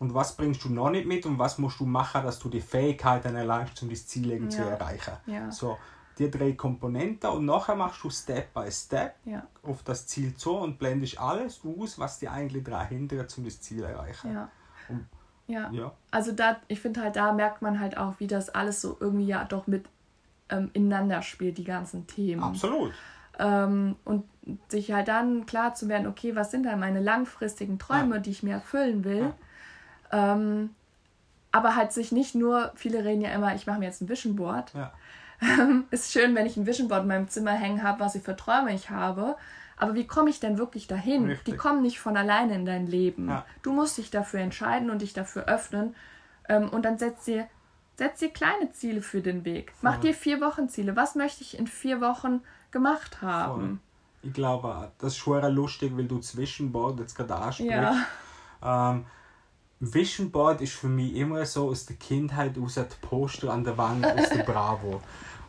und 0.01 0.15
was 0.15 0.35
bringst 0.35 0.63
du 0.63 0.69
noch 0.69 0.89
nicht 0.89 1.05
mit 1.05 1.27
und 1.27 1.37
was 1.37 1.59
musst 1.59 1.79
du 1.79 1.85
machen, 1.85 2.23
dass 2.23 2.39
du 2.39 2.49
die 2.49 2.59
Fähigkeiten 2.59 3.35
erlangst, 3.35 3.83
um 3.83 3.89
das 3.89 4.07
Ziel 4.07 4.31
ja. 4.31 4.49
zu 4.49 4.63
erreichen. 4.63 5.13
Ja. 5.27 5.51
So, 5.51 5.77
die 6.17 6.31
drei 6.31 6.53
Komponenten 6.53 7.29
und 7.29 7.45
nachher 7.45 7.75
machst 7.75 8.03
du 8.03 8.09
Step 8.09 8.51
by 8.51 8.71
Step 8.71 9.13
ja. 9.25 9.45
auf 9.61 9.83
das 9.83 10.07
Ziel 10.07 10.33
zu 10.33 10.57
und 10.57 10.79
blendest 10.79 11.19
alles 11.19 11.61
aus, 11.63 11.99
was 11.99 12.17
dir 12.17 12.31
eigentlich 12.31 12.63
daran 12.63 12.87
hindert, 12.87 13.37
um 13.37 13.45
das 13.45 13.61
Ziel 13.61 13.81
zu 13.81 13.85
erreichen. 13.85 14.33
Ja. 14.33 14.49
Und, 14.89 15.07
ja. 15.45 15.91
Also 16.09 16.31
da, 16.31 16.57
ich 16.67 16.79
finde 16.79 17.01
halt, 17.01 17.15
da 17.15 17.31
merkt 17.31 17.61
man 17.61 17.79
halt 17.79 17.95
auch, 17.95 18.15
wie 18.17 18.27
das 18.27 18.49
alles 18.49 18.81
so 18.81 18.97
irgendwie 18.99 19.27
ja 19.27 19.43
doch 19.43 19.67
mit 19.67 19.85
ähm, 20.49 20.71
ineinander 20.73 21.21
spielt, 21.21 21.59
die 21.59 21.63
ganzen 21.63 22.07
Themen. 22.07 22.41
Absolut. 22.41 22.91
Ähm, 23.37 23.95
und 24.03 24.23
sich 24.67 24.91
halt 24.91 25.09
dann 25.09 25.45
klar 25.45 25.75
zu 25.75 25.87
werden, 25.89 26.07
okay, 26.07 26.35
was 26.35 26.49
sind 26.49 26.65
dann 26.65 26.79
meine 26.79 27.01
langfristigen 27.01 27.77
Träume, 27.77 28.19
die 28.19 28.31
ich 28.31 28.41
mir 28.41 28.55
erfüllen 28.55 29.03
will. 29.03 29.31
Ähm, 30.11 30.71
aber 31.51 31.75
halt 31.75 31.91
sich 31.91 32.11
nicht 32.11 32.35
nur, 32.35 32.71
viele 32.75 33.03
reden 33.03 33.21
ja 33.21 33.31
immer, 33.31 33.55
ich 33.55 33.67
mache 33.67 33.79
mir 33.79 33.85
jetzt 33.85 34.01
ein 34.01 34.09
Vision 34.09 34.35
Board. 34.35 34.73
Ja. 34.73 34.93
ist 35.91 36.11
schön, 36.11 36.35
wenn 36.35 36.45
ich 36.45 36.55
ein 36.57 36.65
Vision 36.65 36.87
Board 36.87 37.01
in 37.01 37.07
meinem 37.07 37.27
Zimmer 37.27 37.51
hängen 37.51 37.83
habe, 37.83 37.99
was 37.99 38.17
für 38.17 38.35
Träume 38.35 38.73
ich 38.73 38.89
habe. 38.89 39.35
Aber 39.77 39.95
wie 39.95 40.05
komme 40.05 40.29
ich 40.29 40.39
denn 40.39 40.59
wirklich 40.59 40.87
dahin? 40.87 41.25
Richtig. 41.25 41.53
Die 41.53 41.57
kommen 41.57 41.81
nicht 41.81 41.99
von 41.99 42.15
alleine 42.15 42.53
in 42.53 42.65
dein 42.65 42.85
Leben. 42.85 43.29
Ja. 43.29 43.45
Du 43.63 43.73
musst 43.73 43.97
dich 43.97 44.11
dafür 44.11 44.39
entscheiden 44.39 44.91
und 44.91 45.01
dich 45.01 45.13
dafür 45.13 45.45
öffnen. 45.45 45.95
Ähm, 46.47 46.69
und 46.69 46.83
dann 46.83 46.99
setzt 46.99 47.25
dir, 47.25 47.47
setz 47.95 48.19
dir 48.19 48.29
kleine 48.29 48.71
Ziele 48.71 49.01
für 49.01 49.21
den 49.21 49.43
Weg. 49.43 49.71
Voll. 49.71 49.89
Mach 49.89 49.97
dir 49.99 50.13
vier 50.13 50.39
Wochen 50.39 50.69
Ziele. 50.69 50.95
Was 50.95 51.15
möchte 51.15 51.41
ich 51.41 51.57
in 51.57 51.65
vier 51.65 51.99
Wochen 51.99 52.41
gemacht 52.69 53.23
haben? 53.23 53.61
Voll. 53.61 54.29
Ich 54.29 54.33
glaube, 54.33 54.91
das 54.99 55.13
ist 55.13 55.17
schon 55.17 55.43
lustig, 55.55 55.97
weil 55.97 56.05
du 56.05 56.19
Zwischenboard 56.19 56.99
jetzt 56.99 57.15
gerade 57.15 57.35
ansprichst. 57.35 57.71
Ja. 57.71 58.91
Ähm, 58.91 59.05
Vision 59.81 60.29
Board 60.29 60.61
ist 60.61 60.73
für 60.73 60.87
mich 60.87 61.15
immer 61.15 61.43
so 61.45 61.69
aus 61.69 61.87
der 61.87 61.95
Kindheit 61.95 62.55
aus 62.63 62.75
der 62.75 62.87
Poster 63.01 63.51
an 63.51 63.63
der 63.63 63.77
Wand 63.77 64.05
aus 64.05 64.29
der 64.29 64.43
Bravo. 64.45 65.01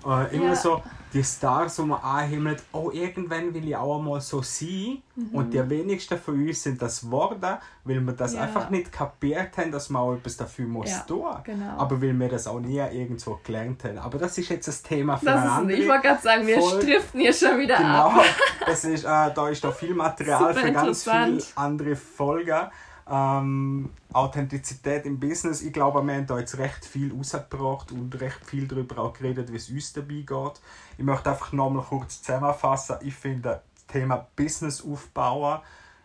Äh, 0.04 0.34
immer 0.34 0.46
ja. 0.46 0.56
so 0.56 0.82
die 1.12 1.22
Stars, 1.22 1.76
die 1.76 1.82
man 1.82 2.00
anhimmelt, 2.00 2.62
oh, 2.72 2.90
irgendwann 2.90 3.52
will 3.52 3.68
ich 3.68 3.76
auch 3.76 3.98
einmal 3.98 4.20
so 4.20 4.40
sein. 4.42 5.02
Mhm. 5.14 5.28
Und 5.32 5.52
die 5.52 5.70
wenigsten 5.70 6.18
von 6.18 6.34
uns 6.34 6.62
sind 6.62 6.80
das 6.80 7.08
Worte, 7.10 7.58
weil 7.84 8.00
wir 8.00 8.12
das 8.14 8.32
ja. 8.32 8.40
einfach 8.40 8.70
nicht 8.70 8.90
kapiert 8.90 9.56
haben, 9.58 9.70
dass 9.70 9.90
man 9.90 10.02
auch 10.02 10.14
etwas 10.14 10.38
dafür 10.38 10.66
muss 10.66 10.90
ja, 10.90 11.00
tun. 11.00 11.26
Genau. 11.44 11.76
Aber 11.76 12.00
weil 12.00 12.18
wir 12.18 12.28
das 12.28 12.46
auch 12.46 12.58
nie 12.58 12.78
irgendwo 12.78 13.38
gelernt 13.44 13.84
haben. 13.84 13.98
Aber 13.98 14.18
das 14.18 14.38
ist 14.38 14.48
jetzt 14.48 14.66
das 14.66 14.82
Thema 14.82 15.18
für 15.18 15.26
das 15.26 15.58
eine 15.58 15.74
Ich 15.74 15.86
wollte 15.86 16.08
gerade 16.08 16.22
sagen, 16.22 16.46
wir 16.46 16.60
striften 16.62 17.20
hier 17.20 17.34
schon 17.34 17.58
wieder 17.58 17.76
genau, 17.76 18.08
ab. 18.08 18.24
das 18.66 18.84
ist, 18.84 19.04
äh, 19.04 19.34
da 19.34 19.48
ist 19.50 19.62
noch 19.62 19.74
viel 19.74 19.94
Material 19.94 20.54
Super 20.54 20.66
für 20.66 20.72
ganz 20.72 21.02
viele 21.04 21.42
andere 21.54 21.94
Folgen. 21.94 22.70
Ähm, 23.10 23.90
Authentizität 24.12 25.06
im 25.06 25.18
Business, 25.18 25.62
ich 25.62 25.72
glaube, 25.72 26.02
wir 26.02 26.14
haben 26.14 26.26
da 26.26 26.38
jetzt 26.38 26.56
recht 26.58 26.84
viel 26.84 27.12
rausgebracht 27.12 27.90
und 27.92 28.20
recht 28.20 28.44
viel 28.44 28.68
darüber 28.68 29.02
auch 29.02 29.12
geredet, 29.12 29.52
wie 29.52 29.56
es 29.56 29.68
uns 29.68 29.92
dabei 29.92 30.24
geht. 30.26 30.60
Ich 30.98 31.04
möchte 31.04 31.30
einfach 31.30 31.52
nochmal 31.52 31.84
kurz 31.84 32.22
zusammenfassen. 32.22 32.96
Ich 33.02 33.14
finde, 33.14 33.62
das 33.74 33.86
Thema 33.86 34.26
Business 34.36 34.84
aufbauen 34.84 35.60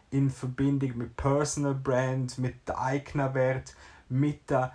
in 0.10 0.30
Verbindung 0.30 0.98
mit 0.98 1.16
Personal 1.16 1.76
Brand, 1.76 2.38
mit 2.38 2.68
der 2.68 2.80
eigenen 2.80 3.34
Wert, 3.34 3.76
mit 4.10 4.50
der 4.50 4.74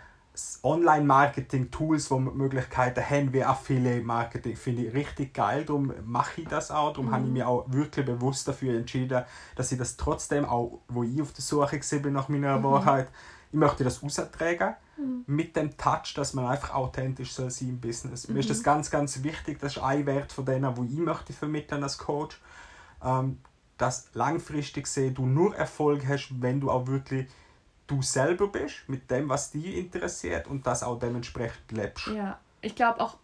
Online-Marketing-Tools, 0.63 2.11
wo 2.11 2.19
wir 2.19 2.33
Möglichkeiten 2.33 3.05
haben, 3.09 3.33
wie 3.33 3.45
Affiliate-Marketing, 3.45 4.57
finde 4.57 4.87
ich 4.87 4.95
richtig 4.95 5.35
geil. 5.35 5.65
Darum 5.65 5.93
mache 6.05 6.41
ich 6.41 6.49
das 6.49 6.71
auch. 6.71 6.93
Darum 6.93 7.07
mhm. 7.07 7.13
habe 7.13 7.25
ich 7.27 7.33
mich 7.33 7.43
auch 7.43 7.67
wirklich 7.69 8.07
bewusst 8.07 8.49
dafür 8.49 8.79
entschieden, 8.79 9.25
dass 9.57 9.73
ich 9.73 9.79
das 9.79 9.97
trotzdem, 9.97 10.45
auch 10.45 10.81
wo 10.89 11.03
ich 11.03 11.21
auf 11.21 11.33
der 11.33 11.43
Suche 11.43 11.81
bin 12.01 12.15
nach 12.15 12.29
meiner 12.29 12.59
mhm. 12.59 12.65
Wahrheit, 12.65 13.09
ich 13.51 13.59
möchte 13.59 13.85
das 13.85 14.03
austragen. 14.03 14.75
Mhm. 14.97 15.25
Mit 15.27 15.55
dem 15.57 15.77
Touch, 15.77 16.15
dass 16.15 16.33
man 16.33 16.47
einfach 16.47 16.75
authentisch 16.75 17.33
soll 17.33 17.51
sein 17.51 17.69
im 17.69 17.81
Business. 17.81 18.27
Mhm. 18.27 18.35
Mir 18.35 18.41
ist 18.41 18.51
das 18.51 18.61
mhm. 18.61 18.65
ganz, 18.65 18.91
ganz 18.91 19.23
wichtig. 19.23 19.59
Das 19.61 19.77
ist 19.77 19.83
ein 19.83 20.07
Wert 20.07 20.33
von 20.33 20.47
denen, 20.47 20.75
wo 20.77 20.85
ich 20.85 20.97
möchte 20.97 21.35
vermitteln 21.35 21.83
als 21.83 21.99
Coach. 21.99 22.41
Ähm, 23.05 23.39
dass 23.79 24.09
langfristig 24.15 24.87
sehen, 24.87 25.15
du 25.15 25.27
nur 25.27 25.57
Erfolg 25.57 26.07
hast, 26.07 26.31
wenn 26.41 26.61
du 26.61 26.71
auch 26.71 26.87
wirklich 26.87 27.27
du 27.93 28.03
selber 28.03 28.49
bist, 28.49 28.89
mit 28.89 29.11
dem, 29.11 29.29
was 29.29 29.51
dich 29.51 29.77
interessiert 29.77 30.47
und 30.47 30.67
das 30.67 30.83
auch 30.83 30.99
dementsprechend 30.99 31.73
lebst. 31.73 32.07
Ja, 32.09 32.39
ich 32.61 32.75
glaube 32.75 33.01
auch, 33.01 33.17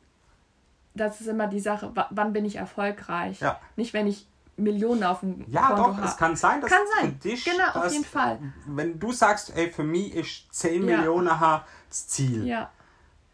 das 0.94 1.20
ist 1.20 1.26
immer 1.26 1.46
die 1.46 1.60
Sache, 1.60 1.92
wann 2.10 2.32
bin 2.32 2.44
ich 2.44 2.56
erfolgreich? 2.56 3.40
Ja. 3.40 3.60
Nicht, 3.76 3.92
wenn 3.94 4.06
ich 4.06 4.26
Millionen 4.56 5.04
auf 5.04 5.20
dem 5.20 5.44
ja, 5.48 5.68
Konto 5.68 5.92
doch, 5.92 6.04
es 6.04 6.16
kann 6.16 6.34
sein, 6.34 6.60
dass 6.60 6.70
kann 6.70 6.80
sein. 6.98 7.12
für 7.12 7.28
dich, 7.28 7.44
genau, 7.44 7.64
dass, 7.72 7.76
auf 7.76 7.92
jeden 7.92 8.04
Fall. 8.04 8.38
wenn 8.66 8.98
du 8.98 9.12
sagst, 9.12 9.56
ey, 9.56 9.70
für 9.70 9.84
mich 9.84 10.14
ist 10.14 10.52
10 10.52 10.86
ja. 10.86 10.96
Millionen 10.96 11.28
das 11.28 12.08
Ziel. 12.08 12.46
Ja 12.46 12.70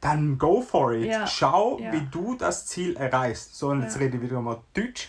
dann 0.05 0.37
go 0.37 0.61
for 0.61 0.93
it. 0.93 1.07
Ja. 1.07 1.27
Schau, 1.27 1.79
ja. 1.81 1.91
wie 1.91 2.03
du 2.11 2.35
das 2.35 2.67
Ziel 2.67 2.95
erreichst. 2.95 3.57
So, 3.57 3.69
und 3.69 3.83
jetzt 3.83 3.95
ja. 3.95 4.03
rede 4.03 4.19
ich 4.19 4.23
wieder 4.23 4.39
mal 4.39 4.59
Deutsch. 4.75 5.09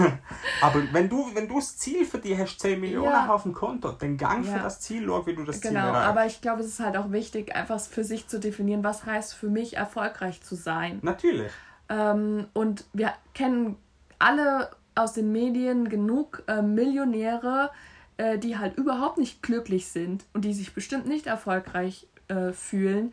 Aber 0.60 0.82
wenn 0.92 1.08
du, 1.08 1.30
wenn 1.34 1.46
du 1.46 1.54
das 1.54 1.78
Ziel 1.78 2.04
für 2.04 2.18
dich 2.18 2.36
hast, 2.36 2.58
10 2.58 2.80
Millionen 2.80 3.14
auf 3.14 3.44
dem 3.44 3.52
Konto, 3.52 3.92
dann 3.92 4.16
gang 4.16 4.44
für 4.44 4.58
das 4.58 4.80
Ziel, 4.80 5.04
schau, 5.06 5.24
wie 5.26 5.36
du 5.36 5.44
das 5.44 5.60
genau, 5.60 5.70
Ziel 5.70 5.78
erreichst. 5.78 6.00
Genau, 6.00 6.10
aber 6.10 6.26
ich 6.26 6.40
glaube, 6.40 6.60
es 6.62 6.66
ist 6.66 6.80
halt 6.80 6.96
auch 6.96 7.12
wichtig, 7.12 7.54
einfach 7.54 7.78
für 7.78 8.02
sich 8.02 8.26
zu 8.26 8.40
definieren, 8.40 8.82
was 8.82 9.06
heißt 9.06 9.34
für 9.34 9.48
mich 9.48 9.76
erfolgreich 9.76 10.42
zu 10.42 10.56
sein. 10.56 10.98
Natürlich. 11.02 11.52
Ähm, 11.88 12.46
und 12.54 12.86
wir 12.92 13.12
kennen 13.34 13.76
alle 14.18 14.70
aus 14.96 15.12
den 15.12 15.30
Medien 15.30 15.88
genug 15.88 16.42
äh, 16.48 16.60
Millionäre, 16.60 17.70
äh, 18.16 18.38
die 18.38 18.58
halt 18.58 18.76
überhaupt 18.78 19.18
nicht 19.18 19.42
glücklich 19.42 19.86
sind 19.86 20.24
und 20.32 20.44
die 20.44 20.54
sich 20.54 20.74
bestimmt 20.74 21.06
nicht 21.06 21.28
erfolgreich 21.28 22.08
äh, 22.26 22.52
fühlen 22.52 23.12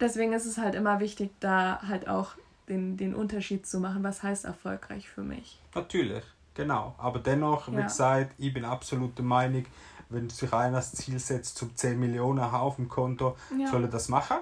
deswegen 0.00 0.32
ist 0.32 0.46
es 0.46 0.58
halt 0.58 0.74
immer 0.74 1.00
wichtig, 1.00 1.30
da 1.40 1.80
halt 1.86 2.08
auch 2.08 2.32
den, 2.68 2.96
den 2.96 3.14
Unterschied 3.14 3.66
zu 3.66 3.80
machen, 3.80 4.02
was 4.02 4.22
heißt 4.22 4.44
erfolgreich 4.44 5.08
für 5.08 5.22
mich. 5.22 5.60
Natürlich, 5.74 6.24
genau. 6.54 6.94
Aber 6.98 7.18
dennoch, 7.18 7.70
wie 7.70 7.76
ja. 7.76 7.82
gesagt, 7.82 8.34
ich 8.38 8.52
bin 8.52 8.64
absolut 8.64 9.16
der 9.16 9.24
Meinung, 9.24 9.64
wenn 10.10 10.30
sich 10.30 10.52
einer 10.52 10.76
das 10.76 10.92
Ziel 10.92 11.18
setzt, 11.18 11.56
zum 11.56 11.74
10 11.74 11.98
Millionen 11.98 12.40
auf 12.40 12.76
dem 12.76 12.88
Konto, 12.88 13.36
ja. 13.58 13.70
soll 13.70 13.84
er 13.84 13.90
das 13.90 14.08
machen. 14.08 14.38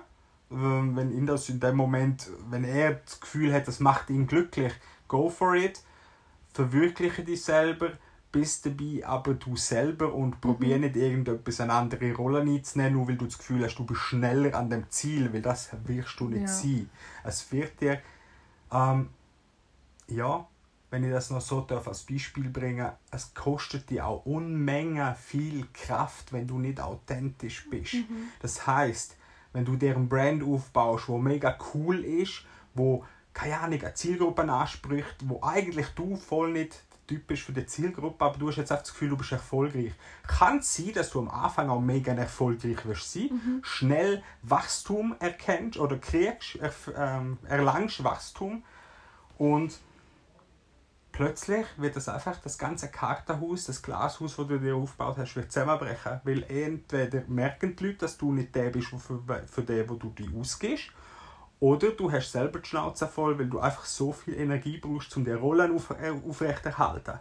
Ähm, 0.50 0.94
wenn 0.96 1.10
ihn 1.10 1.26
das 1.26 1.48
in 1.48 1.58
dem 1.58 1.76
Moment, 1.76 2.28
wenn 2.50 2.64
er 2.64 2.94
das 2.94 3.20
Gefühl 3.20 3.52
hat, 3.52 3.66
das 3.66 3.80
macht 3.80 4.10
ihn 4.10 4.26
glücklich, 4.26 4.72
go 5.08 5.28
for 5.28 5.54
it, 5.54 5.80
verwirkliche 6.52 7.24
dich 7.24 7.42
selber, 7.42 7.90
bist 8.36 8.66
dabei, 8.66 9.06
aber 9.06 9.32
du 9.34 9.56
selber 9.56 10.12
und 10.12 10.42
probier 10.42 10.76
mhm. 10.76 10.82
nicht 10.82 10.96
irgendetwas 10.96 11.60
eine 11.60 11.72
andere 11.72 12.12
Rolle 12.12 12.42
einzunehmen, 12.42 12.92
nur 12.92 13.08
weil 13.08 13.16
du 13.16 13.24
das 13.24 13.38
Gefühl 13.38 13.64
hast, 13.64 13.76
du 13.76 13.84
bist 13.84 14.00
schneller 14.00 14.54
an 14.54 14.68
dem 14.68 14.90
Ziel, 14.90 15.32
weil 15.32 15.40
das 15.40 15.70
wirst 15.84 16.20
du 16.20 16.28
nicht 16.28 16.42
ja. 16.42 16.48
sein. 16.48 16.90
Es 17.24 17.50
wird 17.50 17.80
dir, 17.80 18.00
ähm, 18.70 19.08
ja, 20.08 20.46
wenn 20.90 21.04
ich 21.04 21.10
das 21.10 21.30
noch 21.30 21.40
so 21.40 21.62
darf 21.62 21.88
als 21.88 22.02
Beispiel 22.02 22.50
bringen, 22.50 22.90
es 23.10 23.32
kostet 23.32 23.88
dir 23.88 24.06
auch 24.06 24.26
Unmengen 24.26 25.14
viel 25.14 25.66
Kraft, 25.72 26.34
wenn 26.34 26.46
du 26.46 26.58
nicht 26.58 26.78
authentisch 26.78 27.68
bist. 27.70 27.94
Mhm. 27.94 28.28
Das 28.42 28.66
heißt, 28.66 29.16
wenn 29.54 29.64
du 29.64 29.76
dir 29.76 29.96
ein 29.96 30.10
Brand 30.10 30.42
aufbaust, 30.42 31.08
wo 31.08 31.16
mega 31.16 31.56
cool 31.72 32.04
ist, 32.04 32.44
wo 32.74 33.02
keine 33.32 33.58
Ahnung, 33.58 33.80
eine 33.82 33.94
Zielgruppe 33.94 34.50
anspricht, 34.50 35.16
wo 35.24 35.42
eigentlich 35.42 35.88
du 35.88 36.16
voll 36.16 36.52
nicht 36.52 36.85
typisch 37.06 37.44
für 37.44 37.52
die 37.52 37.66
Zielgruppe, 37.66 38.24
aber 38.24 38.38
du 38.38 38.48
hast 38.48 38.56
jetzt 38.56 38.72
einfach 38.72 38.84
das 38.84 38.92
Gefühl, 38.92 39.10
du 39.10 39.16
bist 39.16 39.32
erfolgreich. 39.32 39.92
Kann 40.26 40.58
es 40.58 40.74
sein, 40.74 40.92
dass 40.94 41.10
du 41.10 41.20
am 41.20 41.28
Anfang 41.28 41.70
auch 41.70 41.80
mega 41.80 42.12
erfolgreich 42.12 42.84
wirst 42.86 43.12
sein, 43.12 43.30
mhm. 43.32 43.60
schnell 43.62 44.22
Wachstum 44.42 45.14
erkennst 45.18 45.78
oder 45.78 45.98
kriegst, 45.98 46.56
er, 46.56 46.72
ähm, 46.96 47.38
erlangst 47.44 48.02
Wachstum 48.04 48.62
und 49.38 49.78
plötzlich 51.12 51.66
wird 51.78 51.96
das 51.96 52.08
einfach 52.08 52.36
das 52.42 52.58
ganze 52.58 52.88
Kartenhaus, 52.88 53.64
das 53.64 53.82
Glashaus, 53.82 54.36
das 54.36 54.46
du 54.46 54.58
dir 54.58 54.76
aufgebaut 54.76 55.16
hast, 55.16 55.34
wird 55.34 55.50
zusammenbrechen, 55.50 56.20
weil 56.24 56.42
entweder 56.44 57.22
merken 57.26 57.74
die 57.74 57.86
Leute, 57.86 57.98
dass 57.98 58.18
du 58.18 58.32
nicht 58.32 58.54
der 58.54 58.70
bist, 58.70 58.88
für, 58.88 59.22
für 59.46 59.62
den, 59.62 59.88
wo 59.88 59.94
du 59.94 60.10
dich 60.10 60.28
ausgehst, 60.34 60.90
oder 61.60 61.90
du 61.90 62.10
hast 62.10 62.32
selber 62.32 62.58
die 62.58 62.68
Schnauze 62.68 63.06
voll, 63.06 63.38
weil 63.38 63.48
du 63.48 63.58
einfach 63.58 63.84
so 63.84 64.12
viel 64.12 64.34
Energie 64.34 64.78
brauchst, 64.78 65.16
um 65.16 65.24
die 65.24 65.32
Rollen 65.32 65.74
auf, 65.74 65.90
äh, 65.90 66.10
aufrechterhalten, 66.10 67.18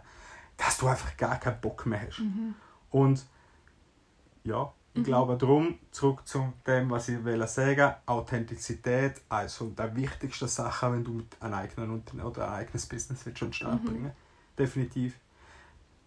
dass 0.56 0.78
du 0.78 0.86
einfach 0.88 1.16
gar 1.16 1.38
keinen 1.38 1.60
Bock 1.60 1.86
mehr 1.86 2.02
hast. 2.06 2.20
Mhm. 2.20 2.54
Und 2.90 3.24
ja, 4.44 4.72
ich 4.92 5.00
mhm. 5.00 5.04
glaube 5.04 5.36
darum, 5.36 5.78
zurück 5.90 6.26
zu 6.26 6.52
dem, 6.66 6.90
was 6.90 7.08
ich 7.08 7.22
will 7.24 7.46
sagen 7.46 7.94
Authentizität, 8.06 9.20
also 9.28 9.70
der 9.70 9.94
wichtigste 9.96 10.48
Sache, 10.48 10.92
wenn 10.92 11.04
du 11.04 11.12
mit 11.12 11.40
einem 11.40 11.54
eigenen 11.54 11.90
Unternehmen 11.90 12.28
oder 12.28 12.48
ein 12.48 12.60
eigenes 12.60 12.86
Business 12.86 13.24
willst 13.24 13.38
schon 13.38 13.52
Start 13.52 13.82
mhm. 13.82 13.86
bringen. 13.86 14.10
Definitiv. 14.58 15.18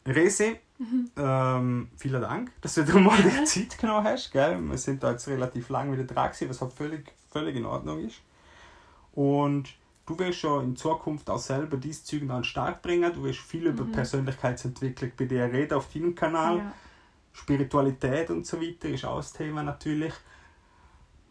Resi, 0.05 0.59
mhm. 0.77 1.11
ähm, 1.17 1.91
vielen 1.97 2.21
Dank, 2.21 2.51
dass 2.61 2.75
du 2.75 2.84
dir 2.84 2.99
mal 2.99 3.21
die 3.21 3.43
Zeit 3.43 3.77
genommen 3.77 4.05
hast. 4.05 4.32
Gell? 4.32 4.59
Wir 4.59 4.77
sind 4.77 5.03
da 5.03 5.11
jetzt 5.11 5.27
relativ 5.27 5.69
lang 5.69 5.91
wieder 5.91 6.05
dran 6.05 6.32
gewesen, 6.32 6.49
was 6.49 6.61
halt 6.61 6.73
völlig 6.73 7.11
völlig 7.30 7.55
in 7.55 7.65
Ordnung 7.65 7.99
ist. 8.05 8.21
Und 9.13 9.75
du 10.05 10.17
wirst 10.19 10.39
schon 10.39 10.63
in 10.63 10.75
Zukunft 10.75 11.30
auch 11.30 11.39
selber 11.39 11.77
dieses 11.77 12.05
Zeug 12.05 12.23
an 12.23 12.27
den 12.30 12.43
Start 12.43 12.82
bringen. 12.82 13.11
Du 13.13 13.23
wirst 13.23 13.39
viel 13.39 13.61
mhm. 13.61 13.77
über 13.77 13.86
Persönlichkeitsentwicklung 13.86 15.11
bei 15.17 15.25
dir 15.25 15.43
reden 15.43 15.73
auf 15.73 15.91
deinem 15.91 16.15
Kanal. 16.15 16.57
Ja. 16.57 16.73
Spiritualität 17.32 18.30
und 18.32 18.45
so 18.45 18.61
weiter 18.61 18.89
ist 18.89 19.05
auch 19.05 19.17
das 19.17 19.34
Thema 19.34 19.63
natürlich. 19.63 20.13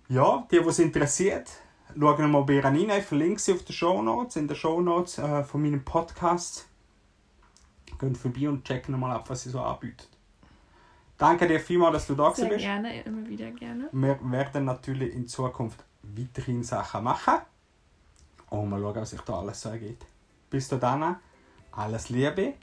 Ja, 0.08 0.46
die, 0.50 0.64
was 0.64 0.78
interessiert, 0.78 1.50
schauen 1.98 2.30
mal 2.30 2.42
bei 2.42 2.54
ihr 2.54 2.64
rein. 2.64 2.76
Ich 2.76 3.04
verlinke 3.04 3.38
sie 3.38 3.52
auf 3.52 3.64
den 3.64 3.74
Show 3.74 4.00
Notes, 4.00 4.36
in 4.36 4.48
den 4.48 4.56
Show 4.56 4.80
Notes 4.80 5.18
äh, 5.18 5.44
von 5.44 5.60
meinem 5.60 5.84
Podcast. 5.84 6.66
Geht 7.98 8.16
vorbei 8.16 8.48
und 8.48 8.64
checken 8.64 8.98
mal 8.98 9.14
ab, 9.14 9.28
was 9.28 9.42
sie 9.42 9.50
so 9.50 9.60
anbietet. 9.60 10.08
Danke 11.18 11.48
dir 11.48 11.58
vielmals, 11.58 11.94
dass 11.94 12.06
du 12.06 12.14
da 12.14 12.32
Sehr 12.32 12.48
bist. 12.48 12.60
Sehr 12.60 12.80
gerne, 12.80 13.02
immer 13.02 13.28
wieder 13.28 13.50
gerne. 13.50 13.88
Wir 13.90 14.18
werden 14.22 14.64
natürlich 14.64 15.12
in 15.12 15.26
Zukunft 15.26 15.84
weiterhin 16.16 16.62
Sachen 16.62 17.04
machen. 17.04 17.34
Und 18.50 18.70
mal 18.70 18.80
schauen, 18.80 18.96
was 18.96 19.10
sich 19.10 19.20
da 19.20 19.38
alles 19.38 19.60
so 19.60 19.68
ergibt. 19.68 20.06
Bis 20.50 20.68
dann, 20.68 21.16
alles 21.72 22.08
Liebe 22.08 22.54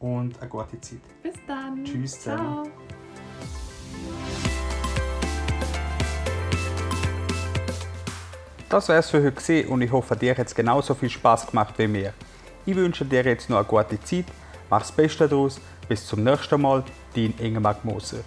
und 0.00 0.40
eine 0.40 0.48
gute 0.48 0.80
Zeit. 0.80 1.00
Bis 1.22 1.34
dann. 1.46 1.84
Tschüss 1.84 2.20
zusammen. 2.20 2.64
Ciao. 2.64 2.94
Das 8.74 8.88
wär's 8.88 9.10
für 9.10 9.22
heute 9.22 9.68
und 9.68 9.82
ich 9.82 9.92
hoffe, 9.92 10.16
dir 10.16 10.36
hat 10.36 10.48
es 10.48 10.54
genauso 10.54 10.94
viel 10.94 11.08
Spaß 11.08 11.46
gemacht 11.46 11.74
wie 11.76 11.86
mir. 11.86 12.12
Ich 12.66 12.74
wünsche 12.74 13.04
dir 13.04 13.22
jetzt 13.22 13.48
noch 13.48 13.58
eine 13.58 13.66
gute 13.66 14.00
Zeit, 14.00 14.24
mach's 14.68 14.90
Beste 14.90 15.28
daraus, 15.28 15.60
bis 15.88 16.04
zum 16.04 16.24
nächsten 16.24 16.60
Mal, 16.60 16.82
dein 17.14 17.34
Ingemar 17.38 17.76
Moser. 17.84 18.24